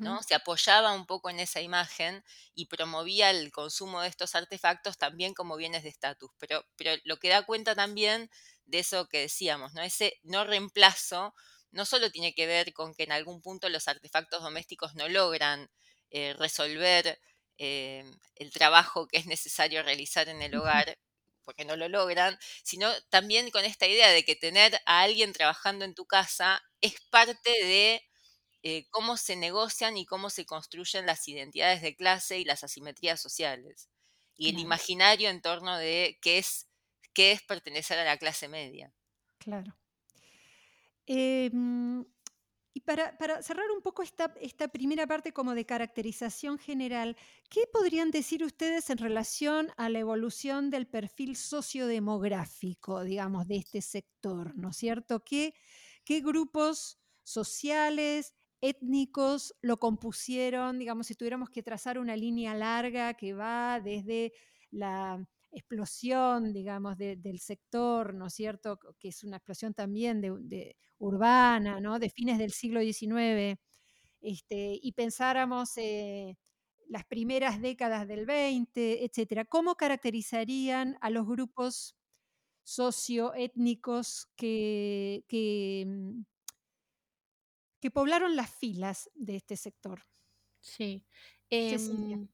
¿no? 0.00 0.22
Se 0.22 0.34
apoyaba 0.34 0.92
un 0.92 1.06
poco 1.06 1.30
en 1.30 1.40
esa 1.40 1.60
imagen 1.60 2.24
y 2.54 2.66
promovía 2.66 3.30
el 3.30 3.50
consumo 3.52 4.00
de 4.02 4.08
estos 4.08 4.34
artefactos 4.34 4.98
también 4.98 5.34
como 5.34 5.56
bienes 5.56 5.82
de 5.82 5.88
estatus. 5.90 6.30
Pero, 6.38 6.64
pero 6.76 7.00
lo 7.04 7.18
que 7.18 7.28
da 7.30 7.44
cuenta 7.44 7.74
también 7.74 8.30
de 8.66 8.80
eso 8.80 9.08
que 9.08 9.20
decíamos, 9.20 9.74
¿no? 9.74 9.82
Ese 9.82 10.18
no 10.22 10.44
reemplazo 10.44 11.34
no 11.72 11.84
solo 11.84 12.10
tiene 12.10 12.34
que 12.34 12.46
ver 12.46 12.72
con 12.72 12.94
que 12.94 13.04
en 13.04 13.12
algún 13.12 13.42
punto 13.42 13.68
los 13.68 13.88
artefactos 13.88 14.42
domésticos 14.42 14.94
no 14.94 15.08
logran 15.08 15.70
eh, 16.10 16.34
resolver 16.38 17.18
eh, 17.58 18.04
el 18.36 18.50
trabajo 18.52 19.06
que 19.08 19.18
es 19.18 19.26
necesario 19.26 19.82
realizar 19.82 20.28
en 20.28 20.42
el 20.42 20.54
hogar, 20.54 20.98
porque 21.44 21.64
no 21.64 21.76
lo 21.76 21.88
logran, 21.88 22.38
sino 22.64 22.90
también 23.10 23.50
con 23.50 23.64
esta 23.64 23.86
idea 23.86 24.08
de 24.10 24.24
que 24.24 24.36
tener 24.36 24.80
a 24.86 25.02
alguien 25.02 25.32
trabajando 25.32 25.84
en 25.84 25.94
tu 25.94 26.06
casa 26.06 26.62
es 26.80 26.94
parte 27.10 27.50
de 27.50 28.02
eh, 28.68 28.88
cómo 28.90 29.16
se 29.16 29.36
negocian 29.36 29.96
y 29.96 30.04
cómo 30.06 30.28
se 30.28 30.44
construyen 30.44 31.06
las 31.06 31.28
identidades 31.28 31.82
de 31.82 31.94
clase 31.94 32.40
y 32.40 32.44
las 32.44 32.64
asimetrías 32.64 33.22
sociales. 33.22 33.88
Y 34.36 34.48
el 34.48 34.58
imaginario 34.58 35.30
en 35.30 35.40
torno 35.40 35.78
de 35.78 36.18
qué 36.20 36.38
es, 36.38 36.66
qué 37.12 37.30
es 37.30 37.42
pertenecer 37.42 37.96
a 38.00 38.04
la 38.04 38.16
clase 38.16 38.48
media. 38.48 38.92
Claro. 39.38 39.78
Em, 41.06 42.04
y 42.74 42.80
para, 42.80 43.16
cerrar 43.40 43.70
un 43.70 43.82
poco 43.82 44.02
esta, 44.02 44.34
esta, 44.40 44.66
primera 44.66 45.06
parte 45.06 45.32
como 45.32 45.54
de 45.54 45.64
caracterización 45.64 46.58
general, 46.58 47.16
¿qué 47.48 47.68
podrían 47.72 48.10
decir 48.10 48.42
ustedes 48.42 48.90
en 48.90 48.98
relación 48.98 49.70
a 49.76 49.88
la 49.90 50.00
evolución 50.00 50.70
del 50.70 50.88
perfil 50.88 51.36
sociodemográfico, 51.36 53.04
digamos, 53.04 53.46
de 53.46 53.58
este 53.58 53.80
sector? 53.80 54.56
¿No 54.56 54.70
es 54.70 54.76
cierto? 54.76 55.22
¿Qué, 55.22 55.54
qué 56.04 56.20
grupos 56.20 56.98
sociales, 57.22 58.34
étnicos 58.68 59.54
lo 59.62 59.78
compusieron, 59.78 60.78
digamos, 60.78 61.06
si 61.06 61.14
tuviéramos 61.14 61.50
que 61.50 61.62
trazar 61.62 61.98
una 61.98 62.16
línea 62.16 62.54
larga 62.54 63.14
que 63.14 63.34
va 63.34 63.80
desde 63.80 64.32
la 64.70 65.24
explosión, 65.52 66.52
digamos, 66.52 66.98
del 66.98 67.38
sector, 67.40 68.14
¿no 68.14 68.26
es 68.26 68.34
cierto?, 68.34 68.78
que 68.98 69.08
es 69.08 69.24
una 69.24 69.38
explosión 69.38 69.74
también 69.74 70.20
de, 70.20 70.76
urbana, 70.98 71.80
¿no?, 71.80 71.98
de 71.98 72.10
fines 72.10 72.38
del 72.38 72.52
siglo 72.52 72.80
XIX, 72.80 73.58
este, 74.20 74.78
y 74.82 74.92
pensáramos 74.92 75.76
eh, 75.78 76.36
las 76.88 77.04
primeras 77.06 77.60
décadas 77.60 78.06
del 78.08 78.24
XX, 78.26 78.70
etcétera, 78.76 79.44
¿cómo 79.44 79.76
caracterizarían 79.76 80.96
a 81.00 81.10
los 81.10 81.26
grupos 81.26 81.96
socioétnicos 82.64 84.28
que, 84.36 85.24
que 85.28 85.84
mm, 85.86 86.22
que 87.80 87.90
poblaron 87.90 88.36
las 88.36 88.50
filas 88.50 89.10
de 89.14 89.36
este 89.36 89.56
sector. 89.56 90.02
Sí. 90.60 91.04
Em, 91.50 92.28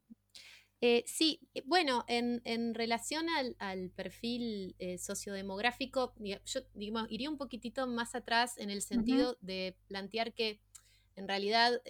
eh, 0.81 1.05
sí, 1.07 1.41
eh, 1.55 1.63
bueno, 1.65 2.05
en, 2.09 2.75
relación 2.75 3.27
al, 3.59 3.91
perfil 3.91 4.75
eh, 4.79 4.99
sociodemográfico, 4.99 6.15
yo 6.19 6.61
iría 6.75 7.31
un 7.31 7.39
poquitito 7.39 7.87
más 7.87 8.15
atrás 8.15 8.59
en 8.59 8.71
el 8.71 8.83
sentido 8.83 9.37
de 9.41 9.77
plantear 9.87 10.35
que 10.35 10.61
en 11.15 11.29
realidad 11.29 11.81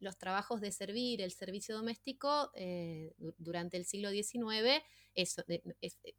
los 0.00 0.18
trabajos 0.18 0.60
de 0.60 0.70
servir, 0.70 1.22
el 1.22 1.32
servicio 1.32 1.74
doméstico, 1.74 2.52
durante 3.38 3.78
el 3.78 3.86
siglo 3.86 4.10
XIX, 4.10 4.82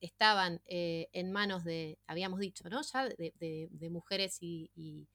estaban 0.01 0.59
en 0.65 1.31
manos 1.31 1.63
de, 1.63 1.99
habíamos 2.07 2.39
dicho, 2.39 2.67
¿no? 2.67 2.81
Ya 2.81 3.07
de, 3.07 3.89
mujeres 3.91 4.39
y, 4.41 4.71
y 4.75 5.07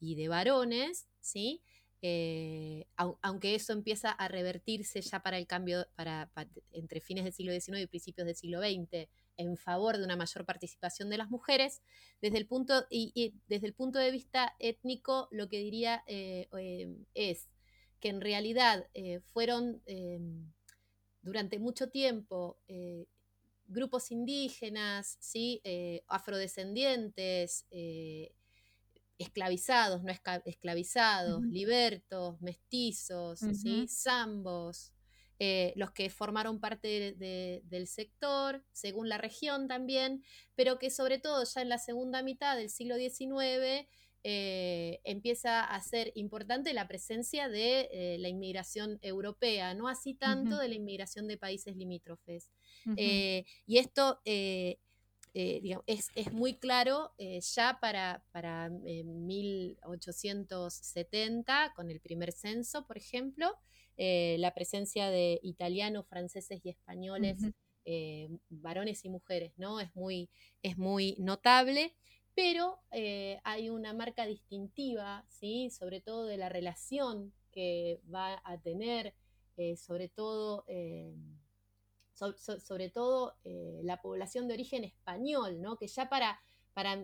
de 0.00 0.28
varones, 0.28 1.08
¿sí? 1.20 1.62
eh, 2.00 2.86
aunque 2.96 3.56
eso 3.56 3.72
empieza 3.72 4.10
a 4.10 4.28
revertirse 4.28 5.00
ya 5.00 5.20
para 5.20 5.36
el 5.36 5.46
cambio, 5.46 5.86
para, 5.96 6.30
entre 6.70 7.00
fines 7.00 7.24
del 7.24 7.32
siglo 7.32 7.52
XIX 7.52 7.80
y 7.80 7.86
principios 7.86 8.26
del 8.26 8.36
siglo 8.36 8.60
XX, 8.60 9.08
en 9.36 9.56
favor 9.56 9.98
de 9.98 10.04
una 10.04 10.16
mayor 10.16 10.44
participación 10.44 11.10
de 11.10 11.18
las 11.18 11.28
mujeres, 11.28 11.82
desde 12.20 12.38
el 12.38 12.46
punto, 12.46 12.86
y, 12.88 13.34
desde 13.48 13.66
el 13.66 13.74
punto 13.74 13.98
de 13.98 14.12
vista 14.12 14.54
étnico, 14.60 15.28
lo 15.32 15.48
que 15.48 15.58
diría 15.58 16.04
eh, 16.06 16.48
em, 16.52 17.04
es 17.14 17.48
que 18.00 18.10
en 18.10 18.20
realidad 18.20 18.88
eh, 18.94 19.20
fueron 19.32 19.82
em, 19.86 20.52
durante 21.22 21.58
mucho 21.58 21.90
tiempo 21.90 22.58
grupos 23.66 24.10
indígenas, 24.12 25.18
¿sí? 25.20 25.60
afrodescendientes, 26.06 27.66
esclavizados, 29.18 30.02
no 30.02 30.12
esclavizados, 30.44 31.42
libertos, 31.42 32.40
mestizos, 32.40 33.40
zambos, 33.88 34.92
eh, 35.40 35.72
los 35.76 35.92
que 35.92 36.10
formaron 36.10 36.58
parte 36.58 37.14
del 37.14 37.86
sector, 37.86 38.64
según 38.72 39.08
la 39.08 39.18
región 39.18 39.68
también, 39.68 40.24
pero 40.56 40.80
que 40.80 40.90
sobre 40.90 41.18
todo 41.18 41.44
ya 41.44 41.62
en 41.62 41.68
la 41.68 41.78
segunda 41.78 42.22
mitad 42.22 42.56
del 42.56 42.70
siglo 42.70 42.96
XIX 42.96 43.86
eh, 44.24 45.00
empieza 45.04 45.62
a 45.62 45.80
ser 45.80 46.10
importante 46.16 46.72
la 46.72 46.88
presencia 46.88 47.48
de 47.48 47.88
eh, 47.92 48.16
la 48.18 48.28
inmigración 48.28 48.98
europea, 49.00 49.74
no 49.74 49.86
así 49.86 50.14
tanto 50.14 50.58
de 50.58 50.68
la 50.68 50.74
inmigración 50.74 51.28
de 51.28 51.36
países 51.36 51.76
limítrofes. 51.76 52.50
y 52.96 53.78
esto 53.78 54.20
eh, 55.34 55.76
es, 55.86 56.32
muy 56.32 56.54
claro 56.54 57.12
eh, 57.18 57.40
ya 57.40 57.78
para, 57.80 58.24
para 58.32 58.70
1870, 58.70 61.66
eh, 61.66 61.70
con 61.74 61.90
el 61.90 62.00
primer 62.00 62.32
censo, 62.32 62.86
por 62.86 62.96
ejemplo, 62.96 63.54
la 63.96 64.54
presencia 64.54 65.10
de 65.10 65.40
italianos, 65.42 66.06
franceses 66.06 66.64
y 66.64 66.68
españoles, 66.68 67.38
varones 68.48 69.04
y 69.04 69.08
mujeres, 69.08 69.54
¿no? 69.56 69.80
Es 69.80 69.92
muy, 69.96 70.30
es 70.62 70.78
muy 70.78 71.16
notable, 71.18 71.96
pero 72.32 72.78
hay 73.42 73.70
una 73.70 73.94
marca 73.94 74.24
distintiva, 74.24 75.26
¿sí? 75.28 75.70
Sobre 75.70 76.00
todo 76.00 76.26
de 76.26 76.36
la 76.36 76.48
relación 76.48 77.34
que 77.50 78.00
va 78.14 78.40
a 78.44 78.56
tener, 78.58 79.16
sobre 79.76 80.08
todo 80.08 80.64
sobre 82.18 82.90
todo 82.90 83.36
eh, 83.44 83.80
la 83.82 84.00
población 84.00 84.48
de 84.48 84.54
origen 84.54 84.84
español, 84.84 85.60
¿no? 85.60 85.76
que 85.76 85.86
ya 85.86 86.08
para, 86.08 86.40
para, 86.74 86.96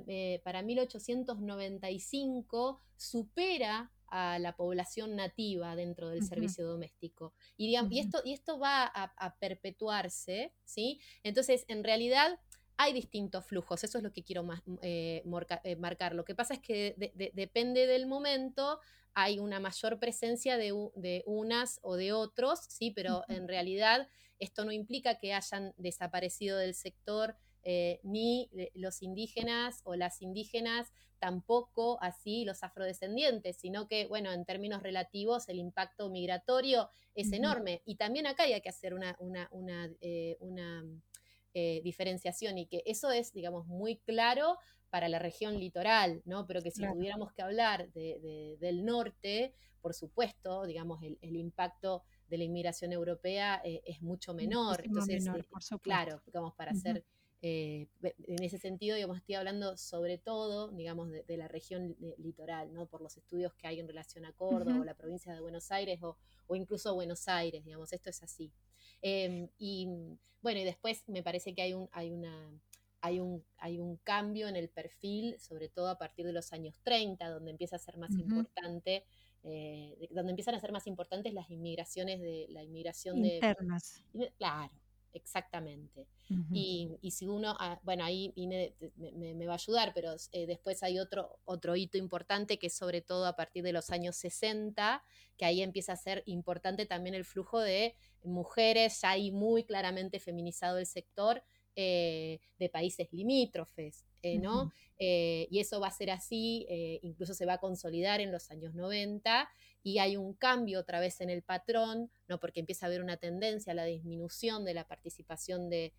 1895 0.62 2.81
eh, 2.81 2.85
supera 2.96 3.92
a 4.09 4.38
la 4.38 4.57
población 4.57 5.16
nativa 5.16 5.74
dentro 5.74 6.09
del 6.09 6.24
servicio 6.24 6.66
doméstico. 6.66 7.35
Y, 7.57 7.77
y, 7.77 7.98
esto, 7.98 8.22
y 8.24 8.33
esto 8.33 8.59
va 8.59 8.85
a, 8.85 9.37
perpetuarse, 9.40 10.55
¿sí? 10.64 11.00
Entonces, 11.24 11.64
en 11.66 11.83
realidad 11.83 12.38
hay 12.77 12.92
distintos 12.92 13.44
flujos, 13.46 13.83
eso 13.83 13.98
es 13.98 14.05
lo 14.05 14.12
que 14.12 14.22
quiero 14.22 14.44
más, 14.44 14.62
eh, 14.83 15.24
marcar. 15.79 16.14
Lo 16.14 16.24
que 16.24 16.37
pasa 16.37 16.55
es 16.55 16.61
que 16.61 16.94
depende 17.35 17.88
del 17.88 18.07
momento, 18.07 18.79
hay 19.14 19.38
una 19.38 19.61
mayor 19.61 19.98
presencia 19.98 20.57
de, 20.57 20.72
unas 21.27 21.79
o 21.83 21.96
de 21.96 22.12
otros, 22.12 22.61
¿sí? 22.68 22.90
Pero 22.90 23.24
en 23.29 23.48
realidad 23.48 24.09
esto 24.38 24.64
no 24.64 24.72
implica 24.72 25.18
que 25.18 25.33
hayan 25.33 25.72
desaparecido 25.77 26.59
del 26.59 26.74
sector 26.74 27.37
eh, 27.62 28.00
ni 28.03 28.50
los 28.74 29.03
indígenas 29.03 29.81
o 29.85 29.94
las 29.94 30.20
indígenas, 30.20 30.92
tampoco 31.18 31.98
así 32.03 32.44
los 32.44 32.62
afrodescendientes, 32.62 33.57
sino 33.57 33.88
que, 33.88 34.07
bueno, 34.09 34.33
en 34.33 34.44
términos 34.44 34.83
relativos 34.83 35.48
el 35.48 35.59
impacto 35.59 36.11
migratorio 36.11 36.90
es 37.14 37.33
enorme. 37.33 37.83
Y 37.87 37.96
también 37.96 38.27
acá 38.27 38.42
hay 38.42 38.61
que 38.61 38.68
hacer 38.68 38.92
una, 38.92 39.16
eh, 40.00 40.37
eh, 41.55 41.81
diferenciación 41.85 42.59
y 42.59 42.66
que 42.66 42.83
eso 42.85 43.11
es, 43.12 43.33
digamos, 43.33 43.66
muy 43.66 43.96
claro 43.98 44.59
para 44.94 45.09
la 45.09 45.18
región 45.18 45.59
litoral, 45.59 46.22
¿no? 46.24 46.46
Pero 46.46 46.62
que 46.62 46.70
si 46.70 46.87
tuviéramos 46.87 47.33
que 47.33 47.42
hablar 47.42 47.90
del 47.94 48.85
norte, 48.85 49.52
por 49.80 49.92
supuesto, 49.92 50.64
digamos, 50.66 51.02
el, 51.02 51.18
el 51.20 51.35
impacto 51.35 52.04
de 52.28 52.38
la 52.38 52.44
inmigración 52.44 52.92
europea 52.92 53.61
eh, 53.64 53.83
es 53.87 54.00
mucho 54.02 54.35
menor. 54.35 54.83
Entonces, 54.85 55.26
eh, 55.26 55.44
claro, 55.83 56.22
digamos, 56.24 56.54
para 56.54 56.70
hacer, 56.70 57.04
eh, 57.42 57.88
en 58.04 58.44
ese 58.44 58.59
sentido, 58.59 58.94
digamos, 58.94 59.16
estoy 59.16 59.35
hablando 59.35 59.76
sobre 59.76 60.16
todo, 60.16 60.70
digamos, 60.70 61.11
de, 61.11 61.37
la 61.37 61.48
región 61.48 61.96
litoral, 62.18 62.72
¿no? 62.72 62.87
Por 62.87 63.02
los 63.02 63.16
estudios 63.16 63.52
que 63.54 63.66
hay 63.66 63.80
en 63.80 63.88
relación 63.88 64.24
a 64.26 64.33
Córdoba 64.33 64.78
o 64.78 64.85
la 64.85 64.94
provincia 64.94 65.35
de 65.35 65.40
Buenos 65.40 65.72
Aires 65.72 65.98
o, 66.04 66.16
incluso 66.54 66.94
Buenos 66.94 67.26
Aires, 67.26 67.64
digamos, 67.64 67.92
esto 67.92 68.11
es 68.11 68.22
así. 68.22 68.52
Em, 69.02 69.48
y 69.59 69.88
bueno, 70.40 70.61
y 70.61 70.64
después 70.64 71.02
me 71.09 71.24
parece 71.24 71.52
que 71.52 71.62
hay 71.62 71.74
un, 71.74 71.88
hay 71.90 72.12
una, 72.12 72.52
hay 73.05 73.21
un, 73.21 73.45
hay 73.59 73.79
un 73.79 73.99
cambio 73.99 74.49
en 74.49 74.57
el 74.57 74.71
perfil, 74.71 75.38
sobre 75.38 75.69
todo 75.69 75.88
a 75.88 75.99
partir 75.99 76.25
de 76.25 76.33
los 76.33 76.55
años 76.55 76.81
30, 76.83 77.29
donde 77.29 77.51
empieza 77.51 77.77
a 77.77 77.79
ser 77.79 77.99
más 77.99 78.12
importante 78.12 79.05
eh, 79.47 80.09
donde 80.11 80.31
empiezan 80.31 80.55
a 80.55 80.61
ser 80.61 80.73
más 80.73 80.87
importantes 80.87 81.35
las 81.35 81.51
inmigraciones 81.51 82.19
de 82.19 82.47
la 82.49 82.62
inmigración 82.62 83.23
internas. 83.23 84.03
de... 84.14 84.33
Claro, 84.38 84.73
exactamente. 85.12 86.09
y, 86.51 87.11
si 87.11 87.27
uno, 87.27 87.55
ah, 87.61 87.79
bueno, 87.83 88.05
ahí 88.05 88.33
me, 88.37 89.47
va 89.47 89.53
a 89.53 89.57
ayudar, 89.57 89.93
pero 89.95 90.14
eh, 90.33 90.47
después 90.47 90.83
hay 90.83 90.99
otro, 90.99 91.40
otro 91.45 91.77
hito 91.77 91.99
importante 91.99 92.59
que 92.59 92.69
es 92.69 92.75
sobre 92.75 93.03
todo 93.03 93.27
a 93.27 93.37
partir 93.37 93.62
de 93.62 93.75
los 93.75 93.90
años 93.90 94.17
60, 94.17 95.05
que 95.37 95.45
ahí 95.45 95.61
empieza 95.61 95.93
a 95.93 95.97
ser 95.97 96.23
importante 96.25 96.87
también 96.87 97.14
el 97.14 97.27
flujo 97.27 97.61
de 97.61 97.97
mujeres, 98.23 99.03
ya 99.03 99.11
hay 99.11 99.31
muy 99.31 99.64
claramente 99.64 100.21
feminizado 100.21 100.79
el 100.79 100.87
sector, 100.87 101.43
eh, 101.77 102.41
de 102.59 102.69
países 102.69 103.13
limítrofes, 103.13 104.05
¿no? 104.41 104.73
Eh, 104.99 105.49
y 105.51 105.59
eso 105.59 105.81
va 105.81 105.89
a 105.89 105.93
ser 105.93 106.11
así, 106.11 106.67
eh, 106.69 107.01
incluso 107.03 107.35
se 107.35 107.47
va 107.47 107.55
a 107.55 107.59
consolidar 107.59 108.21
en 108.21 108.31
los 108.31 108.51
años 108.51 108.75
90 108.75 109.49
y 109.83 109.99
hay 109.99 110.17
un 110.17 110.35
cambio 110.35 110.81
otra 110.81 111.01
vez 111.01 111.21
en 111.21 111.31
el 111.31 111.43
patrón, 111.43 112.11
¿no? 112.29 112.39
porque 112.39 112.61
empieza 112.61 112.87
a 112.87 112.89
haber 112.89 113.03
una 113.03 113.17
tendencia 113.17 113.73
a 113.73 113.75
la 113.75 113.85
disminución 113.85 114.65
de 114.65 114.75
la 114.75 114.87
participación 114.87 115.69
de, 115.69 115.93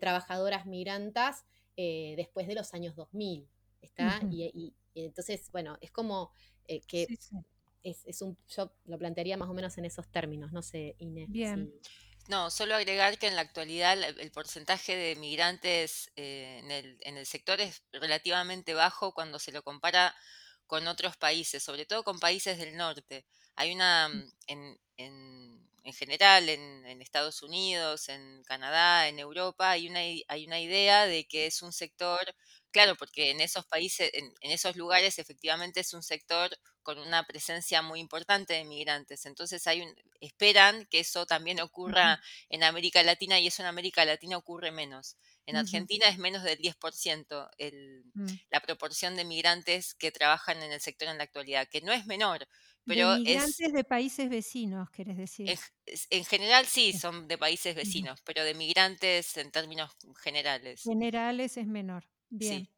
trabajadoras 0.00 0.66
migrantas 0.66 1.44
eh, 1.76 2.14
después 2.16 2.46
de 2.46 2.54
los 2.54 2.72
años 2.72 2.94
2000. 2.94 3.48
¿está? 3.80 4.20
y, 4.30 4.72
entonces, 4.94 5.50
bueno, 5.50 5.76
es 5.80 5.90
como 5.90 6.30
que 6.86 7.06
Es, 7.82 8.22
un, 8.22 8.36
yo 8.48 8.72
lo 8.84 8.98
plantearía 8.98 9.36
más 9.36 9.48
o 9.48 9.54
menos 9.54 9.76
en 9.78 9.86
esos 9.86 10.06
términos, 10.08 10.52
no 10.52 10.62
sé, 10.62 10.94
Inés. 10.98 11.30
Bien. 11.30 11.72
No, 12.30 12.48
solo 12.48 12.76
agregar 12.76 13.18
que 13.18 13.26
en 13.26 13.34
la 13.34 13.42
actualidad 13.42 14.00
el 14.00 14.30
porcentaje 14.30 14.94
de 14.94 15.16
migrantes 15.16 16.12
eh, 16.14 16.60
en, 16.62 16.70
el, 16.70 16.96
en 17.00 17.16
el 17.16 17.26
sector 17.26 17.60
es 17.60 17.82
relativamente 17.92 18.72
bajo 18.72 19.12
cuando 19.12 19.40
se 19.40 19.50
lo 19.50 19.64
compara 19.64 20.14
con 20.68 20.86
otros 20.86 21.16
países, 21.16 21.60
sobre 21.60 21.86
todo 21.86 22.04
con 22.04 22.20
países 22.20 22.56
del 22.56 22.76
norte. 22.76 23.26
Hay 23.56 23.72
una, 23.72 24.08
mm. 24.08 24.32
En, 24.46 24.80
en, 24.96 25.68
en 25.82 25.92
general, 25.92 26.48
en, 26.48 26.86
en, 26.86 27.02
Estados 27.02 27.42
Unidos, 27.42 28.08
en 28.08 28.44
Canadá, 28.44 29.08
en 29.08 29.18
Europa, 29.18 29.70
hay 29.70 29.88
una, 29.88 29.98
hay 30.28 30.46
una 30.46 30.60
idea 30.60 31.06
de 31.06 31.26
que 31.26 31.46
es 31.46 31.62
un 31.62 31.72
sector 31.72 32.20
Claro, 32.70 32.94
porque 32.96 33.30
en 33.30 33.40
esos 33.40 33.66
países, 33.66 34.10
en, 34.14 34.32
esos 34.42 34.76
lugares 34.76 35.18
efectivamente 35.18 35.80
es 35.80 35.92
un 35.92 36.02
sector 36.02 36.56
con 36.82 36.98
una 36.98 37.26
presencia 37.26 37.82
muy 37.82 38.00
importante 38.00 38.54
de 38.54 38.64
migrantes. 38.64 39.26
Entonces 39.26 39.66
hay 39.66 39.82
un, 39.82 39.94
esperan 40.20 40.86
que 40.86 41.00
eso 41.00 41.26
también 41.26 41.60
ocurra 41.60 42.20
en 42.48 42.62
América 42.62 43.02
Latina 43.02 43.38
y 43.40 43.48
eso 43.48 43.62
en 43.62 43.68
América 43.68 44.04
Latina 44.04 44.36
ocurre 44.36 44.70
menos. 44.70 45.16
En 45.46 45.56
Argentina 45.56 46.06
es 46.08 46.18
menos 46.18 46.44
del 46.44 46.58
10% 46.58 47.50
el, 47.58 48.04
mm. 48.14 48.26
la 48.50 48.60
proporción 48.60 49.16
de 49.16 49.24
migrantes 49.24 49.94
que 49.94 50.12
trabajan 50.12 50.62
en 50.62 50.70
el 50.70 50.80
sector 50.80 51.08
en 51.08 51.18
la 51.18 51.24
actualidad, 51.24 51.68
que 51.68 51.80
no 51.80 51.92
es 51.92 52.06
menor. 52.06 52.46
Pero 52.86 53.14
de 53.14 53.20
migrantes 53.20 53.72
de 53.72 53.84
países 53.84 54.30
vecinos, 54.30 54.90
querés 54.90 55.16
decir. 55.16 55.58
En, 56.10 56.24
general 56.24 56.66
sí, 56.66 56.92
son 56.92 57.26
de 57.28 57.36
países 57.36 57.74
vecinos, 57.74 58.20
pero 58.22 58.44
de 58.44 58.54
migrantes 58.54 59.36
en 59.36 59.50
términos 59.50 59.90
generales. 60.22 60.82
Generales 60.82 61.56
es 61.56 61.66
menor. 61.66 62.06
Bien. 62.30 62.68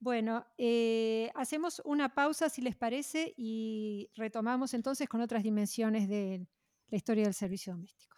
Bueno, 0.00 0.46
eh, 0.58 1.30
hacemos 1.34 1.80
una 1.84 2.14
pausa 2.14 2.48
si 2.48 2.60
les 2.60 2.76
parece 2.76 3.32
y 3.36 4.10
retomamos 4.14 4.74
entonces 4.74 5.08
con 5.08 5.20
otras 5.20 5.42
dimensiones 5.42 6.08
de 6.08 6.46
la 6.88 6.96
historia 6.96 7.24
del 7.24 7.34
servicio 7.34 7.72
doméstico. 7.72 8.16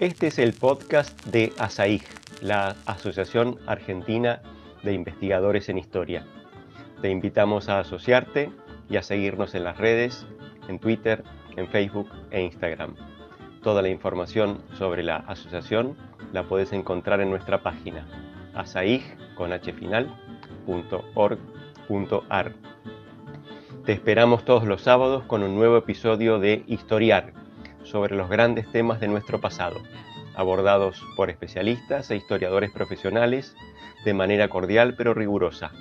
Este 0.00 0.28
es 0.28 0.38
el 0.38 0.54
podcast 0.54 1.22
de 1.26 1.52
ASAIG, 1.58 2.04
la 2.40 2.76
Asociación 2.86 3.58
Argentina 3.66 4.40
de 4.84 4.92
Investigadores 4.94 5.68
en 5.68 5.76
Historia. 5.76 6.24
Te 7.02 7.10
invitamos 7.10 7.68
a 7.68 7.80
asociarte 7.80 8.50
y 8.88 8.96
a 8.96 9.02
seguirnos 9.02 9.54
en 9.54 9.64
las 9.64 9.76
redes, 9.76 10.24
en 10.68 10.78
Twitter, 10.78 11.24
en 11.56 11.68
Facebook 11.68 12.08
e 12.30 12.42
Instagram. 12.42 12.94
Toda 13.62 13.82
la 13.82 13.88
información 13.88 14.62
sobre 14.78 15.02
la 15.02 15.16
asociación 15.16 15.96
la 16.32 16.44
puedes 16.44 16.72
encontrar 16.72 17.20
en 17.20 17.30
nuestra 17.30 17.62
página 17.62 18.06
asaig 18.54 19.02
con 19.36 19.52
h 19.52 19.72
final, 19.72 20.12
historiar.org.ar. 20.68 22.52
Te 23.84 23.92
esperamos 23.92 24.44
todos 24.44 24.64
los 24.64 24.82
sábados 24.82 25.24
con 25.24 25.42
un 25.42 25.54
nuevo 25.54 25.78
episodio 25.78 26.38
de 26.38 26.62
Historiar 26.66 27.32
sobre 27.84 28.14
los 28.14 28.28
grandes 28.28 28.70
temas 28.70 29.00
de 29.00 29.08
nuestro 29.08 29.40
pasado, 29.40 29.80
abordados 30.34 31.02
por 31.16 31.30
especialistas 31.30 32.10
e 32.10 32.16
historiadores 32.16 32.70
profesionales 32.70 33.56
de 34.04 34.12
manera 34.12 34.48
cordial 34.48 34.94
pero 34.96 35.14
rigurosa. 35.14 35.72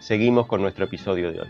Seguimos 0.00 0.46
con 0.46 0.62
nuestro 0.62 0.86
episodio 0.86 1.32
de 1.32 1.42
hoy. 1.42 1.48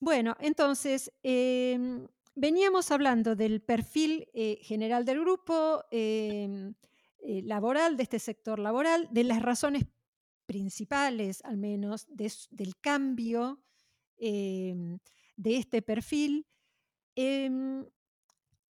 Bueno, 0.00 0.36
entonces, 0.40 1.12
em, 1.22 2.06
veníamos 2.36 2.90
hablando 2.90 3.34
del 3.34 3.62
perfil 3.62 4.28
eh, 4.34 4.60
general 4.62 5.04
del 5.04 5.20
grupo 5.20 5.84
em, 5.90 6.74
eh, 7.18 7.42
laboral, 7.42 7.96
de 7.96 8.02
este 8.04 8.18
sector 8.18 8.58
laboral, 8.58 9.08
de 9.10 9.24
las 9.24 9.42
razones 9.42 9.86
principales, 10.44 11.42
al 11.44 11.56
menos, 11.56 12.06
del 12.08 12.76
cambio 12.80 13.64
em, 14.18 14.98
de 15.36 15.56
este 15.56 15.82
perfil. 15.82 16.46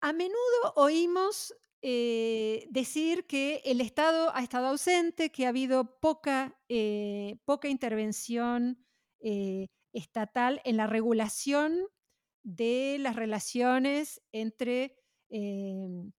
a 0.00 0.12
menudo 0.12 0.72
oímos 0.76 1.52
eh, 1.82 2.66
decir 2.70 3.26
que 3.26 3.60
el 3.64 3.80
Estado 3.80 4.30
ha 4.34 4.42
estado 4.42 4.68
ausente, 4.68 5.30
que 5.30 5.46
ha 5.46 5.50
habido 5.50 5.98
poca, 6.00 6.56
poca 7.44 7.68
intervención 7.68 8.78
estatal 9.92 10.60
en 10.64 10.76
la 10.76 10.86
regulación 10.86 11.88
de 12.46 12.96
las 13.00 13.16
relaciones 13.16 14.22
entre 14.30 14.94
em, 15.30 16.12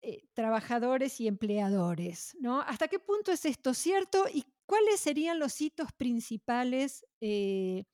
eh, 0.00 0.24
trabajadores 0.32 1.20
y 1.20 1.28
empleadores. 1.28 2.34
¿no? 2.40 2.62
¿Hasta 2.62 2.88
qué 2.88 2.98
punto 2.98 3.32
es 3.32 3.44
esto 3.44 3.74
cierto 3.74 4.24
y 4.32 4.44
cuáles 4.64 4.98
serían 4.98 5.38
los 5.38 5.60
hitos 5.60 5.92
principales 5.92 7.04
eh, 7.20 7.84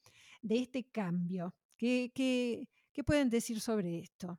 de 0.40 0.57
este 0.57 0.85
cambio? 0.85 1.57
¿Qué, 1.76 2.68
pueden 3.05 3.28
decir 3.28 3.61
sobre 3.61 3.98
esto? 3.98 4.38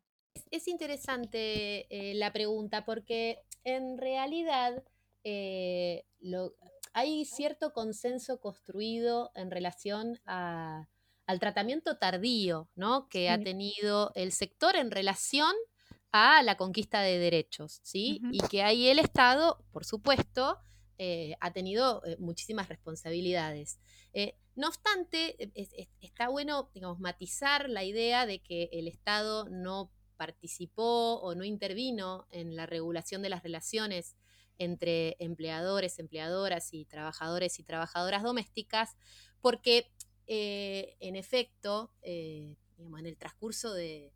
Es 0.50 0.70
interesante 0.70 1.88
eh, 1.90 2.14
la 2.16 2.32
pregunta 2.32 2.86
porque 2.86 3.40
en 3.66 3.98
realidad 3.98 4.82
hay 6.94 7.26
cierto 7.26 7.74
consenso 7.74 8.40
construido 8.40 9.32
en 9.36 9.52
relación 9.52 10.22
al 11.26 11.40
tratamiento 11.40 11.98
tardío 11.98 12.70
¿no? 12.76 13.08
que 13.10 13.30
ha 13.30 13.42
tenido 13.42 14.12
el 14.16 14.32
sector 14.32 14.76
en 14.76 14.92
relación 14.92 15.54
a 16.12 16.44
la 16.44 16.58
conquista 16.58 17.02
de 17.02 17.18
derechos, 17.18 17.80
¿sí? 17.82 18.22
Y 18.32 18.40
que 18.48 18.62
ahí 18.62 18.88
el 18.88 19.00
Estado, 19.00 19.66
por 19.72 19.84
supuesto, 19.84 20.60
eh, 21.00 21.36
ha 21.40 21.52
tenido 21.52 22.06
eh, 22.06 22.18
muchísimas 22.20 22.70
responsabilidades. 22.70 23.80
Eh, 24.14 24.38
no 24.56 24.68
obstante, 24.68 25.52
está 26.02 26.30
bueno, 26.30 26.70
digamos, 26.76 27.00
matizar 27.00 27.68
la 27.68 27.84
idea 27.84 28.28
de 28.28 28.44
que 28.44 28.70
el 28.74 28.88
Estado 28.88 29.50
no 29.50 29.92
participó 30.16 31.16
o 31.16 31.34
no 31.34 31.44
intervino 31.44 32.28
en 32.30 32.56
la 32.56 32.68
regulación 32.68 33.24
de 33.24 33.30
las 33.30 33.42
relaciones 33.42 34.16
entre 34.60 35.16
empleadores, 35.18 35.98
empleadoras 35.98 36.76
y 36.76 36.86
trabajadores 36.86 37.58
y 37.58 37.64
trabajadoras 37.64 38.22
domésticas, 38.22 38.96
porque 39.42 39.92
eh, 40.36 40.96
en 41.00 41.16
efecto, 41.16 41.92
eh, 42.02 42.56
en 42.80 43.06
el 43.06 43.18
transcurso 43.18 43.72
de, 43.72 44.12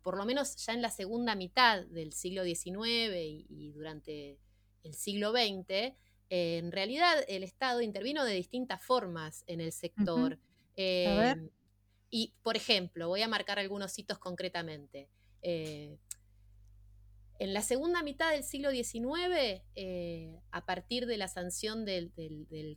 por 0.00 0.16
lo 0.16 0.24
menos 0.24 0.54
ya 0.54 0.72
en 0.72 0.80
la 0.80 0.90
segunda 0.92 1.34
mitad 1.34 1.84
del 1.86 2.12
siglo 2.12 2.44
XIX 2.44 3.48
y, 3.48 3.72
durante 3.72 4.38
el 4.84 4.94
siglo 4.94 5.32
XX, 5.32 5.96
en 6.30 6.70
realidad 6.70 7.24
el 7.26 7.42
Estado 7.42 7.80
intervino 7.80 8.24
de 8.24 8.34
distintas 8.34 8.84
formas 8.84 9.42
en 9.48 9.60
el 9.60 9.72
sector. 9.72 10.38
Em, 10.76 11.50
y, 12.08 12.32
por 12.44 12.56
ejemplo, 12.56 13.08
voy 13.08 13.22
a 13.22 13.28
marcar 13.28 13.58
algunos 13.58 13.98
hitos 13.98 14.20
concretamente. 14.20 15.08
En 17.42 17.54
la 17.54 17.62
segunda 17.62 18.04
mitad 18.04 18.30
del 18.30 18.44
siglo 18.44 18.70
XIX, 18.70 19.64
eh, 19.74 20.38
a 20.52 20.64
partir 20.64 21.06
de 21.06 21.16
la 21.16 21.26
sanción 21.26 21.84
del, 21.84 22.12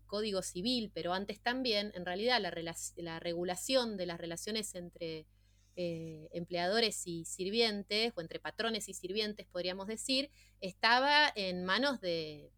Código 0.08 0.42
Civil, 0.42 0.90
pero 0.92 1.14
antes 1.14 1.40
también, 1.40 1.92
en 1.94 2.04
realidad 2.04 2.42
la, 2.42 3.20
regulación 3.20 3.96
de 3.96 4.08
las 4.08 4.20
relaciones 4.20 4.74
entre 4.74 5.28
eh, 5.76 6.30
empleadores 6.32 7.06
y 7.06 7.26
sirvientes, 7.26 8.12
o 8.16 8.22
entre 8.22 8.40
patrones 8.40 8.90
y 8.90 8.96
sirvientes, 8.96 9.46
podríamos 9.46 9.86
decir, 9.86 10.32
estaba 10.62 11.32
en 11.36 11.64
manos 11.64 12.02
de, 12.02 12.52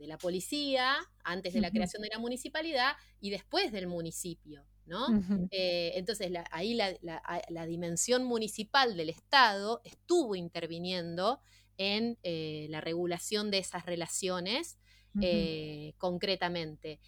la 0.00 0.18
policía, 0.18 0.96
antes 1.22 1.54
de 1.54 1.60
la 1.60 1.70
creación 1.70 2.02
de 2.02 2.08
la 2.12 2.18
municipalidad 2.18 2.96
y 3.20 3.30
después 3.30 3.70
del 3.70 3.86
municipio. 3.86 4.64
¿No? 4.86 5.06
Eh, 5.50 5.92
entonces, 5.94 6.30
ahí 6.50 6.74
la, 6.74 7.66
dimensión 7.66 8.24
municipal 8.24 8.96
del 8.96 9.10
Estado 9.10 9.80
estuvo 9.84 10.34
interviniendo 10.36 11.40
en 11.78 12.18
eh, 12.22 12.66
la 12.70 12.80
regulación 12.80 13.50
de 13.50 13.58
esas 13.58 13.86
relaciones 13.86 14.78
eh, 15.20 15.94
concretamente. 15.98 17.00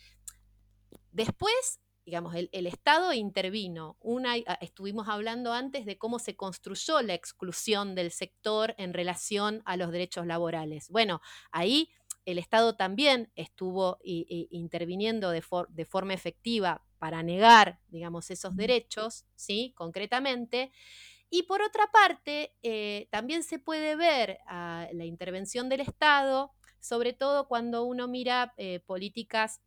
Después, 1.11 1.81
digamos, 2.05 2.35
el, 2.35 2.67
Estado 2.67 3.13
intervino. 3.13 3.97
Una, 4.01 4.35
ah, 4.47 4.59
estuvimos 4.61 5.09
hablando 5.09 5.53
antes 5.53 5.87
de 5.87 5.97
cómo 5.97 6.19
se 6.19 6.37
construyó 6.37 7.01
la 7.03 7.15
exclusión 7.15 7.95
del 7.95 8.11
sector 8.11 8.75
en 8.79 8.93
relación 8.93 9.63
a 9.65 9.77
los 9.77 9.91
derechos 9.91 10.27
laborales. 10.27 10.91
Bueno, 10.91 11.21
ahí 11.51 11.91
el 12.25 12.39
Estado 12.39 12.77
también 12.77 13.31
estuvo 13.35 13.99
interviniendo 14.03 15.31
de, 15.31 15.43
de 15.69 15.85
forma 15.85 16.15
efectiva 16.15 16.85
para 16.99 17.23
negar, 17.23 17.81
digamos, 17.89 18.31
esos 18.31 18.57
derechos, 18.57 19.27
¿sí? 19.35 19.75
Concretamente. 19.77 20.73
Y 21.29 21.43
por 21.43 21.63
otra 21.63 21.91
parte, 21.93 22.55
eh, 22.63 23.09
también 23.11 23.43
se 23.43 23.59
puede 23.59 23.97
ver 23.97 24.39
la 24.49 25.05
intervención 25.05 25.69
del 25.69 25.81
Estado, 25.81 26.53
sobre 26.81 27.13
todo 27.13 27.49
cuando 27.49 27.85
uno 27.85 28.09
mira 28.09 28.55
eh, 28.57 28.81
políticas 28.87 29.61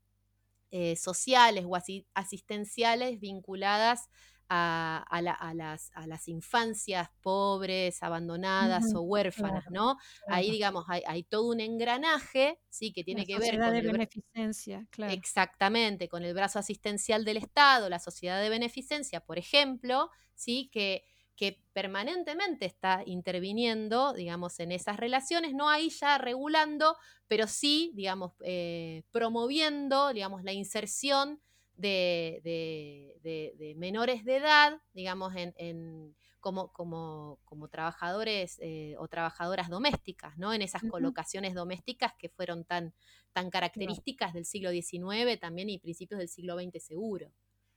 eh, 0.72 0.96
sociales 0.96 1.66
o 1.68 1.78
asistenciales 2.14 3.20
vinculadas 3.20 4.10
a, 4.50 5.22
las, 5.54 6.28
infancias 6.28 7.10
pobres, 7.22 8.02
abandonadas 8.04 8.94
o 8.96 9.02
huérfanas, 9.02 9.66
¿no? 9.70 9.98
Ahí, 10.28 10.52
digamos, 10.52 10.86
hay, 10.90 11.24
todo 11.24 11.50
un 11.50 11.60
engranaje, 11.60 12.60
¿sí? 12.70 12.94
Que 12.94 13.04
tiene 13.04 13.26
que 13.26 13.38
ver 13.38 13.60
con... 13.60 13.74
de 13.74 13.82
beneficencia, 13.82 14.86
claro. 14.90 15.14
Exactamente, 15.14 16.10
con 16.10 16.24
el 16.24 16.34
brazo 16.34 16.60
asistencial 16.60 17.26
del 17.26 17.38
Estado, 17.38 17.90
la 17.90 18.00
sociedad 18.00 18.42
de 18.42 18.50
beneficencia, 18.50 19.22
por 19.22 19.38
ejemplo, 19.38 20.10
¿sí? 20.36 20.70
Que 20.72 21.04
que 21.38 21.64
permanentemente 21.72 22.66
está 22.66 23.04
interviniendo, 23.06 24.12
digamos, 24.14 24.60
en 24.60 24.72
esas 24.72 24.98
relaciones, 24.98 25.54
no 25.54 25.70
ahí 25.70 25.90
ya 25.92 26.18
regulando, 26.18 26.98
pero 27.28 27.46
sí, 27.46 27.92
digamos, 27.94 28.34
eh, 28.44 29.04
promoviendo, 29.12 30.12
digamos, 30.14 30.44
la 30.44 30.52
inserción 30.52 31.40
de, 31.78 33.74
menores 33.78 34.26
de 34.26 34.38
edad, 34.38 34.82
digamos, 34.94 35.34
en, 35.36 36.16
como, 36.40 36.72
como, 36.72 37.40
como, 37.46 37.68
trabajadores 37.68 38.58
eh, 38.62 38.96
o 39.00 39.08
trabajadoras 39.08 39.70
domésticas, 39.70 40.38
¿no? 40.38 40.54
En 40.54 40.62
esas 40.62 40.84
colocaciones 40.84 41.54
domésticas 41.54 42.14
que 42.18 42.30
fueron 42.30 42.64
tan, 42.64 42.94
tan 43.34 43.50
características 43.50 44.34
del 44.34 44.46
siglo 44.46 44.72
XIX 44.72 45.40
también 45.40 45.70
y 45.70 45.80
principios 45.80 46.20
del 46.20 46.30
siglo 46.30 46.58
XX 46.60 46.84
seguro. 46.84 47.32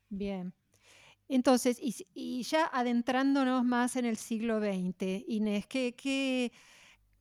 Bien. 0.09 0.55
Entonces, 1.29 1.79
y, 1.81 2.43
ya 2.43 2.67
adentrándonos 2.73 3.65
más 3.65 3.95
en 3.97 4.05
el 4.05 4.17
siglo 4.17 4.59
XX, 4.61 5.23
Inés, 5.29 5.67
¿qué, 5.67 5.95
qué, 5.95 6.51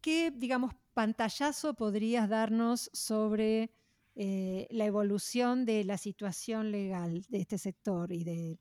qué 0.01 0.31
digamos, 0.31 0.73
pantallazo 0.95 1.75
podrías 1.75 2.27
darnos 2.27 2.89
sobre 2.91 3.69
eh, 4.21 4.67
la 4.69 4.83
evolución 4.83 5.63
de 5.63 5.85
la 5.85 5.97
situación 5.97 6.73
legal 6.73 7.23
de 7.29 7.39
este 7.39 7.57
sector 7.57 8.11
y 8.11 8.25
de... 8.25 8.59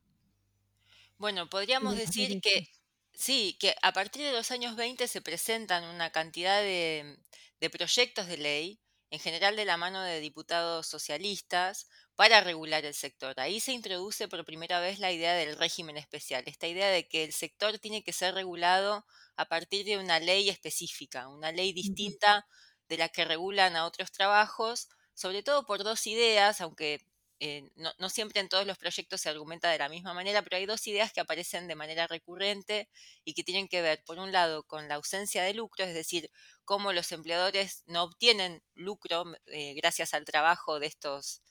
Bueno, 1.17 1.49
podríamos 1.49 1.97
decir 1.97 2.39
que 2.39 2.69
sí, 3.11 3.57
que 3.59 3.75
a 3.81 3.91
partir 3.91 4.23
de 4.23 4.31
los 4.31 4.51
años 4.51 4.77
20 4.77 5.05
se 5.09 5.21
presentan 5.21 5.83
una 5.83 6.11
cantidad 6.11 6.61
de, 6.61 7.19
de 7.59 7.69
proyectos 7.69 8.27
de 8.27 8.37
ley, 8.37 8.79
en 9.09 9.19
general 9.19 9.57
de 9.57 9.65
la 9.65 9.75
mano 9.75 10.01
de 10.01 10.21
diputados 10.21 10.87
socialistas, 10.87 11.89
para 12.15 12.39
regular 12.39 12.85
el 12.85 12.93
sector. 12.93 13.37
Ahí 13.37 13.59
se 13.59 13.73
introduce 13.73 14.29
por 14.29 14.45
primera 14.45 14.79
vez 14.79 14.99
la 14.99 15.11
idea 15.11 15.33
del 15.33 15.57
régimen 15.57 15.97
especial, 15.97 16.43
esta 16.45 16.67
idea 16.67 16.87
de 16.87 17.09
que 17.09 17.25
el 17.25 17.33
sector 17.33 17.79
tiene 17.79 18.01
que 18.01 18.13
ser 18.13 18.33
regulado 18.33 19.05
a 19.35 19.49
partir 19.49 19.85
de 19.85 19.97
una 19.97 20.21
ley 20.21 20.47
específica, 20.47 21.27
una 21.27 21.51
ley 21.51 21.73
distinta 21.73 22.47
de 22.87 22.97
la 22.97 23.09
que 23.09 23.25
regulan 23.25 23.75
a 23.75 23.85
otros 23.85 24.13
trabajos, 24.13 24.87
sobre 25.19 25.43
todo 25.43 25.65
por 25.65 25.83
dos 25.83 26.07
ideas, 26.07 26.61
aunque 26.61 27.01
eh, 27.41 27.69
no, 27.75 28.09
siempre 28.09 28.41
en 28.41 28.49
todos 28.49 28.67
los 28.67 28.77
proyectos 28.77 29.21
se 29.21 29.29
argumenta 29.29 29.69
de 29.71 29.77
la 29.77 29.89
misma 29.89 30.13
manera, 30.13 30.41
pero 30.43 30.57
hay 30.57 30.65
dos 30.65 30.85
ideas 30.87 31.13
que 31.13 31.21
aparecen 31.21 31.67
de 31.67 31.75
manera 31.75 32.07
recurrente 32.07 32.89
y 33.23 33.33
que 33.33 33.43
tienen 33.43 33.67
que 33.69 33.81
ver, 33.81 34.03
por 34.05 34.19
un 34.19 34.31
lado, 34.33 34.63
con 34.63 34.87
la 34.89 34.95
ausencia 34.95 35.43
de 35.43 35.53
lucro, 35.53 35.85
es 35.85 35.93
decir, 35.93 36.29
cómo 36.65 36.91
los 36.93 37.11
empleadores 37.13 37.83
no 37.87 38.03
obtienen 38.03 38.61
lucro 38.75 39.23
eh, 39.47 39.73
gracias 39.75 40.13
al 40.13 40.25
trabajo 40.25 40.79
de 40.79 40.87
estos, 40.87 41.41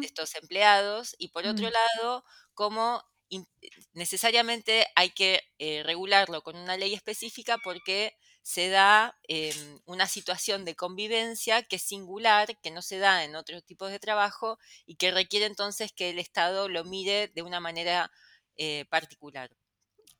de 0.00 0.06
estos 0.06 0.34
empleados 0.36 1.14
y 1.18 1.28
por 1.28 1.46
otro 1.46 1.68
Mm. 1.68 1.70
lado, 1.70 2.24
cómo 2.54 3.02
in- 3.28 3.48
necesariamente 3.92 4.86
hay 4.96 5.10
que 5.10 5.42
eh, 5.58 5.82
regularlo 5.84 6.42
con 6.42 6.56
una 6.56 6.76
ley 6.76 6.94
específica 6.94 7.58
porque 7.58 8.16
se 8.42 8.68
da 8.68 9.18
em, 9.28 9.80
una 9.84 10.06
situación 10.06 10.64
de 10.64 10.74
convivencia 10.74 11.62
que 11.62 11.76
es 11.76 11.82
singular, 11.82 12.58
que 12.60 12.70
no 12.70 12.82
se 12.82 12.98
da 12.98 13.24
en 13.24 13.36
otros 13.36 13.64
tipos 13.64 13.90
de 13.90 13.98
trabajo 13.98 14.58
y 14.86 14.96
que 14.96 15.10
requiere 15.10 15.46
entonces 15.46 15.92
que 15.92 16.10
el 16.10 16.18
Estado 16.18 16.68
lo 16.68 16.84
mire 16.84 17.28
de 17.28 17.42
una 17.42 17.60
manera 17.60 18.10
eh, 18.56 18.86
particular. 18.90 19.50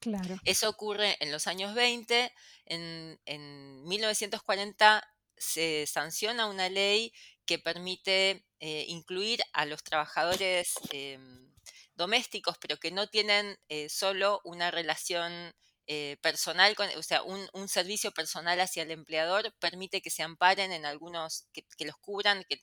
Claro. 0.01 0.39
Eso 0.45 0.69
ocurre 0.69 1.17
en 1.21 1.31
los 1.31 1.47
años 1.47 1.75
20. 1.75 2.33
En, 2.67 3.21
en 3.27 3.85
1940 3.85 5.03
se 5.37 5.87
sanciona 5.87 6.47
una 6.47 6.69
ley 6.69 7.13
que 7.47 7.59
permite 7.59 8.47
eh, 8.61 8.85
incluir 8.89 9.43
a 9.53 9.65
los 9.65 9.83
trabajadores 9.83 10.75
em, 10.93 11.53
domésticos, 11.95 12.57
pero 12.59 12.77
que 12.77 12.91
no 12.91 13.09
tienen 13.09 13.59
eh, 13.69 13.89
solo 13.89 14.41
una 14.45 14.71
relación 14.71 15.53
eh, 15.93 16.19
personal, 16.23 16.77
con, 16.77 16.89
o 16.97 17.03
sea, 17.03 17.25
un, 17.25 17.49
un 17.53 17.67
servicio 17.69 18.13
personal 18.13 18.61
hacia 18.61 18.85
el 18.85 18.93
empleador, 18.93 19.53
permite 19.59 20.01
que 20.01 20.11
se 20.11 20.23
amparen 20.23 20.71
en 20.71 20.87
algunos, 20.87 21.49
que, 21.53 21.65
que 21.77 21.85
los 21.85 21.97
cubran, 21.97 22.45
que 22.49 22.63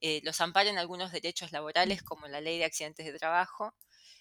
eh, 0.00 0.20
los 0.22 0.40
amparen 0.40 0.78
algunos 0.78 1.10
derechos 1.10 1.50
laborales, 1.50 2.02
como 2.04 2.28
la 2.28 2.40
ley 2.40 2.58
de 2.58 2.64
accidentes 2.66 3.06
de 3.06 3.18
trabajo. 3.18 3.74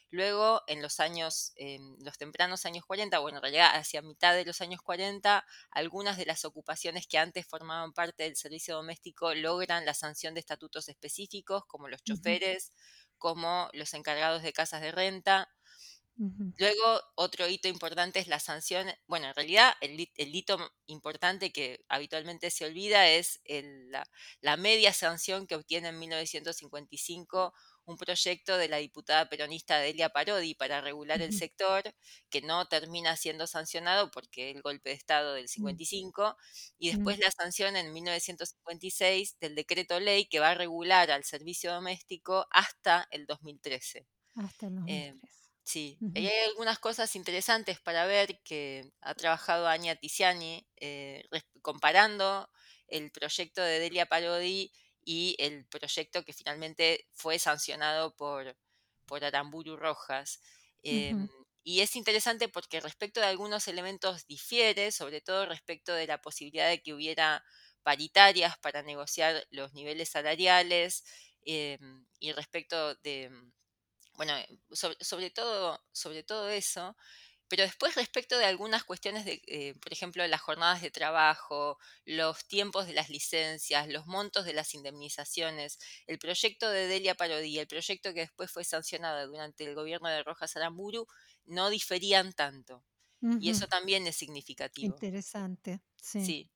Luego, 0.10 0.64
en 0.66 0.82
los 0.82 1.00
años, 1.00 1.54
los 2.00 2.18
tempranos 2.18 2.66
años 2.66 2.84
40, 2.86 3.20
bueno, 3.20 3.38
en 3.38 3.43
realidad 3.43 3.76
hacia 3.76 4.02
mitad 4.02 4.34
de 4.34 4.45
los 4.45 4.60
años 4.62 4.82
40, 4.82 5.45
algunas 5.70 6.18
de 6.18 6.26
las 6.26 6.43
ocupaciones 6.45 7.06
que 7.06 7.20
antes 7.20 7.45
formaban 7.45 7.93
parte 7.93 8.24
del 8.24 8.36
servicio 8.36 8.76
doméstico 8.76 9.36
logran 9.36 9.86
la 9.86 9.93
sanción 9.93 10.34
de 10.34 10.39
estatutos 10.39 10.89
específicos, 10.89 11.66
como 11.68 11.88
los 11.88 12.04
choferes, 12.04 12.74
como 13.20 13.70
los 13.74 13.93
encargados 13.93 14.41
de 14.41 14.54
casas 14.54 14.82
de 14.82 14.91
renta. 14.91 15.50
Luego, 16.58 17.02
otro 17.16 17.48
hito 17.48 17.70
importante 17.70 18.20
es 18.20 18.28
la 18.28 18.40
sanción. 18.42 18.88
Bueno, 19.08 19.28
en 19.30 19.36
realidad, 19.36 19.74
el, 19.80 19.98
hito 20.36 20.58
importante 20.88 21.52
que 21.54 21.80
habitualmente 21.88 22.52
se 22.52 22.66
olvida 22.66 23.08
es 23.10 23.40
el- 23.46 23.90
la, 23.92 24.06
la 24.42 24.58
media 24.58 24.92
sanción 24.94 25.48
que 25.48 25.56
obtiene 25.56 25.88
en 25.90 26.00
1955 26.00 27.54
un 27.86 27.96
proyecto 27.98 28.58
de 28.58 28.68
la 28.68 28.78
diputada 28.78 29.30
peronista 29.30 29.80
Delia 29.80 30.10
Parodi 30.10 30.54
para 30.54 30.82
regular 30.82 31.22
el 31.22 31.32
sector, 31.34 31.84
que 32.30 32.42
no 32.42 32.68
termina 32.68 33.16
siendo 33.16 33.48
sancionado 33.48 34.12
porque 34.12 34.52
el 34.52 34.62
golpe 34.62 34.90
de 34.90 34.96
Estado 34.98 35.34
del 35.34 35.48
Mm. 35.58 35.86
55, 35.86 36.36
y 36.78 36.90
Mm. 36.92 37.16
después 37.16 37.18
la 37.20 37.32
sanción 37.32 37.76
en 37.78 37.94
1956 37.94 39.38
del 39.40 39.56
decreto 39.56 40.00
ley 40.02 40.26
que 40.28 40.40
va 40.40 40.50
a 40.52 40.56
regular 40.56 41.10
al 41.10 41.24
servicio 41.24 41.72
doméstico 41.74 42.48
hasta 42.52 43.08
el 43.12 43.26
2013. 43.26 44.08
Hasta 44.34 44.66
el 44.66 44.74
Eh, 44.86 45.14
2003. 45.14 45.39
Sí, 45.70 46.02
y 46.16 46.26
hay 46.26 46.50
algunas 46.50 46.80
cosas 46.80 47.16
interesantes 47.16 47.80
para 47.80 48.08
ver 48.08 48.42
que 48.42 48.92
ha 49.02 49.14
trabajado 49.14 49.68
Ania 49.68 49.96
Tiziani 49.96 50.68
eh, 50.78 51.24
comparando 51.62 52.50
el 52.88 53.12
proyecto 53.12 53.62
de 53.62 53.78
Delia 53.78 54.08
Parodi 54.08 54.72
y 55.06 55.36
el 55.38 55.68
proyecto 55.68 56.26
que 56.26 56.34
finalmente 56.34 57.06
fue 57.12 57.38
sancionado 57.38 58.16
por, 58.16 58.58
por 59.06 59.24
Aramburu 59.24 59.78
Rojas. 59.78 60.42
Em, 60.82 61.28
y 61.64 61.82
es 61.82 61.96
interesante 61.96 62.50
porque 62.50 62.80
respecto 62.80 63.20
de 63.20 63.28
algunos 63.28 63.68
elementos 63.68 64.26
difiere, 64.26 64.92
sobre 64.92 65.22
todo 65.22 65.46
respecto 65.46 65.94
de 65.94 66.08
la 66.08 66.20
posibilidad 66.20 66.68
de 66.68 66.82
que 66.82 66.96
hubiera 66.96 67.44
paritarias 67.84 68.58
para 68.58 68.82
negociar 68.82 69.46
los 69.52 69.74
niveles 69.74 70.10
salariales 70.10 71.04
em, 71.46 72.08
y 72.20 72.32
respecto 72.32 72.96
de 72.96 73.30
bueno, 74.20 74.38
eh, 74.38 74.60
sobre, 74.74 74.98
sobre 75.02 75.32
todo, 75.32 75.82
sobre 75.94 76.24
todo 76.24 76.50
eso, 76.50 76.98
pero 77.48 77.64
después 77.64 77.96
respecto 77.96 78.38
de 78.38 78.46
algunas 78.46 78.84
cuestiones 78.84 79.26
de, 79.26 79.42
eh, 79.48 79.76
por 79.82 79.94
ejemplo, 79.94 80.28
las 80.28 80.42
jornadas 80.42 80.82
de 80.82 80.92
trabajo, 80.92 81.80
los 82.06 82.46
tiempos 82.48 82.86
de 82.86 82.94
las 82.94 83.10
licencias, 83.10 83.88
los 83.88 84.06
montos 84.08 84.46
de 84.46 84.54
las 84.54 84.76
indemnizaciones, 84.76 85.80
el 86.08 86.20
proyecto 86.20 86.70
de 86.70 86.88
Delia 86.88 87.16
Parodi, 87.16 87.58
el 87.60 87.68
proyecto 87.68 88.14
que 88.14 88.22
después 88.22 88.52
fue 88.52 88.66
sancionado 88.66 89.28
durante 89.28 89.64
el 89.66 89.74
gobierno 89.76 90.10
de 90.10 90.24
Rojas 90.24 90.56
Aramburu, 90.58 91.08
no 91.46 91.70
diferían 91.72 92.34
tanto. 92.34 92.86
Y 93.38 93.50
eso 93.52 93.68
también 93.68 94.08
es 94.08 94.18
significativo. 94.18 95.06
Interesante. 95.06 95.82
Sí. 95.96 96.36
Sí. 96.36 96.52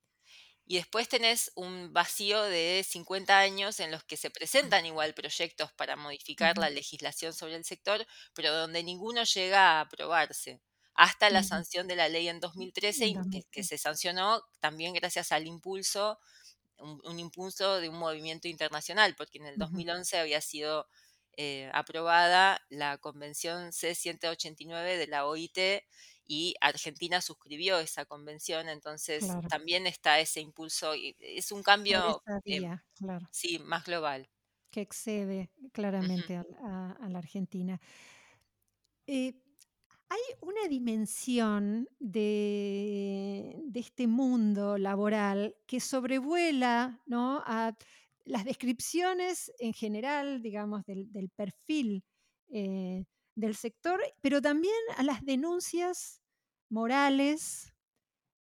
Y 0.66 0.78
después 0.78 1.10
tenés 1.10 1.52
un 1.56 1.92
vacío 1.94 2.42
de 2.44 2.86
50 2.88 3.40
años 3.40 3.80
en 3.80 3.92
los 3.92 4.04
que 4.06 4.18
se 4.18 4.30
presentan 4.32 4.86
igual 4.86 5.14
proyectos 5.14 5.74
para 5.74 5.96
modificar 5.98 6.58
la 6.58 6.70
legislación 6.70 7.34
sobre 7.34 7.56
el 7.56 7.66
sector, 7.66 8.06
pero 8.34 8.54
donde 8.54 8.84
ninguno 8.84 9.24
llega 9.24 9.78
a 9.78 9.82
aprobarse. 9.82 10.62
Hasta 10.96 11.30
la 11.30 11.44
sanción 11.44 11.88
de 11.88 11.96
la 11.96 12.08
ley 12.08 12.28
en 12.30 12.40
2013, 12.40 13.08
En 13.08 13.08
y 13.08 13.22
que, 13.30 13.44
que 13.52 13.64
2013. 13.64 13.64
se 13.64 13.78
sancionó 13.78 14.42
también 14.60 14.94
gracias 14.94 15.32
al 15.32 15.48
impulso, 15.48 16.20
un, 16.78 17.02
un 17.06 17.20
impulso 17.20 17.80
de 17.80 17.90
un 17.90 17.98
movimiento 17.98 18.48
internacional, 18.48 19.16
porque 19.16 19.38
en 19.40 19.48
el 19.48 19.58
Ujú. 19.58 19.86
2011 19.88 20.18
había 20.20 20.42
sido 20.42 20.88
eh, 21.38 21.70
aprobada 21.74 22.62
la 22.70 22.98
Convención 23.00 23.74
C-189 23.74 24.98
de 24.98 25.08
la 25.08 25.26
OIT 25.26 25.58
y 26.26 26.56
Argentina 26.62 27.22
suscribió 27.22 27.80
esa 27.80 28.06
convención, 28.06 28.70
entonces 28.70 29.24
Claro. 29.26 29.48
también 29.48 29.88
está 29.88 30.20
ese 30.20 30.42
impulso, 30.42 30.96
y 30.96 31.16
es 31.20 31.52
un 31.52 31.64
cambio, 31.64 32.24
eh, 32.46 32.70
claro. 32.96 33.28
sí, 33.32 33.60
más 33.60 33.86
global. 33.86 34.30
Que 34.72 34.82
excede 34.82 35.52
claramente 35.72 36.36
a, 36.36 36.92
a 37.00 37.10
la 37.10 37.20
Argentina. 37.20 37.80
Eh, 39.08 39.34
hay 40.10 40.20
una 40.42 40.68
dimensión 40.70 41.88
de, 42.00 43.62
de 43.66 43.80
este 43.80 44.08
mundo 44.08 44.78
laboral 44.78 45.56
que 45.66 45.80
sobrevuela 45.80 47.02
¿no? 47.06 47.42
a 47.46 47.76
las 48.26 48.46
descripciones 48.46 49.52
en 49.60 49.74
general, 49.74 50.42
digamos, 50.42 50.86
del, 50.86 51.12
del 51.12 51.30
perfil 51.30 52.04
eh, 52.50 53.06
del 53.36 53.56
sector, 53.56 54.02
pero 54.22 54.42
también 54.42 54.76
a 54.98 55.04
las 55.04 55.24
denuncias 55.24 56.22
morales 56.70 57.74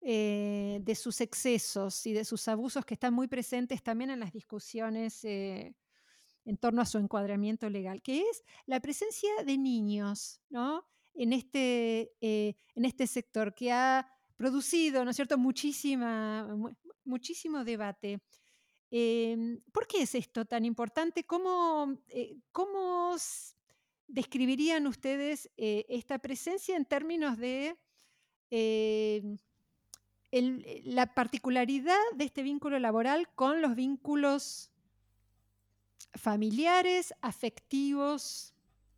eh, 0.02 0.80
de 0.82 0.96
sus 0.96 1.22
excesos 1.22 2.06
y 2.06 2.14
de 2.14 2.26
sus 2.26 2.48
abusos 2.48 2.86
que 2.86 2.96
están 2.96 3.14
muy 3.14 3.28
presentes 3.28 3.82
también 3.84 4.10
en 4.12 4.20
las 4.20 4.34
discusiones 4.34 5.24
eh, 5.26 5.76
en 6.46 6.58
torno 6.58 6.82
a 6.82 6.86
su 6.86 6.98
encuadramiento 6.98 7.70
legal, 7.70 8.02
que 8.02 8.22
es 8.22 8.44
la 8.66 8.80
presencia 8.82 9.30
de 9.46 9.58
niños 9.58 10.42
¿no? 10.50 10.86
en, 11.14 11.34
este, 11.34 12.12
eh, 12.22 12.56
en 12.76 12.86
este 12.86 13.08
sector 13.08 13.56
que 13.56 13.72
ha 13.72 14.08
producido 14.36 15.06
¿no 15.06 15.12
es 15.12 15.16
cierto? 15.16 15.38
Muchísima, 15.38 16.48
mu- 16.56 16.72
muchísimo 17.06 17.64
debate. 17.64 18.22
Em, 18.92 19.62
¿Por 19.72 19.88
qué 19.88 20.04
es 20.04 20.16
esto 20.16 20.46
tan 20.46 20.66
importante? 20.66 21.24
¿Cómo, 21.26 22.04
cómo 22.52 23.16
describirían 24.14 24.86
ustedes 24.86 25.50
eh, 25.58 25.86
esta 25.90 26.20
presencia 26.20 26.78
en 26.78 26.86
términos 26.86 27.38
de 27.40 27.76
el- 28.52 29.40
eh, 30.32 30.82
la 30.86 31.14
particularidad 31.16 31.98
de 32.16 32.26
este 32.26 32.44
vínculo 32.44 32.78
laboral 32.78 33.28
con 33.34 33.62
los 33.62 33.76
vínculos 33.76 34.70
familiares, 36.14 37.14
afectivos, 37.22 38.54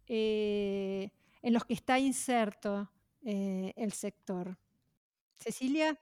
eh, 0.08 1.10
en 1.42 1.54
los 1.54 1.64
que 1.64 1.76
está 1.76 1.98
inserto 1.98 2.92
eh, 3.24 3.74
el 3.78 3.94
sector. 3.94 4.58
Cecilia, 5.40 5.98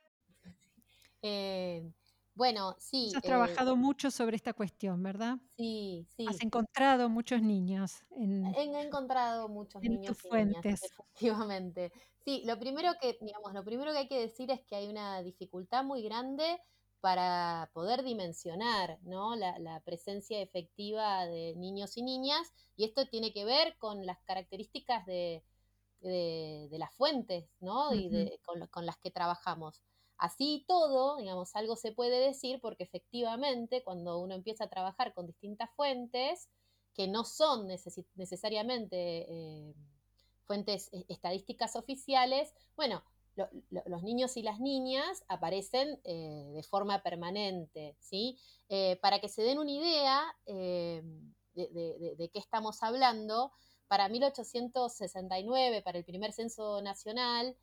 Eh, 1.26 1.89
bueno, 2.36 2.76
sí, 2.80 3.16
has 3.16 3.24
eh, 3.24 3.28
trabajado 3.28 3.76
mucho 3.76 4.12
sobre 4.12 4.36
esta 4.36 4.54
cuestión, 4.54 5.02
¿verdad? 5.04 5.38
sí, 5.58 6.08
Has 6.26 6.38
sí. 6.38 6.44
encontrado 6.44 7.10
muchos 7.10 7.42
niños 7.42 8.06
en, 8.12 8.56
He 8.56 8.64
encontrado 8.82 9.50
muchos 9.50 9.84
en 9.84 9.88
niños 9.88 10.18
tus 10.18 10.24
y 10.24 10.30
niñas, 10.30 10.66
fuentes. 10.66 10.82
efectivamente. 10.82 11.92
Sí, 12.26 12.44
lo 12.46 12.60
primero 12.60 12.94
que, 13.02 13.18
digamos, 13.22 13.54
lo 13.54 13.64
primero 13.66 13.92
que 13.92 13.98
hay 14.00 14.08
que 14.08 14.20
decir 14.20 14.52
es 14.52 14.62
que 14.66 14.76
hay 14.76 14.88
una 14.88 15.22
dificultad 15.24 15.84
muy 15.84 16.04
grande 16.04 16.60
para 17.02 17.70
poder 17.74 18.04
dimensionar, 18.04 19.00
¿no? 19.04 19.36
la, 19.36 19.60
la 19.60 19.82
presencia 19.82 20.42
efectiva 20.42 21.26
de 21.26 21.54
niños 21.58 21.98
y 21.98 22.04
niñas, 22.04 22.54
y 22.78 22.86
esto 22.86 23.08
tiene 23.08 23.34
que 23.34 23.44
ver 23.46 23.78
con 23.78 24.06
las 24.06 24.22
características 24.24 25.06
de, 25.06 25.44
de, 26.00 26.68
de 26.72 26.78
las 26.80 26.94
fuentes, 26.94 27.58
¿no? 27.60 27.94
Y 27.94 28.10
de, 28.10 28.40
con, 28.46 28.68
con 28.68 28.86
las 28.86 28.98
que 29.00 29.12
trabajamos. 29.12 29.82
Así 30.18 30.64
todo, 30.68 31.18
digamos, 31.18 31.55
algo 31.55 31.76
se 31.76 31.91
puede 31.91 32.20
decir 32.20 32.59
porque 32.61 32.84
efectivamente 32.84 33.84
cuando 33.84 34.20
uno 34.20 34.36
empieza 34.36 34.66
a 34.66 34.70
trabajar 34.70 35.14
con 35.14 35.28
distintas 35.28 35.70
fuentes, 35.76 36.49
que 36.93 37.07
no 37.07 37.26
son 37.26 37.68
necesariamente 38.16 39.26
eh, 39.28 39.74
fuentes 40.45 40.89
eh, 40.93 41.05
estadísticas 41.09 41.76
oficiales, 41.76 42.53
bueno, 42.76 43.03
los 43.36 44.03
niños 44.03 44.38
y 44.38 44.43
las 44.43 44.59
niñas 44.59 45.24
aparecen 45.28 45.99
eh, 46.03 46.51
de 46.53 46.61
forma 46.61 47.01
permanente, 47.01 47.97
¿sí? 47.99 48.38
Para 49.01 49.20
que 49.20 49.28
se 49.28 49.41
den 49.41 49.57
una 49.57 49.72
idea 49.72 50.24
de, 50.45 51.03
de, 51.55 52.30
qué 52.32 52.38
estamos 52.38 52.84
hablando, 52.84 53.51
para 53.88 54.07
1869, 54.07 55.82
para 55.82 55.97
el 55.97 56.05
primer 56.05 56.32
censo 56.32 56.80
nacional, 56.84 57.57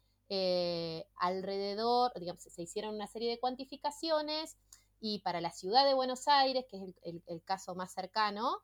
alrededor, 1.16 2.12
digamos, 2.18 2.42
se 2.42 2.62
hicieron 2.62 2.94
una 2.94 3.06
serie 3.06 3.30
de 3.30 3.40
cuantificaciones 3.40 4.56
y 5.00 5.20
para 5.20 5.40
la 5.40 5.50
ciudad 5.50 5.84
de 5.86 5.94
Buenos 5.94 6.28
Aires, 6.28 6.64
que 6.70 6.76
es 6.76 7.22
el, 7.26 7.42
caso 7.44 7.74
más 7.74 7.92
cercano, 7.92 8.58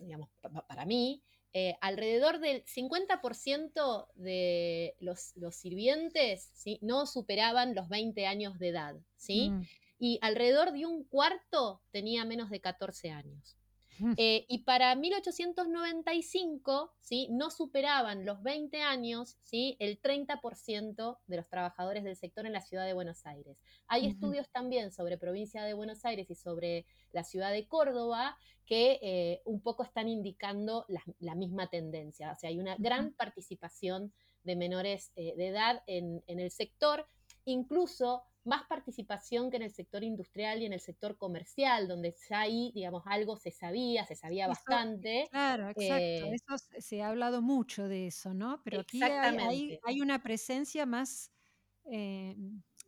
digamos, 0.00 0.28
para 0.68 0.84
mí, 0.86 1.22
eh, 1.58 1.78
alrededor 1.80 2.38
del 2.38 2.66
50% 2.66 4.08
de 4.14 4.94
los, 5.00 5.32
sirvientes 5.52 6.50
¿sí? 6.52 6.78
no 6.82 7.06
superaban 7.06 7.74
los 7.74 7.88
20 7.88 8.26
años 8.26 8.58
de 8.58 8.68
edad, 8.68 8.96
¿sí? 9.16 9.48
Mm. 9.48 9.62
Y 9.98 10.18
alrededor 10.20 10.72
de 10.72 10.84
un 10.84 11.04
cuarto 11.04 11.80
tenía 11.92 12.26
menos 12.26 12.50
de 12.50 12.60
14 12.60 13.10
años. 13.10 13.56
Eh, 14.18 14.46
y 14.48 14.58
para 14.58 14.94
1895, 14.94 16.92
¿sí? 17.00 17.28
no 17.30 17.50
superaban 17.50 18.24
los 18.24 18.42
20 18.42 18.82
años 18.82 19.36
¿sí? 19.42 19.76
el 19.78 20.00
30% 20.00 21.18
de 21.26 21.36
los 21.36 21.48
trabajadores 21.48 22.04
del 22.04 22.16
sector 22.16 22.46
en 22.46 22.52
la 22.52 22.60
ciudad 22.60 22.86
de 22.86 22.92
Buenos 22.92 23.26
Aires. 23.26 23.58
Hay 23.88 24.06
estudios 24.06 24.48
también 24.50 24.92
sobre 24.92 25.18
provincia 25.18 25.64
de 25.64 25.74
Buenos 25.74 26.04
Aires 26.04 26.30
y 26.30 26.34
sobre 26.34 26.86
la 27.12 27.24
ciudad 27.24 27.52
de 27.52 27.66
Córdoba 27.66 28.36
que 28.66 28.98
eh, 29.00 29.42
un 29.44 29.60
poco 29.60 29.84
están 29.84 30.08
indicando 30.08 30.86
la, 31.20 31.34
misma 31.34 31.68
tendencia. 31.68 32.32
O 32.32 32.38
sea, 32.38 32.50
hay 32.50 32.58
una 32.58 32.76
gran 32.78 33.12
participación 33.12 34.12
de 34.42 34.56
menores 34.56 35.12
eh, 35.16 35.34
de 35.36 35.48
edad 35.48 35.82
en, 35.86 36.22
el 36.26 36.50
sector, 36.50 37.06
incluso 37.44 38.24
más 38.46 38.64
participación 38.66 39.50
que 39.50 39.56
en 39.56 39.62
el 39.62 39.72
sector 39.72 40.04
industrial 40.04 40.62
y 40.62 40.66
en 40.66 40.72
el 40.72 40.80
sector 40.80 41.16
comercial, 41.16 41.88
donde 41.88 42.14
ya 42.28 42.40
ahí, 42.40 42.72
digamos, 42.74 43.02
algo 43.06 43.36
se 43.36 43.50
sabía, 43.50 44.04
se 44.06 44.14
sabía 44.14 44.48
bastante. 44.48 45.28
Claro, 45.30 45.68
exacto. 45.70 45.94
Eh, 45.96 46.34
eso 46.34 46.64
se 46.78 47.02
ha 47.02 47.08
hablado 47.08 47.42
mucho 47.42 47.88
de 47.88 48.06
eso, 48.06 48.34
¿no? 48.34 48.62
Pero 48.64 48.80
aquí 48.80 49.02
hay, 49.02 49.78
hay, 49.84 50.00
una 50.00 50.22
presencia 50.22 50.86
más 50.86 51.32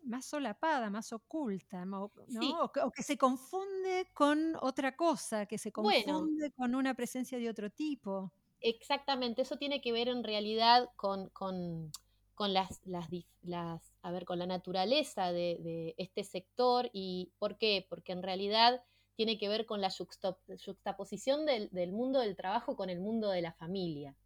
más 0.08 0.24
solapada, 0.24 0.90
más 0.90 1.12
oculta, 1.12 1.84
¿no? 1.84 2.10
O, 2.14 2.92
que, 2.92 3.02
se 3.02 3.16
confunde 3.16 4.10
con 4.14 4.56
otra 4.60 4.96
cosa, 4.96 5.46
que 5.46 5.58
se 5.58 5.70
confunde 5.70 6.50
con 6.52 6.74
una 6.74 6.94
presencia 6.94 7.38
de 7.38 7.48
otro 7.48 7.70
tipo. 7.70 8.32
Exactamente, 8.60 9.42
eso 9.42 9.56
tiene 9.56 9.80
que 9.80 9.92
ver 9.92 10.08
en 10.08 10.24
realidad 10.24 10.90
con, 10.96 11.28
con, 11.30 11.92
las, 12.46 12.80
las, 12.84 13.94
a 14.02 14.10
ver, 14.10 14.24
con 14.24 14.38
la 14.38 14.46
naturaleza 14.46 15.32
de, 15.32 15.94
este 15.98 16.24
sector 16.24 16.88
y 16.92 17.32
¿por 17.38 17.58
qué? 17.58 17.86
Porque 17.88 18.12
en 18.12 18.22
realidad 18.22 18.82
tiene 19.16 19.38
que 19.38 19.48
ver 19.48 19.66
con 19.66 19.80
la 19.80 19.90
juxtaposición 19.90 21.44
del, 21.44 21.68
del 21.70 21.92
mundo 21.92 22.20
del 22.20 22.36
trabajo 22.36 22.76
con 22.76 22.88
el 22.88 23.00
mundo 23.00 23.30
de 23.30 23.42
la 23.42 23.52
familia. 23.52 24.16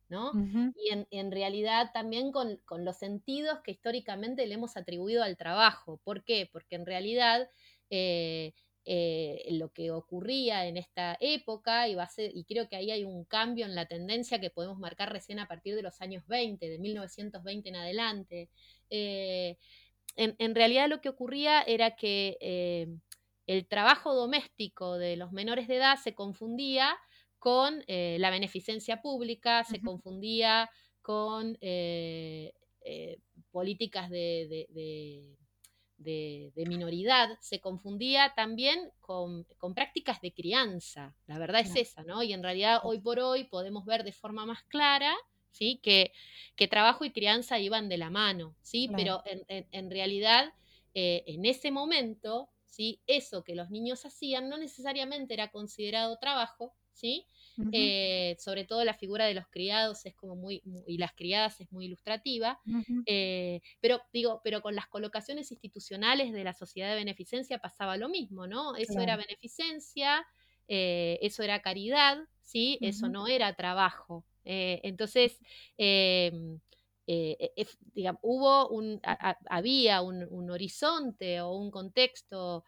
Y 0.76 0.90
en, 1.10 1.30
realidad 1.30 1.90
también 1.92 2.32
con, 2.32 2.60
los 2.78 2.96
sentidos 2.96 3.60
que 3.64 3.72
históricamente 3.72 4.46
le 4.46 4.54
hemos 4.54 4.76
atribuido 4.76 5.22
al 5.22 5.36
trabajo. 5.36 6.00
¿Por 6.04 6.24
qué? 6.24 6.48
Porque 6.52 6.76
en 6.76 6.86
realidad 6.86 7.48
eh, 7.90 8.52
eh, 8.84 9.44
lo 9.50 9.70
que 9.72 9.90
ocurría 9.90 10.66
en 10.66 10.76
esta 10.76 11.16
época, 11.20 11.88
y, 11.88 11.96
y 12.34 12.44
creo 12.44 12.68
que 12.68 12.76
ahí 12.76 12.90
hay 12.90 13.04
un 13.04 13.24
cambio 13.24 13.66
en 13.66 13.74
la 13.74 13.86
tendencia 13.86 14.40
que 14.40 14.50
podemos 14.50 14.78
marcar 14.78 15.12
recién 15.12 15.38
a 15.38 15.48
partir 15.48 15.74
de 15.74 15.82
los 15.82 16.00
años 16.00 16.26
20, 16.26 16.68
de 16.68 16.78
1920 16.78 17.68
en 17.68 17.76
adelante, 17.76 18.48
eh, 18.90 19.56
en, 20.16 20.54
realidad 20.54 20.88
lo 20.88 21.00
que 21.00 21.08
ocurría 21.08 21.62
era 21.62 21.96
que 21.96 22.36
el 23.46 23.66
trabajo 23.66 24.14
doméstico 24.14 24.98
de 24.98 25.16
los 25.16 25.32
menores 25.32 25.68
de 25.68 25.76
edad 25.76 25.96
se 26.02 26.14
confundía 26.14 26.96
con 27.38 27.82
eh, 27.88 28.18
la 28.20 28.30
beneficencia 28.30 29.02
pública, 29.02 29.64
se 29.64 29.80
confundía 29.80 30.70
con 31.02 31.58
eh, 31.60 32.52
eh, 32.84 33.18
políticas 33.50 34.10
de, 34.10 34.68
minoridad, 36.54 37.38
se 37.40 37.60
confundía 37.60 38.32
también 38.34 38.90
con, 39.00 39.46
prácticas 39.74 40.20
de 40.20 40.32
crianza. 40.32 41.14
La 41.26 41.38
verdad 41.38 41.60
es 41.60 41.76
esa, 41.76 42.02
¿no? 42.02 42.22
Y 42.22 42.32
en 42.32 42.42
realidad 42.42 42.80
hoy 42.82 43.00
por 43.00 43.20
hoy 43.20 43.44
podemos 43.44 43.84
ver 43.84 44.04
de 44.04 44.12
forma 44.12 44.46
más 44.46 44.62
clara. 44.64 45.14
¿Sí? 45.50 45.80
Que, 45.82 46.12
trabajo 46.70 47.04
y 47.04 47.10
crianza 47.10 47.58
iban 47.58 47.90
de 47.90 47.98
la 47.98 48.08
mano, 48.08 48.54
¿sí? 48.62 48.88
Pero 48.96 49.22
en, 49.26 49.90
realidad, 49.90 50.54
en 50.94 51.44
ese 51.44 51.70
momento, 51.70 52.48
¿sí? 52.64 53.00
Eso 53.06 53.44
que 53.44 53.54
los 53.54 53.70
niños 53.70 54.06
hacían 54.06 54.48
no 54.48 54.56
necesariamente 54.56 55.34
era 55.34 55.50
considerado 55.50 56.16
trabajo, 56.18 56.74
¿sí? 56.92 57.26
Eh, 57.72 58.36
sobre 58.38 58.64
todo 58.64 58.84
la 58.84 58.94
figura 58.94 59.26
de 59.26 59.34
los 59.34 59.46
criados 59.48 60.06
es 60.06 60.14
como 60.14 60.36
muy, 60.36 60.62
y 60.86 60.96
las 60.98 61.12
criadas 61.12 61.60
es 61.60 61.70
muy 61.70 61.86
ilustrativa, 61.86 62.58
eh, 63.06 63.60
pero 63.80 64.00
digo, 64.12 64.40
pero 64.42 64.62
con 64.62 64.74
las 64.74 64.86
colocaciones 64.86 65.50
institucionales 65.50 66.32
de 66.32 66.44
la 66.44 66.54
sociedad 66.54 66.88
de 66.90 66.96
beneficencia 66.96 67.58
pasaba 67.58 67.96
lo 67.96 68.08
mismo, 68.08 68.46
¿no? 68.46 68.74
Eso 68.76 69.00
era 69.00 69.16
beneficencia, 69.16 70.26
eh, 70.68 71.18
eso 71.20 71.42
era 71.42 71.60
caridad, 71.60 72.18
¿sí? 72.40 72.78
Eso 72.80 73.08
no 73.08 73.26
era 73.26 73.54
trabajo. 73.54 74.24
entonces, 74.44 75.38
em, 75.76 76.58
hubo 78.22 78.68
un, 78.70 79.00
había 79.50 80.00
un, 80.02 80.50
horizonte 80.50 81.40
o 81.42 81.52
un 81.52 81.70
contexto 81.70 82.64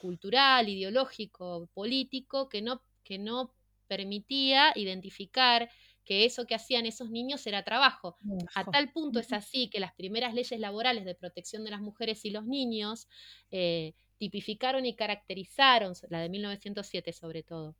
cultural, 0.00 0.68
ideológico, 0.68 1.68
político 1.74 2.48
que 2.48 2.62
no, 2.62 2.82
que 3.04 3.18
no 3.18 3.52
permitía 3.92 4.72
identificar 4.74 5.68
que 6.02 6.24
eso 6.24 6.46
que 6.46 6.54
hacían 6.54 6.86
esos 6.86 7.10
niños 7.10 7.46
era 7.46 7.62
trabajo. 7.62 8.16
A 8.54 8.64
tal 8.64 8.90
punto 8.90 9.20
es 9.20 9.34
así 9.34 9.68
que 9.68 9.80
las 9.80 9.92
primeras 9.92 10.32
leyes 10.32 10.58
laborales 10.58 11.04
de 11.04 11.14
protección 11.14 11.62
de 11.62 11.72
las 11.72 11.82
mujeres 11.82 12.24
y 12.24 12.30
los 12.30 12.46
niños 12.46 13.06
eh, 13.50 13.92
tipificaron 14.16 14.86
y 14.86 14.96
caracterizaron, 14.96 15.92
la 16.08 16.20
de 16.20 16.30
1907 16.30 17.12
sobre 17.12 17.42
todo, 17.42 17.76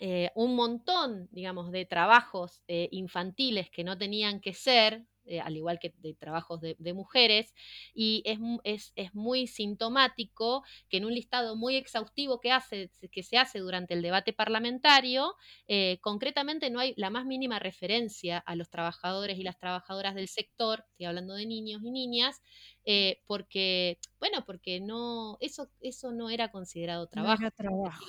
eh, 0.00 0.30
un 0.34 0.56
montón, 0.56 1.28
digamos, 1.30 1.70
de 1.70 1.84
trabajos 1.84 2.60
eh, 2.66 2.88
infantiles 2.90 3.70
que 3.70 3.84
no 3.84 3.96
tenían 3.96 4.40
que 4.40 4.52
ser, 4.52 5.04
eh, 5.26 5.40
al 5.40 5.56
igual 5.56 5.78
que 5.78 5.92
de 5.98 6.14
trabajos 6.14 6.60
de, 6.60 6.92
mujeres, 6.94 7.54
y 7.94 8.22
es, 8.24 8.92
es, 8.94 9.14
muy 9.14 9.46
sintomático 9.46 10.62
que 10.88 10.98
en 10.98 11.04
un 11.04 11.14
listado 11.14 11.56
muy 11.56 11.76
exhaustivo 11.76 12.40
que, 12.40 12.52
hace, 12.52 12.90
que 13.10 13.22
se 13.22 13.38
hace 13.38 13.58
durante 13.58 13.94
el 13.94 14.02
debate 14.02 14.32
parlamentario, 14.32 15.34
eh, 15.68 15.98
concretamente 16.00 16.70
no 16.70 16.80
hay 16.80 16.94
la 16.96 17.10
más 17.10 17.26
mínima 17.26 17.58
referencia 17.58 18.38
a 18.38 18.56
los 18.56 18.70
trabajadores 18.70 19.38
y 19.38 19.42
las 19.42 19.58
trabajadoras 19.58 20.14
del 20.14 20.28
sector, 20.28 20.84
estoy 20.90 21.06
hablando 21.06 21.34
de 21.34 21.46
niños 21.46 21.82
y 21.84 21.90
niñas, 21.90 22.40
eh, 22.84 23.20
porque, 23.26 23.98
bueno, 24.18 24.44
porque 24.46 24.80
no, 24.80 25.36
eso, 25.40 25.68
eso 25.80 26.12
no 26.12 26.30
era 26.30 26.50
considerado 26.50 27.08
trabajo. 27.08 27.40
No 27.40 27.46
era 27.46 27.50
trabajo. 27.50 28.04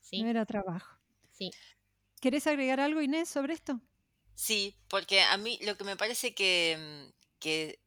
¿sí? 0.00 0.22
No 0.22 0.28
era 0.28 0.46
trabajo. 0.46 0.96
Sí. 1.32 1.50
¿Querés 2.20 2.46
agregar 2.46 2.80
algo, 2.80 3.02
Inés, 3.02 3.28
sobre 3.28 3.52
esto? 3.52 3.80
Sí, 4.36 4.76
porque 4.88 5.22
a 5.22 5.36
mí 5.38 5.58
lo 5.62 5.76
que 5.76 5.84
me 5.84 5.96
parece 5.96 6.34
que, 6.34 6.76
mm, 6.78 7.16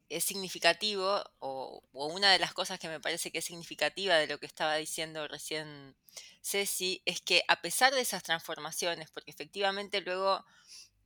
es 0.09 0.23
significativo, 0.23 1.23
o, 1.39 1.83
una 1.91 2.31
de 2.31 2.39
las 2.39 2.53
cosas 2.53 2.79
que 2.79 2.87
me 2.87 2.99
parece 2.99 3.31
que 3.31 3.39
es 3.39 3.45
significativa 3.45 4.15
de 4.17 4.27
lo 4.27 4.39
que 4.39 4.45
estaba 4.47 4.75
diciendo 4.75 5.27
recién 5.27 5.95
Ceci, 6.41 7.01
es 7.05 7.21
que 7.21 7.43
a 7.47 7.61
pesar 7.61 7.93
de 7.93 8.01
esas 8.01 8.23
transformaciones, 8.23 9.11
porque 9.11 9.31
efectivamente 9.31 10.01
luego, 10.01 10.43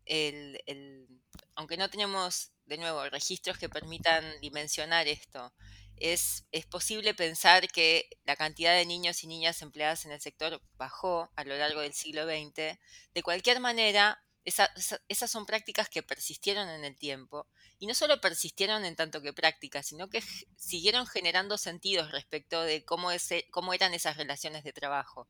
el, 0.05 0.61
aunque 1.55 1.77
no 1.77 1.89
tenemos 1.89 2.51
de 2.65 2.77
nuevo 2.77 3.09
registros 3.09 3.57
que 3.57 3.69
permitan 3.69 4.23
dimensionar 4.41 5.07
esto, 5.07 5.53
es, 5.97 6.45
es 6.51 6.65
posible 6.65 7.13
pensar 7.13 7.67
que 7.67 8.09
la 8.25 8.35
cantidad 8.35 8.75
de 8.75 8.85
niños 8.85 9.23
y 9.23 9.27
niñas 9.27 9.61
empleadas 9.61 10.05
en 10.05 10.11
el 10.11 10.21
sector 10.21 10.61
bajó 10.77 11.31
a 11.35 11.43
lo 11.43 11.57
largo 11.57 11.81
del 11.81 11.93
siglo 11.93 12.25
XX. 12.25 12.79
De 13.13 13.23
cualquier 13.23 13.59
manera, 13.59 14.22
esas 14.45 15.31
son 15.31 15.45
prácticas 15.45 15.89
que 15.89 16.03
persistieron 16.03 16.67
en 16.69 16.83
el 16.83 16.97
tiempo 16.97 17.47
y 17.79 17.87
no 17.87 17.93
solo 17.93 18.19
persistieron 18.19 18.85
en 18.85 18.95
tanto 18.95 19.21
que 19.21 19.33
prácticas, 19.33 19.87
sino 19.87 20.09
que 20.09 20.21
siguieron 20.57 21.07
generando 21.07 21.57
sentidos 21.57 22.11
respecto 22.11 22.61
de 22.61 22.83
cómo, 22.83 23.09
cómo 23.51 23.73
eran 23.73 23.93
esas 23.93 24.17
relaciones 24.17 24.63
de 24.63 24.73
trabajo. 24.73 25.27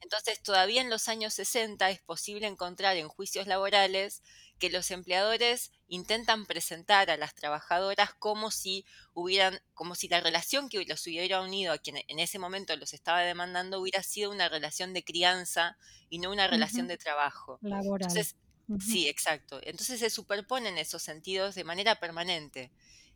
Entonces, 0.00 0.42
todavía 0.42 0.82
en 0.82 0.90
los 0.90 1.08
años 1.08 1.34
60 1.34 1.90
es 1.90 2.00
posible 2.00 2.46
encontrar 2.46 2.96
en 2.96 3.08
juicios 3.08 3.46
laborales 3.46 4.22
que 4.58 4.70
los 4.70 4.90
empleadores 4.90 5.72
intentan 5.88 6.46
presentar 6.46 7.10
a 7.10 7.16
las 7.16 7.34
trabajadoras 7.34 8.14
como 8.14 8.50
si 8.50 8.84
hubieran, 9.14 9.60
como 9.74 9.94
si 9.94 10.08
la 10.08 10.20
relación 10.20 10.68
que 10.68 10.84
los 10.84 11.06
hubiera 11.06 11.40
unido 11.40 11.72
a 11.72 11.78
quien 11.78 11.98
en 12.08 12.18
ese 12.18 12.38
momento 12.38 12.76
los 12.76 12.92
estaba 12.92 13.20
demandando 13.20 13.80
hubiera 13.80 14.02
sido 14.02 14.30
una 14.30 14.48
relación 14.48 14.92
de 14.92 15.04
crianza 15.04 15.76
y 16.08 16.18
no 16.18 16.30
una 16.30 16.46
relación 16.46 16.88
de 16.88 16.98
trabajo. 16.98 17.58
Laboral. 17.62 18.08
Entonces, 18.08 18.36
Sí, 18.80 19.08
exacto. 19.08 19.60
Entonces 19.62 20.00
se 20.00 20.10
superponen 20.10 20.78
esos 20.78 21.02
sentidos 21.02 21.54
de 21.54 21.64
manera 21.64 22.00
permanente. 22.00 22.70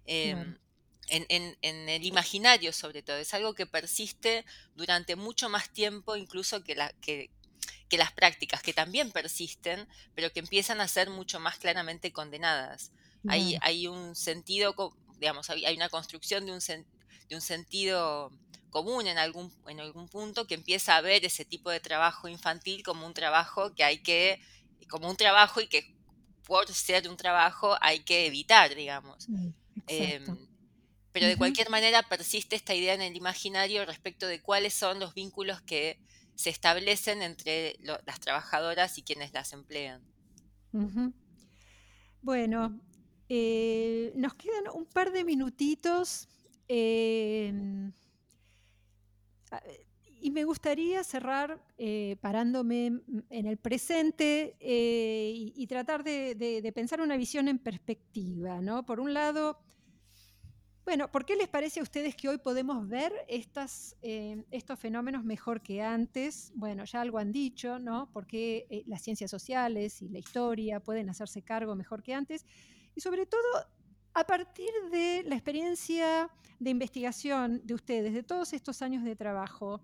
Em, 0.06 0.56
en, 1.08 1.88
el 1.88 2.04
imaginario 2.04 2.72
sobre 2.72 3.02
todo. 3.02 3.16
Es 3.16 3.34
algo 3.34 3.54
que 3.54 3.66
persiste 3.66 4.44
durante 4.74 5.16
mucho 5.16 5.48
más 5.48 5.70
tiempo 5.70 6.16
incluso 6.16 6.62
que, 6.62 6.74
la, 6.74 6.92
que, 7.00 7.30
las 7.90 8.12
prácticas, 8.12 8.62
que 8.62 8.72
también 8.72 9.10
persisten, 9.10 9.88
pero 10.14 10.32
que 10.32 10.40
empiezan 10.40 10.80
a 10.80 10.88
ser 10.88 11.10
mucho 11.10 11.40
más 11.40 11.58
claramente 11.58 12.12
condenadas. 12.12 12.92
Hay, 13.28 13.58
hay, 13.60 13.86
un 13.86 14.16
sentido, 14.16 14.74
digamos, 15.18 15.50
hay 15.50 15.76
una 15.76 15.90
construcción 15.90 16.46
de 16.46 16.52
un, 16.52 16.60
de 16.60 17.34
un 17.34 17.40
sentido 17.42 18.30
común 18.70 19.06
en 19.06 19.18
algún, 19.18 19.52
en 19.66 19.80
algún 19.80 20.08
punto 20.08 20.46
que 20.46 20.54
empieza 20.54 20.96
a 20.96 21.00
ver 21.02 21.24
ese 21.24 21.44
tipo 21.44 21.70
de 21.70 21.80
trabajo 21.80 22.28
infantil 22.28 22.82
como 22.82 23.06
un 23.06 23.12
trabajo 23.12 23.74
que 23.74 23.84
hay 23.84 23.98
que, 23.98 24.40
como 24.90 25.08
un 25.08 25.16
trabajo 25.16 25.60
y 25.60 25.68
que 25.68 25.94
por 26.44 26.68
ser 26.68 27.08
un 27.08 27.16
trabajo 27.16 27.76
hay 27.80 28.00
que 28.00 28.26
evitar, 28.26 28.74
digamos. 28.74 29.28
Mm, 29.28 29.48
em, 29.86 30.48
pero 31.12 31.26
de 31.26 31.36
cualquier 31.36 31.70
manera 31.70 32.02
persiste 32.02 32.56
esta 32.56 32.74
idea 32.74 32.94
en 32.94 33.02
el 33.02 33.16
imaginario 33.16 33.84
respecto 33.84 34.26
de 34.26 34.40
cuáles 34.40 34.74
son 34.74 35.00
los 35.00 35.14
vínculos 35.14 35.62
que 35.62 35.98
se 36.34 36.50
establecen 36.50 37.22
entre 37.22 37.76
las 37.82 38.20
trabajadoras 38.20 38.96
y 38.98 39.02
quienes 39.02 39.32
las 39.32 39.52
emplean. 39.52 40.02
Bueno, 42.22 42.80
eh, 43.28 44.12
nos 44.16 44.34
quedan 44.34 44.64
un 44.74 44.86
par 44.86 45.12
de 45.12 45.24
minutitos. 45.24 46.28
Em, 46.68 47.92
y 50.20 50.30
me 50.30 50.44
gustaría 50.44 51.02
cerrar 51.04 51.62
eh, 51.78 52.16
parándome 52.20 53.00
en 53.30 53.46
el 53.46 53.56
presente 53.56 54.56
eh, 54.60 55.32
y, 55.34 55.66
tratar 55.66 56.04
de, 56.04 56.72
pensar 56.74 57.00
una 57.00 57.16
visión 57.16 57.48
en 57.48 57.58
perspectiva. 57.58 58.60
¿no? 58.60 58.84
Por 58.84 59.00
un 59.00 59.14
lado, 59.14 59.58
bueno, 60.84 61.10
¿por 61.10 61.24
qué 61.24 61.36
les 61.36 61.48
parece 61.48 61.80
a 61.80 61.82
ustedes 61.82 62.14
que 62.14 62.28
hoy 62.28 62.38
podemos 62.38 62.88
ver 62.88 63.12
eh, 63.28 64.44
estos 64.50 64.78
fenómenos 64.78 65.24
mejor 65.24 65.62
que 65.62 65.82
antes? 65.82 66.52
Bueno, 66.54 66.84
ya 66.84 67.00
algo 67.00 67.18
han 67.18 67.32
dicho, 67.32 67.78
¿no? 67.78 68.10
¿Por 68.12 68.26
qué 68.26 68.84
las 68.86 69.02
ciencias 69.02 69.30
sociales 69.30 70.02
y 70.02 70.08
la 70.08 70.18
historia 70.18 70.80
pueden 70.80 71.08
hacerse 71.08 71.42
cargo 71.42 71.74
mejor 71.74 72.02
que 72.02 72.14
antes? 72.14 72.44
Y 72.94 73.00
sobre 73.00 73.26
todo, 73.26 73.40
a 74.14 74.24
partir 74.24 74.70
de 74.90 75.22
la 75.26 75.36
experiencia 75.36 76.30
de 76.58 76.70
investigación 76.70 77.62
de 77.64 77.74
ustedes, 77.74 78.12
de 78.12 78.22
todos 78.22 78.52
estos 78.52 78.82
años 78.82 79.04
de 79.04 79.16
trabajo, 79.16 79.80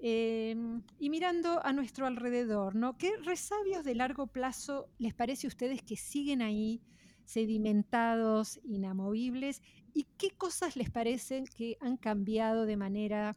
em, 0.00 0.82
y 0.98 1.10
mirando 1.10 1.64
a 1.64 1.72
nuestro 1.72 2.06
alrededor, 2.06 2.74
¿no? 2.74 2.96
¿Qué 2.96 3.12
resabios 3.24 3.84
de 3.84 3.94
largo 3.94 4.26
plazo 4.26 4.88
les 4.98 5.14
parece 5.14 5.46
a 5.46 5.48
ustedes 5.48 5.82
que 5.82 5.96
siguen 5.96 6.42
ahí, 6.42 6.80
sedimentados, 7.24 8.60
inamovibles, 8.64 9.60
¿Y 9.98 10.04
qué 10.16 10.30
cosas 10.30 10.76
les 10.76 10.90
parecen 10.90 11.44
que 11.46 11.76
han 11.80 11.96
cambiado 11.96 12.66
de 12.66 12.76
manera 12.76 13.36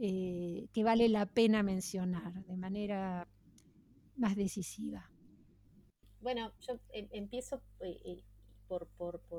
eh, 0.00 0.68
que 0.72 0.84
vale 0.84 1.08
la 1.08 1.26
pena 1.26 1.64
mencionar, 1.64 2.44
de 2.44 2.56
manera 2.56 3.26
más 4.16 4.36
decisiva? 4.36 5.10
Bueno, 6.20 6.52
yo 6.60 6.78
em, 6.92 7.08
empiezo 7.10 7.60
eh, 7.80 8.00
eh, 8.04 8.24
por, 8.68 8.88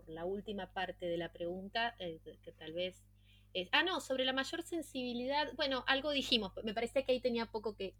la 0.10 0.26
última 0.26 0.74
parte 0.74 1.06
de 1.06 1.18
la 1.18 1.32
pregunta, 1.32 1.96
que 1.98 2.52
tal 2.52 2.74
vez 2.74 3.06
es, 3.54 3.70
ah, 3.72 3.84
no, 3.84 4.00
sobre 4.02 4.26
la 4.26 4.34
mayor 4.34 4.64
sensibilidad, 4.64 5.52
bueno, 5.56 5.84
algo 5.88 6.12
dijimos, 6.12 6.54
me 6.64 6.74
parece 6.74 7.04
que 7.04 7.12
ahí 7.14 7.20
tenía 7.20 7.46
poco 7.46 7.76
que, 7.76 7.94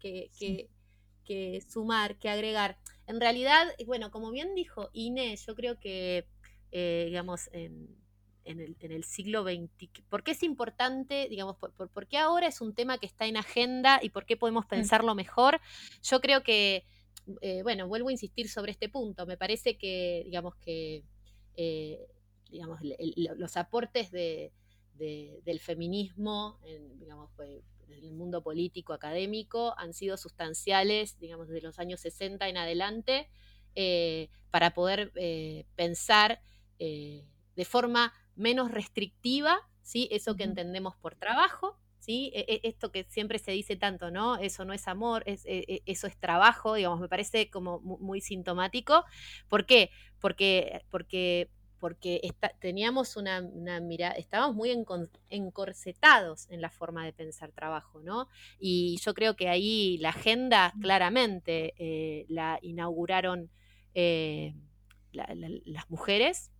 que 1.24 1.60
sumar, 1.68 2.18
que 2.18 2.28
agregar. 2.28 2.78
En 3.06 3.20
realidad, 3.20 3.66
bueno, 3.86 4.10
como 4.10 4.30
bien 4.30 4.54
dijo 4.54 4.90
Inés, 4.92 5.46
yo 5.46 5.54
creo 5.54 5.78
que, 5.78 6.26
digamos, 6.70 7.48
en, 7.52 8.00
en 8.44 8.92
el, 8.92 9.04
siglo 9.04 9.44
XX? 9.44 10.02
¿Por 10.08 10.22
qué 10.22 10.32
es 10.32 10.42
importante, 10.42 11.28
digamos, 11.28 11.56
por, 11.56 12.06
qué 12.06 12.18
ahora 12.18 12.46
es 12.46 12.60
un 12.60 12.74
tema 12.74 12.98
que 12.98 13.06
está 13.06 13.26
en 13.26 13.36
agenda 13.36 14.00
y 14.02 14.10
por 14.10 14.26
qué 14.26 14.36
podemos 14.36 14.66
mm. 14.66 14.68
pensarlo 14.68 15.14
mejor? 15.14 15.60
Yo 16.02 16.20
creo 16.20 16.42
que, 16.42 16.84
eh, 17.40 17.62
bueno, 17.62 17.86
vuelvo 17.86 18.08
a 18.08 18.12
insistir 18.12 18.48
sobre 18.48 18.72
este 18.72 18.88
punto. 18.88 19.26
Me 19.26 19.36
parece 19.36 19.76
que, 19.76 20.22
digamos, 20.24 20.56
que 20.56 21.04
eh, 21.56 22.06
digamos, 22.50 22.80
los 23.36 23.56
aportes 23.56 24.10
de, 24.10 24.52
del 25.00 25.60
feminismo, 25.60 26.58
en, 26.64 26.98
digamos, 26.98 27.30
el 27.88 28.12
mundo 28.12 28.42
político, 28.42 28.92
académico, 28.92 29.74
han 29.78 29.94
sido 29.94 30.16
sustanciales, 30.16 31.18
digamos, 31.18 31.48
desde 31.48 31.62
los 31.62 31.78
años 31.78 32.00
60 32.00 32.48
en 32.48 32.56
adelante, 32.56 33.28
eh, 33.74 34.28
para 34.50 34.74
poder 34.74 35.12
pensar 35.74 36.40
de 36.78 37.64
forma 37.64 38.12
menos 38.36 38.70
restrictiva, 38.70 39.60
¿sí? 39.82 40.08
Eso 40.10 40.36
que 40.36 40.44
entendemos 40.44 40.96
por 40.96 41.14
trabajo, 41.14 41.78
¿sí? 41.98 42.32
E, 42.34 42.46
e, 42.48 42.68
esto 42.68 42.90
que 42.90 43.04
siempre 43.04 43.38
se 43.38 43.52
dice 43.52 43.76
tanto, 43.76 44.10
¿no? 44.10 44.36
Eso 44.36 44.64
no 44.64 44.72
es 44.72 44.88
amor, 44.88 45.22
es, 45.26 45.44
e, 45.46 45.82
eso 45.86 46.06
es 46.06 46.16
trabajo, 46.16 46.74
digamos, 46.74 47.00
me 47.00 47.08
parece 47.08 47.50
como 47.50 47.80
muy, 47.80 48.20
sintomático. 48.20 49.04
¿Por 49.48 49.66
qué? 49.66 49.90
Porque, 50.18 50.82
porque, 50.90 51.50
porque 51.80 52.20
teníamos 52.60 53.16
una, 53.16 53.40
mirada, 53.80 54.14
estábamos 54.14 54.54
muy 54.54 54.70
encorsetados 55.30 56.46
en 56.50 56.60
la 56.60 56.70
forma 56.70 57.04
de 57.04 57.12
pensar 57.12 57.50
trabajo, 57.52 58.00
¿no? 58.02 58.28
Y 58.60 58.98
yo 59.04 59.14
creo 59.14 59.34
que 59.34 59.48
ahí 59.48 59.98
la 59.98 60.10
agenda 60.10 60.72
claramente 60.80 61.74
eh, 61.78 62.26
la 62.28 62.58
inauguraron 62.62 63.50
eh, 63.94 64.54
las 65.12 65.90
mujeres, 65.90 66.50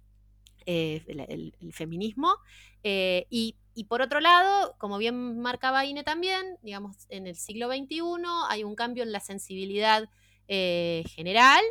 eh, 0.67 1.03
el, 1.07 1.73
feminismo. 1.73 2.35
Eh, 2.83 3.27
y, 3.31 3.57
por 3.89 4.03
otro 4.03 4.21
lado, 4.21 4.75
como 4.79 4.99
bien 4.99 5.41
marcaba 5.41 5.87
Ine 5.87 6.05
también, 6.05 6.59
digamos, 6.63 7.07
en 7.09 7.27
el 7.27 7.35
siglo 7.35 7.69
XXI 7.69 8.03
hay 8.49 8.63
un 8.65 8.75
cambio 8.75 9.03
en 9.03 9.13
la 9.13 9.21
sensibilidad 9.21 10.09
eh, 10.53 11.05
general, 11.07 11.63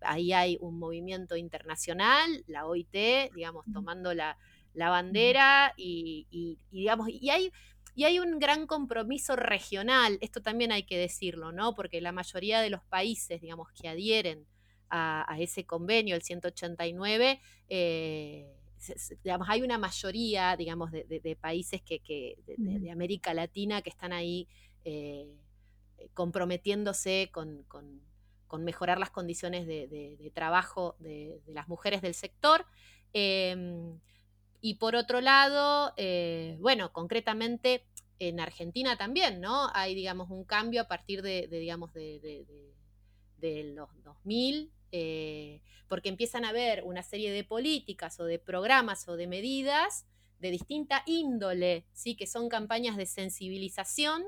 ahí 0.00 0.32
hay 0.32 0.58
un 0.60 0.80
movimiento 0.80 1.36
internacional, 1.36 2.42
la 2.48 2.66
OIT, 2.66 3.32
digamos, 3.32 3.64
tomando 3.72 4.12
la, 4.14 4.36
bandera 4.74 5.72
y, 5.76 6.58
digamos, 6.70 7.08
y 7.08 7.30
hay... 7.30 7.52
Y 7.98 8.04
hay 8.04 8.18
un 8.18 8.38
gran 8.38 8.66
compromiso 8.66 9.36
regional, 9.36 10.18
esto 10.20 10.42
también 10.42 10.70
hay 10.70 10.82
que 10.82 10.98
decirlo, 10.98 11.50
¿no? 11.50 11.74
Porque 11.74 12.02
la 12.02 12.12
mayoría 12.12 12.60
de 12.60 12.68
los 12.68 12.84
países, 12.84 13.40
digamos, 13.40 13.72
que 13.72 13.88
adhieren 13.88 14.46
a, 14.90 15.36
ese 15.40 15.64
convenio, 15.64 16.14
el 16.14 16.22
189, 16.22 17.40
eh, 17.68 18.52
digamos, 19.24 19.48
hay 19.48 19.62
una 19.62 19.78
mayoría, 19.78 20.56
digamos, 20.56 20.92
de, 20.92 21.38
países 21.40 21.82
que, 21.82 22.36
de, 22.46 22.90
América 22.90 23.34
Latina 23.34 23.82
que 23.82 23.90
están 23.90 24.12
ahí 24.12 24.48
eh, 24.84 25.28
comprometiéndose 26.14 27.30
con, 27.32 27.64
mejorar 28.58 28.98
las 28.98 29.10
condiciones 29.10 29.66
de, 29.66 30.30
trabajo 30.34 30.96
de, 30.98 31.40
las 31.46 31.68
mujeres 31.68 32.02
del 32.02 32.14
sector. 32.14 32.66
Em, 33.12 33.98
y 34.60 34.74
por 34.74 34.96
otro 34.96 35.20
lado, 35.20 35.92
eh, 35.96 36.56
bueno, 36.60 36.92
concretamente 36.92 37.86
en 38.18 38.40
Argentina 38.40 38.96
también, 38.96 39.40
¿no? 39.40 39.70
Hay, 39.74 39.94
digamos, 39.94 40.30
un 40.30 40.44
cambio 40.44 40.82
a 40.82 40.88
partir 40.88 41.22
de, 41.22 41.46
digamos, 41.48 41.92
de, 41.92 42.46
los 43.74 43.88
2000, 44.02 44.72
eh, 44.92 45.60
porque 45.88 46.08
empiezan 46.08 46.44
a 46.44 46.48
haber 46.48 46.82
una 46.84 47.02
serie 47.02 47.30
de 47.30 47.44
políticas 47.44 48.18
o 48.18 48.24
de 48.24 48.38
programas 48.38 49.06
o 49.08 49.16
de 49.16 49.26
medidas 49.26 50.06
de 50.38 50.50
distinta 50.50 51.02
índole, 51.06 51.86
¿sí? 51.92 52.14
que 52.16 52.26
son 52.26 52.48
campañas 52.48 52.96
de 52.96 53.06
sensibilización 53.06 54.24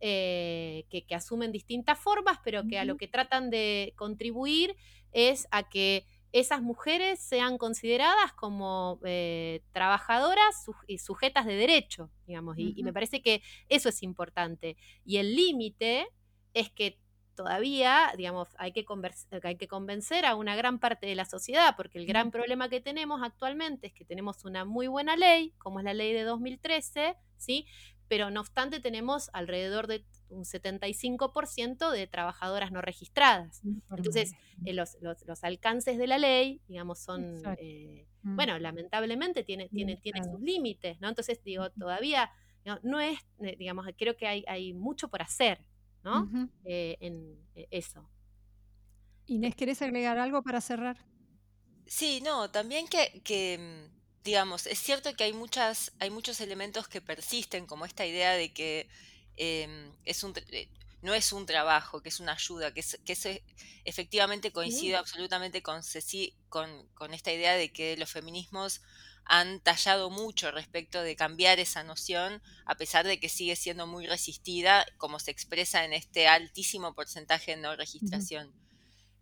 eh, 0.00 0.86
que, 0.88 1.14
asumen 1.14 1.52
distintas 1.52 1.98
formas, 1.98 2.38
pero 2.42 2.66
que 2.66 2.78
a 2.78 2.84
lo 2.84 2.96
que 2.96 3.08
tratan 3.08 3.50
de 3.50 3.92
contribuir 3.96 4.76
es 5.12 5.46
a 5.50 5.68
que 5.68 6.06
esas 6.32 6.62
mujeres 6.62 7.20
sean 7.20 7.58
consideradas 7.58 8.32
como 8.32 9.00
eh, 9.04 9.62
trabajadoras 9.72 10.66
y 10.86 10.98
sujetas 10.98 11.44
de 11.44 11.56
derecho, 11.56 12.10
digamos, 12.26 12.56
y, 12.58 12.82
me 12.82 12.92
parece 12.92 13.20
que 13.20 13.42
eso 13.68 13.88
es 13.88 14.02
importante. 14.02 14.76
Y 15.04 15.18
el 15.18 15.34
límite 15.34 16.08
es 16.54 16.70
que 16.70 16.98
todavía, 17.34 18.12
digamos, 18.16 18.48
hay 18.58 18.72
que, 18.72 18.84
hay 19.42 19.56
que 19.56 19.68
convencer 19.68 20.24
a 20.24 20.34
una 20.34 20.56
gran 20.56 20.78
parte 20.78 21.06
de 21.06 21.14
la 21.14 21.24
sociedad, 21.24 21.74
porque 21.76 21.98
el 21.98 22.06
gran 22.06 22.30
problema 22.30 22.68
que 22.68 22.80
tenemos 22.80 23.22
actualmente 23.22 23.88
es 23.88 23.92
que 23.92 24.04
tenemos 24.04 24.44
una 24.44 24.64
muy 24.64 24.86
buena 24.86 25.16
ley, 25.16 25.52
como 25.58 25.80
es 25.80 25.84
la 25.84 25.94
ley 25.94 26.12
de 26.12 26.22
2013, 26.24 27.16
¿sí? 27.36 27.66
Pero 28.10 28.30
no 28.30 28.40
obstante 28.40 28.80
tenemos 28.80 29.30
alrededor 29.32 29.86
de 29.86 30.04
un 30.28 30.44
75% 30.44 31.90
de 31.90 32.06
trabajadoras 32.06 32.72
no 32.72 32.82
registradas. 32.82 33.62
Entonces, 33.64 34.34
eh, 34.66 34.74
los, 34.74 34.98
alcances 35.42 35.96
de 35.96 36.06
la 36.06 36.18
ley, 36.18 36.60
digamos, 36.68 36.98
son, 36.98 37.40
eh, 37.56 38.06
mm. 38.22 38.36
bueno, 38.36 38.58
lamentablemente 38.58 39.44
tiene, 39.44 39.70
tiene, 39.70 39.96
tiene 39.96 40.22
sus 40.22 40.40
límites, 40.40 41.00
¿no? 41.00 41.08
Entonces, 41.08 41.42
digo, 41.42 41.70
todavía 41.70 42.30
no, 42.82 43.00
es, 43.00 43.18
eh, 43.40 43.56
digamos, 43.58 43.86
creo 43.96 44.16
que 44.16 44.26
hay, 44.26 44.44
hay 44.46 44.74
mucho 44.74 45.08
por 45.08 45.22
hacer, 45.22 45.64
¿no? 46.02 46.28
Eh, 46.64 46.96
en 47.00 47.38
eh, 47.54 47.66
eso. 47.70 48.08
Inés, 49.26 49.54
¿querés 49.54 49.80
agregar 49.82 50.18
algo 50.18 50.42
para 50.42 50.60
cerrar? 50.60 50.98
Sí, 51.86 52.20
no, 52.22 52.50
también 52.50 52.86
que, 52.88 53.22
que, 53.24 53.58
mm, 53.58 53.99
digamos, 54.24 54.66
es 54.66 54.78
cierto 54.78 55.14
que 55.14 55.24
hay 55.24 55.32
muchas, 55.32 55.92
hay 55.98 56.10
muchos 56.10 56.40
elementos 56.40 56.88
que 56.88 57.00
persisten, 57.00 57.66
como 57.66 57.84
esta 57.84 58.06
idea 58.06 58.32
de 58.32 58.52
que 58.52 58.88
em, 59.36 59.92
es 60.04 60.22
un, 60.22 60.34
eh, 60.50 60.68
no 61.02 61.14
es 61.14 61.32
un 61.32 61.46
trabajo, 61.46 62.02
que 62.02 62.10
es 62.10 62.20
una 62.20 62.32
ayuda, 62.32 62.72
que, 62.72 62.84
que 63.04 63.12
eso 63.12 63.30
efectivamente 63.84 64.52
coincide 64.52 64.96
absolutamente 64.96 65.62
con, 65.62 65.82
con, 66.48 66.86
con 66.94 67.14
esta 67.14 67.32
idea 67.32 67.54
de 67.54 67.72
que 67.72 67.96
los 67.96 68.10
feminismos 68.10 68.82
han 69.24 69.60
tallado 69.60 70.10
mucho 70.10 70.50
respecto 70.50 71.02
de 71.02 71.16
cambiar 71.16 71.60
esa 71.60 71.84
noción, 71.84 72.42
a 72.64 72.74
pesar 72.74 73.06
de 73.06 73.20
que 73.20 73.28
sigue 73.28 73.56
siendo 73.56 73.86
muy 73.86 74.06
resistida, 74.06 74.84
como 74.98 75.18
se 75.20 75.30
expresa 75.30 75.84
en 75.84 75.92
este 75.92 76.26
altísimo 76.26 76.94
porcentaje 76.94 77.52
de 77.52 77.62
no 77.62 77.76
registración. 77.76 78.52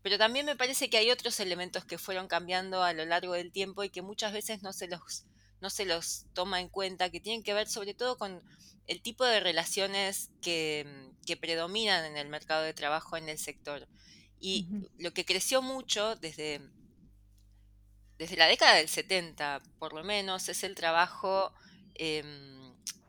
Pero 0.03 0.19
también 0.19 0.47
me 0.47 0.57
parece 0.57 0.89
que 0.89 0.99
hay 0.99 1.11
otros 1.11 1.41
elementos 1.41 1.85
que 1.85 1.99
fueron 1.99 2.29
cambiando 2.29 2.83
a 2.83 2.93
lo 2.93 3.05
largo 3.05 3.35
del 3.35 3.53
tiempo 3.53 3.85
y 3.85 3.91
que 3.91 4.03
muchas 4.03 4.33
veces 4.33 4.63
no 4.63 4.73
se 4.73 4.89
los, 4.89 5.25
no 5.61 5.71
se 5.71 5.85
los 5.85 6.27
toma 6.35 6.61
en 6.61 6.69
cuenta, 6.69 7.11
que 7.11 7.21
tienen 7.21 7.43
que 7.43 7.55
ver 7.55 7.69
sobre 7.69 7.95
todo 7.95 8.17
con 8.17 8.43
el 8.87 9.03
tipo 9.03 9.25
de 9.25 9.41
relaciones 9.41 10.31
que, 10.41 11.11
que 11.27 11.37
predominan 11.37 12.05
en 12.05 12.17
el 12.17 12.29
mercado 12.29 12.63
de 12.63 12.75
trabajo 12.75 13.17
en 13.17 13.29
el 13.29 13.39
sector. 13.39 13.89
Y 14.41 14.69
lo 14.99 15.13
que 15.13 15.25
creció 15.25 15.63
mucho 15.63 16.15
desde 16.17 16.61
desde 18.19 18.37
la 18.37 18.47
década 18.47 18.75
del 18.75 18.89
70, 18.89 19.63
por 19.79 19.93
lo 19.93 20.03
menos, 20.03 20.49
es 20.49 20.65
el 20.65 20.75
trabajo 20.75 21.53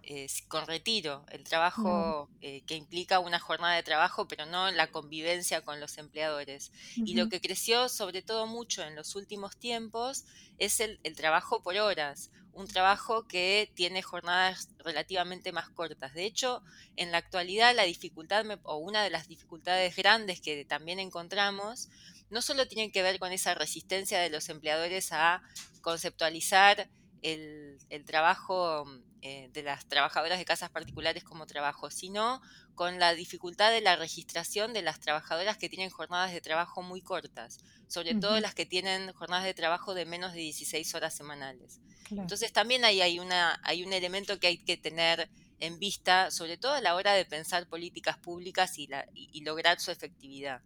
em, 0.10 0.28
con 0.48 0.66
retiro, 0.66 1.24
el 1.30 1.44
trabajo 1.44 2.30
eh, 2.42 2.64
que 2.66 2.76
implica 2.76 3.20
una 3.20 3.40
jornada 3.40 3.76
de 3.76 3.84
trabajo, 3.84 4.28
pero 4.28 4.48
no 4.48 4.72
la 4.72 4.88
convivencia 4.88 5.62
con 5.62 5.80
los 5.80 6.00
empleadores. 6.00 6.72
Y 6.96 7.14
lo 7.14 7.30
que 7.30 7.40
creció 7.40 7.90
sobre 7.90 8.24
todo 8.24 8.48
mucho 8.48 8.82
en 8.82 8.96
los 8.96 9.16
últimos 9.16 9.56
tiempos 9.58 10.26
es 10.58 10.80
el, 10.80 11.00
trabajo 11.16 11.62
por 11.62 11.78
horas, 11.78 12.32
un 12.54 12.68
trabajo 12.68 13.28
que 13.28 13.72
tiene 13.76 14.02
jornadas 14.02 14.70
relativamente 14.80 15.52
más 15.52 15.70
cortas. 15.70 16.16
De 16.16 16.26
hecho, 16.26 16.64
en 16.96 17.12
la 17.12 17.20
actualidad 17.20 17.76
la 17.76 17.84
dificultad, 17.84 18.46
o 18.64 18.78
una 18.78 19.04
de 19.04 19.12
las 19.12 19.28
dificultades 19.28 19.96
grandes 19.96 20.42
que 20.42 20.66
también 20.66 21.00
encontramos, 21.00 21.90
no 22.32 22.42
solo 22.42 22.68
tienen 22.68 22.92
que 22.92 23.04
ver 23.04 23.20
con 23.20 23.32
esa 23.32 23.54
resistencia 23.54 24.20
de 24.20 24.32
los 24.32 24.50
empleadores 24.50 25.12
a 25.12 25.44
conceptualizar 25.82 26.90
el, 27.22 27.80
trabajo 28.06 28.86
eh, 29.22 29.50
de 29.54 29.64
las 29.64 29.86
trabajadoras 29.88 30.40
de 30.40 30.46
casas 30.46 30.70
particulares 30.70 31.24
como 31.24 31.46
trabajo, 31.46 31.90
sino 31.90 32.42
con 32.76 33.00
la 33.00 33.14
dificultad 33.14 33.72
de 33.72 33.82
la 33.82 33.96
registración 33.96 34.74
de 34.74 34.82
las 34.82 35.00
trabajadoras 35.00 35.58
que 35.58 35.70
tienen 35.70 35.90
jornadas 35.90 36.32
de 36.32 36.42
trabajo 36.42 36.82
muy 36.82 37.02
cortas, 37.02 37.58
sobre 37.88 38.16
todo 38.16 38.40
las 38.40 38.56
que 38.56 38.66
tienen 38.66 39.12
jornadas 39.14 39.46
de 39.46 39.54
trabajo 39.54 39.94
de 39.94 40.06
menos 40.06 40.34
de 40.34 40.40
16 40.40 40.96
horas 40.96 41.14
semanales. 41.14 41.82
Entonces 42.12 42.54
también 42.54 42.86
ahí 42.86 43.02
hay, 43.02 43.20
una, 43.20 43.60
hay 43.64 43.84
un 43.84 43.94
elemento 43.94 44.40
que 44.40 44.48
hay 44.48 44.58
que 44.58 44.78
tener 44.78 45.30
en 45.60 45.78
vista, 45.80 46.32
sobre 46.32 46.58
todo 46.58 46.74
a 46.74 46.82
la 46.82 46.96
hora 46.96 47.14
de 47.14 47.26
pensar 47.26 47.68
políticas 47.68 48.18
públicas 48.18 48.78
y, 48.78 48.90
y 49.14 49.42
lograr 49.42 49.80
su 49.80 49.92
efectividad. 49.92 50.62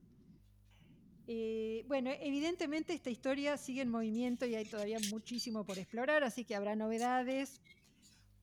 Eh, 1.25 1.85
bueno, 1.87 2.11
evidentemente 2.19 2.93
esta 2.93 3.09
historia 3.09 3.57
sigue 3.57 3.81
en 3.81 3.89
movimiento 3.89 4.45
y 4.45 4.55
hay 4.55 4.65
todavía 4.65 4.97
muchísimo 5.09 5.65
por 5.65 5.79
explorar, 5.79 6.23
así 6.23 6.43
que 6.43 6.55
habrá 6.55 6.75
novedades. 6.75 7.61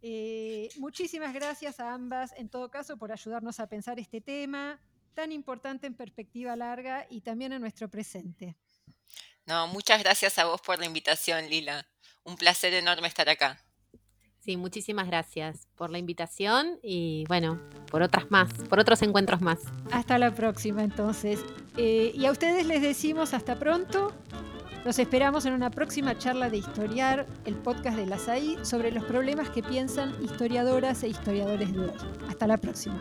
Eh, 0.03 0.68
muchísimas 0.76 1.34
gracias 1.34 1.80
a 1.80 1.92
ambas, 1.92 2.32
en 2.36 2.48
todo 2.48 2.70
caso, 2.70 2.96
por 2.96 3.12
ayudarnos 3.12 3.61
a 3.61 3.68
pensar 3.68 3.98
este 3.98 4.20
tema 4.20 4.80
tan 5.14 5.32
importante 5.32 5.86
en 5.86 5.94
perspectiva 5.94 6.57
larga 6.57 7.07
y 7.11 7.20
también 7.20 7.53
en 7.53 7.61
nuestro 7.61 7.88
presente. 7.88 8.57
No, 9.46 9.66
muchas 9.66 10.03
gracias 10.03 10.38
a 10.38 10.44
vos 10.44 10.61
por 10.61 10.78
la 10.78 10.86
invitación, 10.86 11.48
Lila. 11.48 11.86
Un 12.24 12.36
placer 12.36 12.72
enorme 12.74 13.09
estar 13.09 13.28
acá. 13.28 13.62
Sí, 14.38 14.57
muchísimas 14.57 15.07
gracias 15.07 15.68
por 15.76 15.90
la 15.90 15.98
invitación 15.98 16.78
y 16.82 17.24
bueno, 17.28 17.61
por 17.90 18.03
otras 18.03 18.30
más, 18.30 18.51
por 18.70 18.80
otros 18.80 19.03
encuentros 19.03 19.42
más. 19.42 19.61
Hasta 19.92 20.18
la 20.18 20.34
próxima 20.34 20.82
entonces. 20.82 21.40
Eh, 21.76 22.12
y 22.14 22.24
a 22.24 22.30
ustedes 22.30 22.66
les 22.66 22.80
decimos 22.80 23.34
hasta 23.34 23.59
pronto. 23.59 24.14
Los 24.85 24.99
esperamos 24.99 25.45
en 25.45 25.53
una 25.53 25.70
próxima 25.70 26.16
charla 26.16 26.49
de 26.49 26.57
Historiar, 26.57 27.26
el 27.45 27.55
podcast 27.55 27.99
de 27.99 28.07
la 28.07 28.18
SAI, 28.18 28.59
sobre 28.62 28.91
los 28.91 29.05
problemas 29.05 29.51
que 29.51 29.62
piensan 29.62 30.14
historiadoras 30.22 31.03
e 31.03 31.09
historiadores 31.09 31.72
de 31.72 31.81
hoy. 31.81 31.93
Hasta 32.28 32.47
la 32.47 32.57
próxima. 32.57 32.99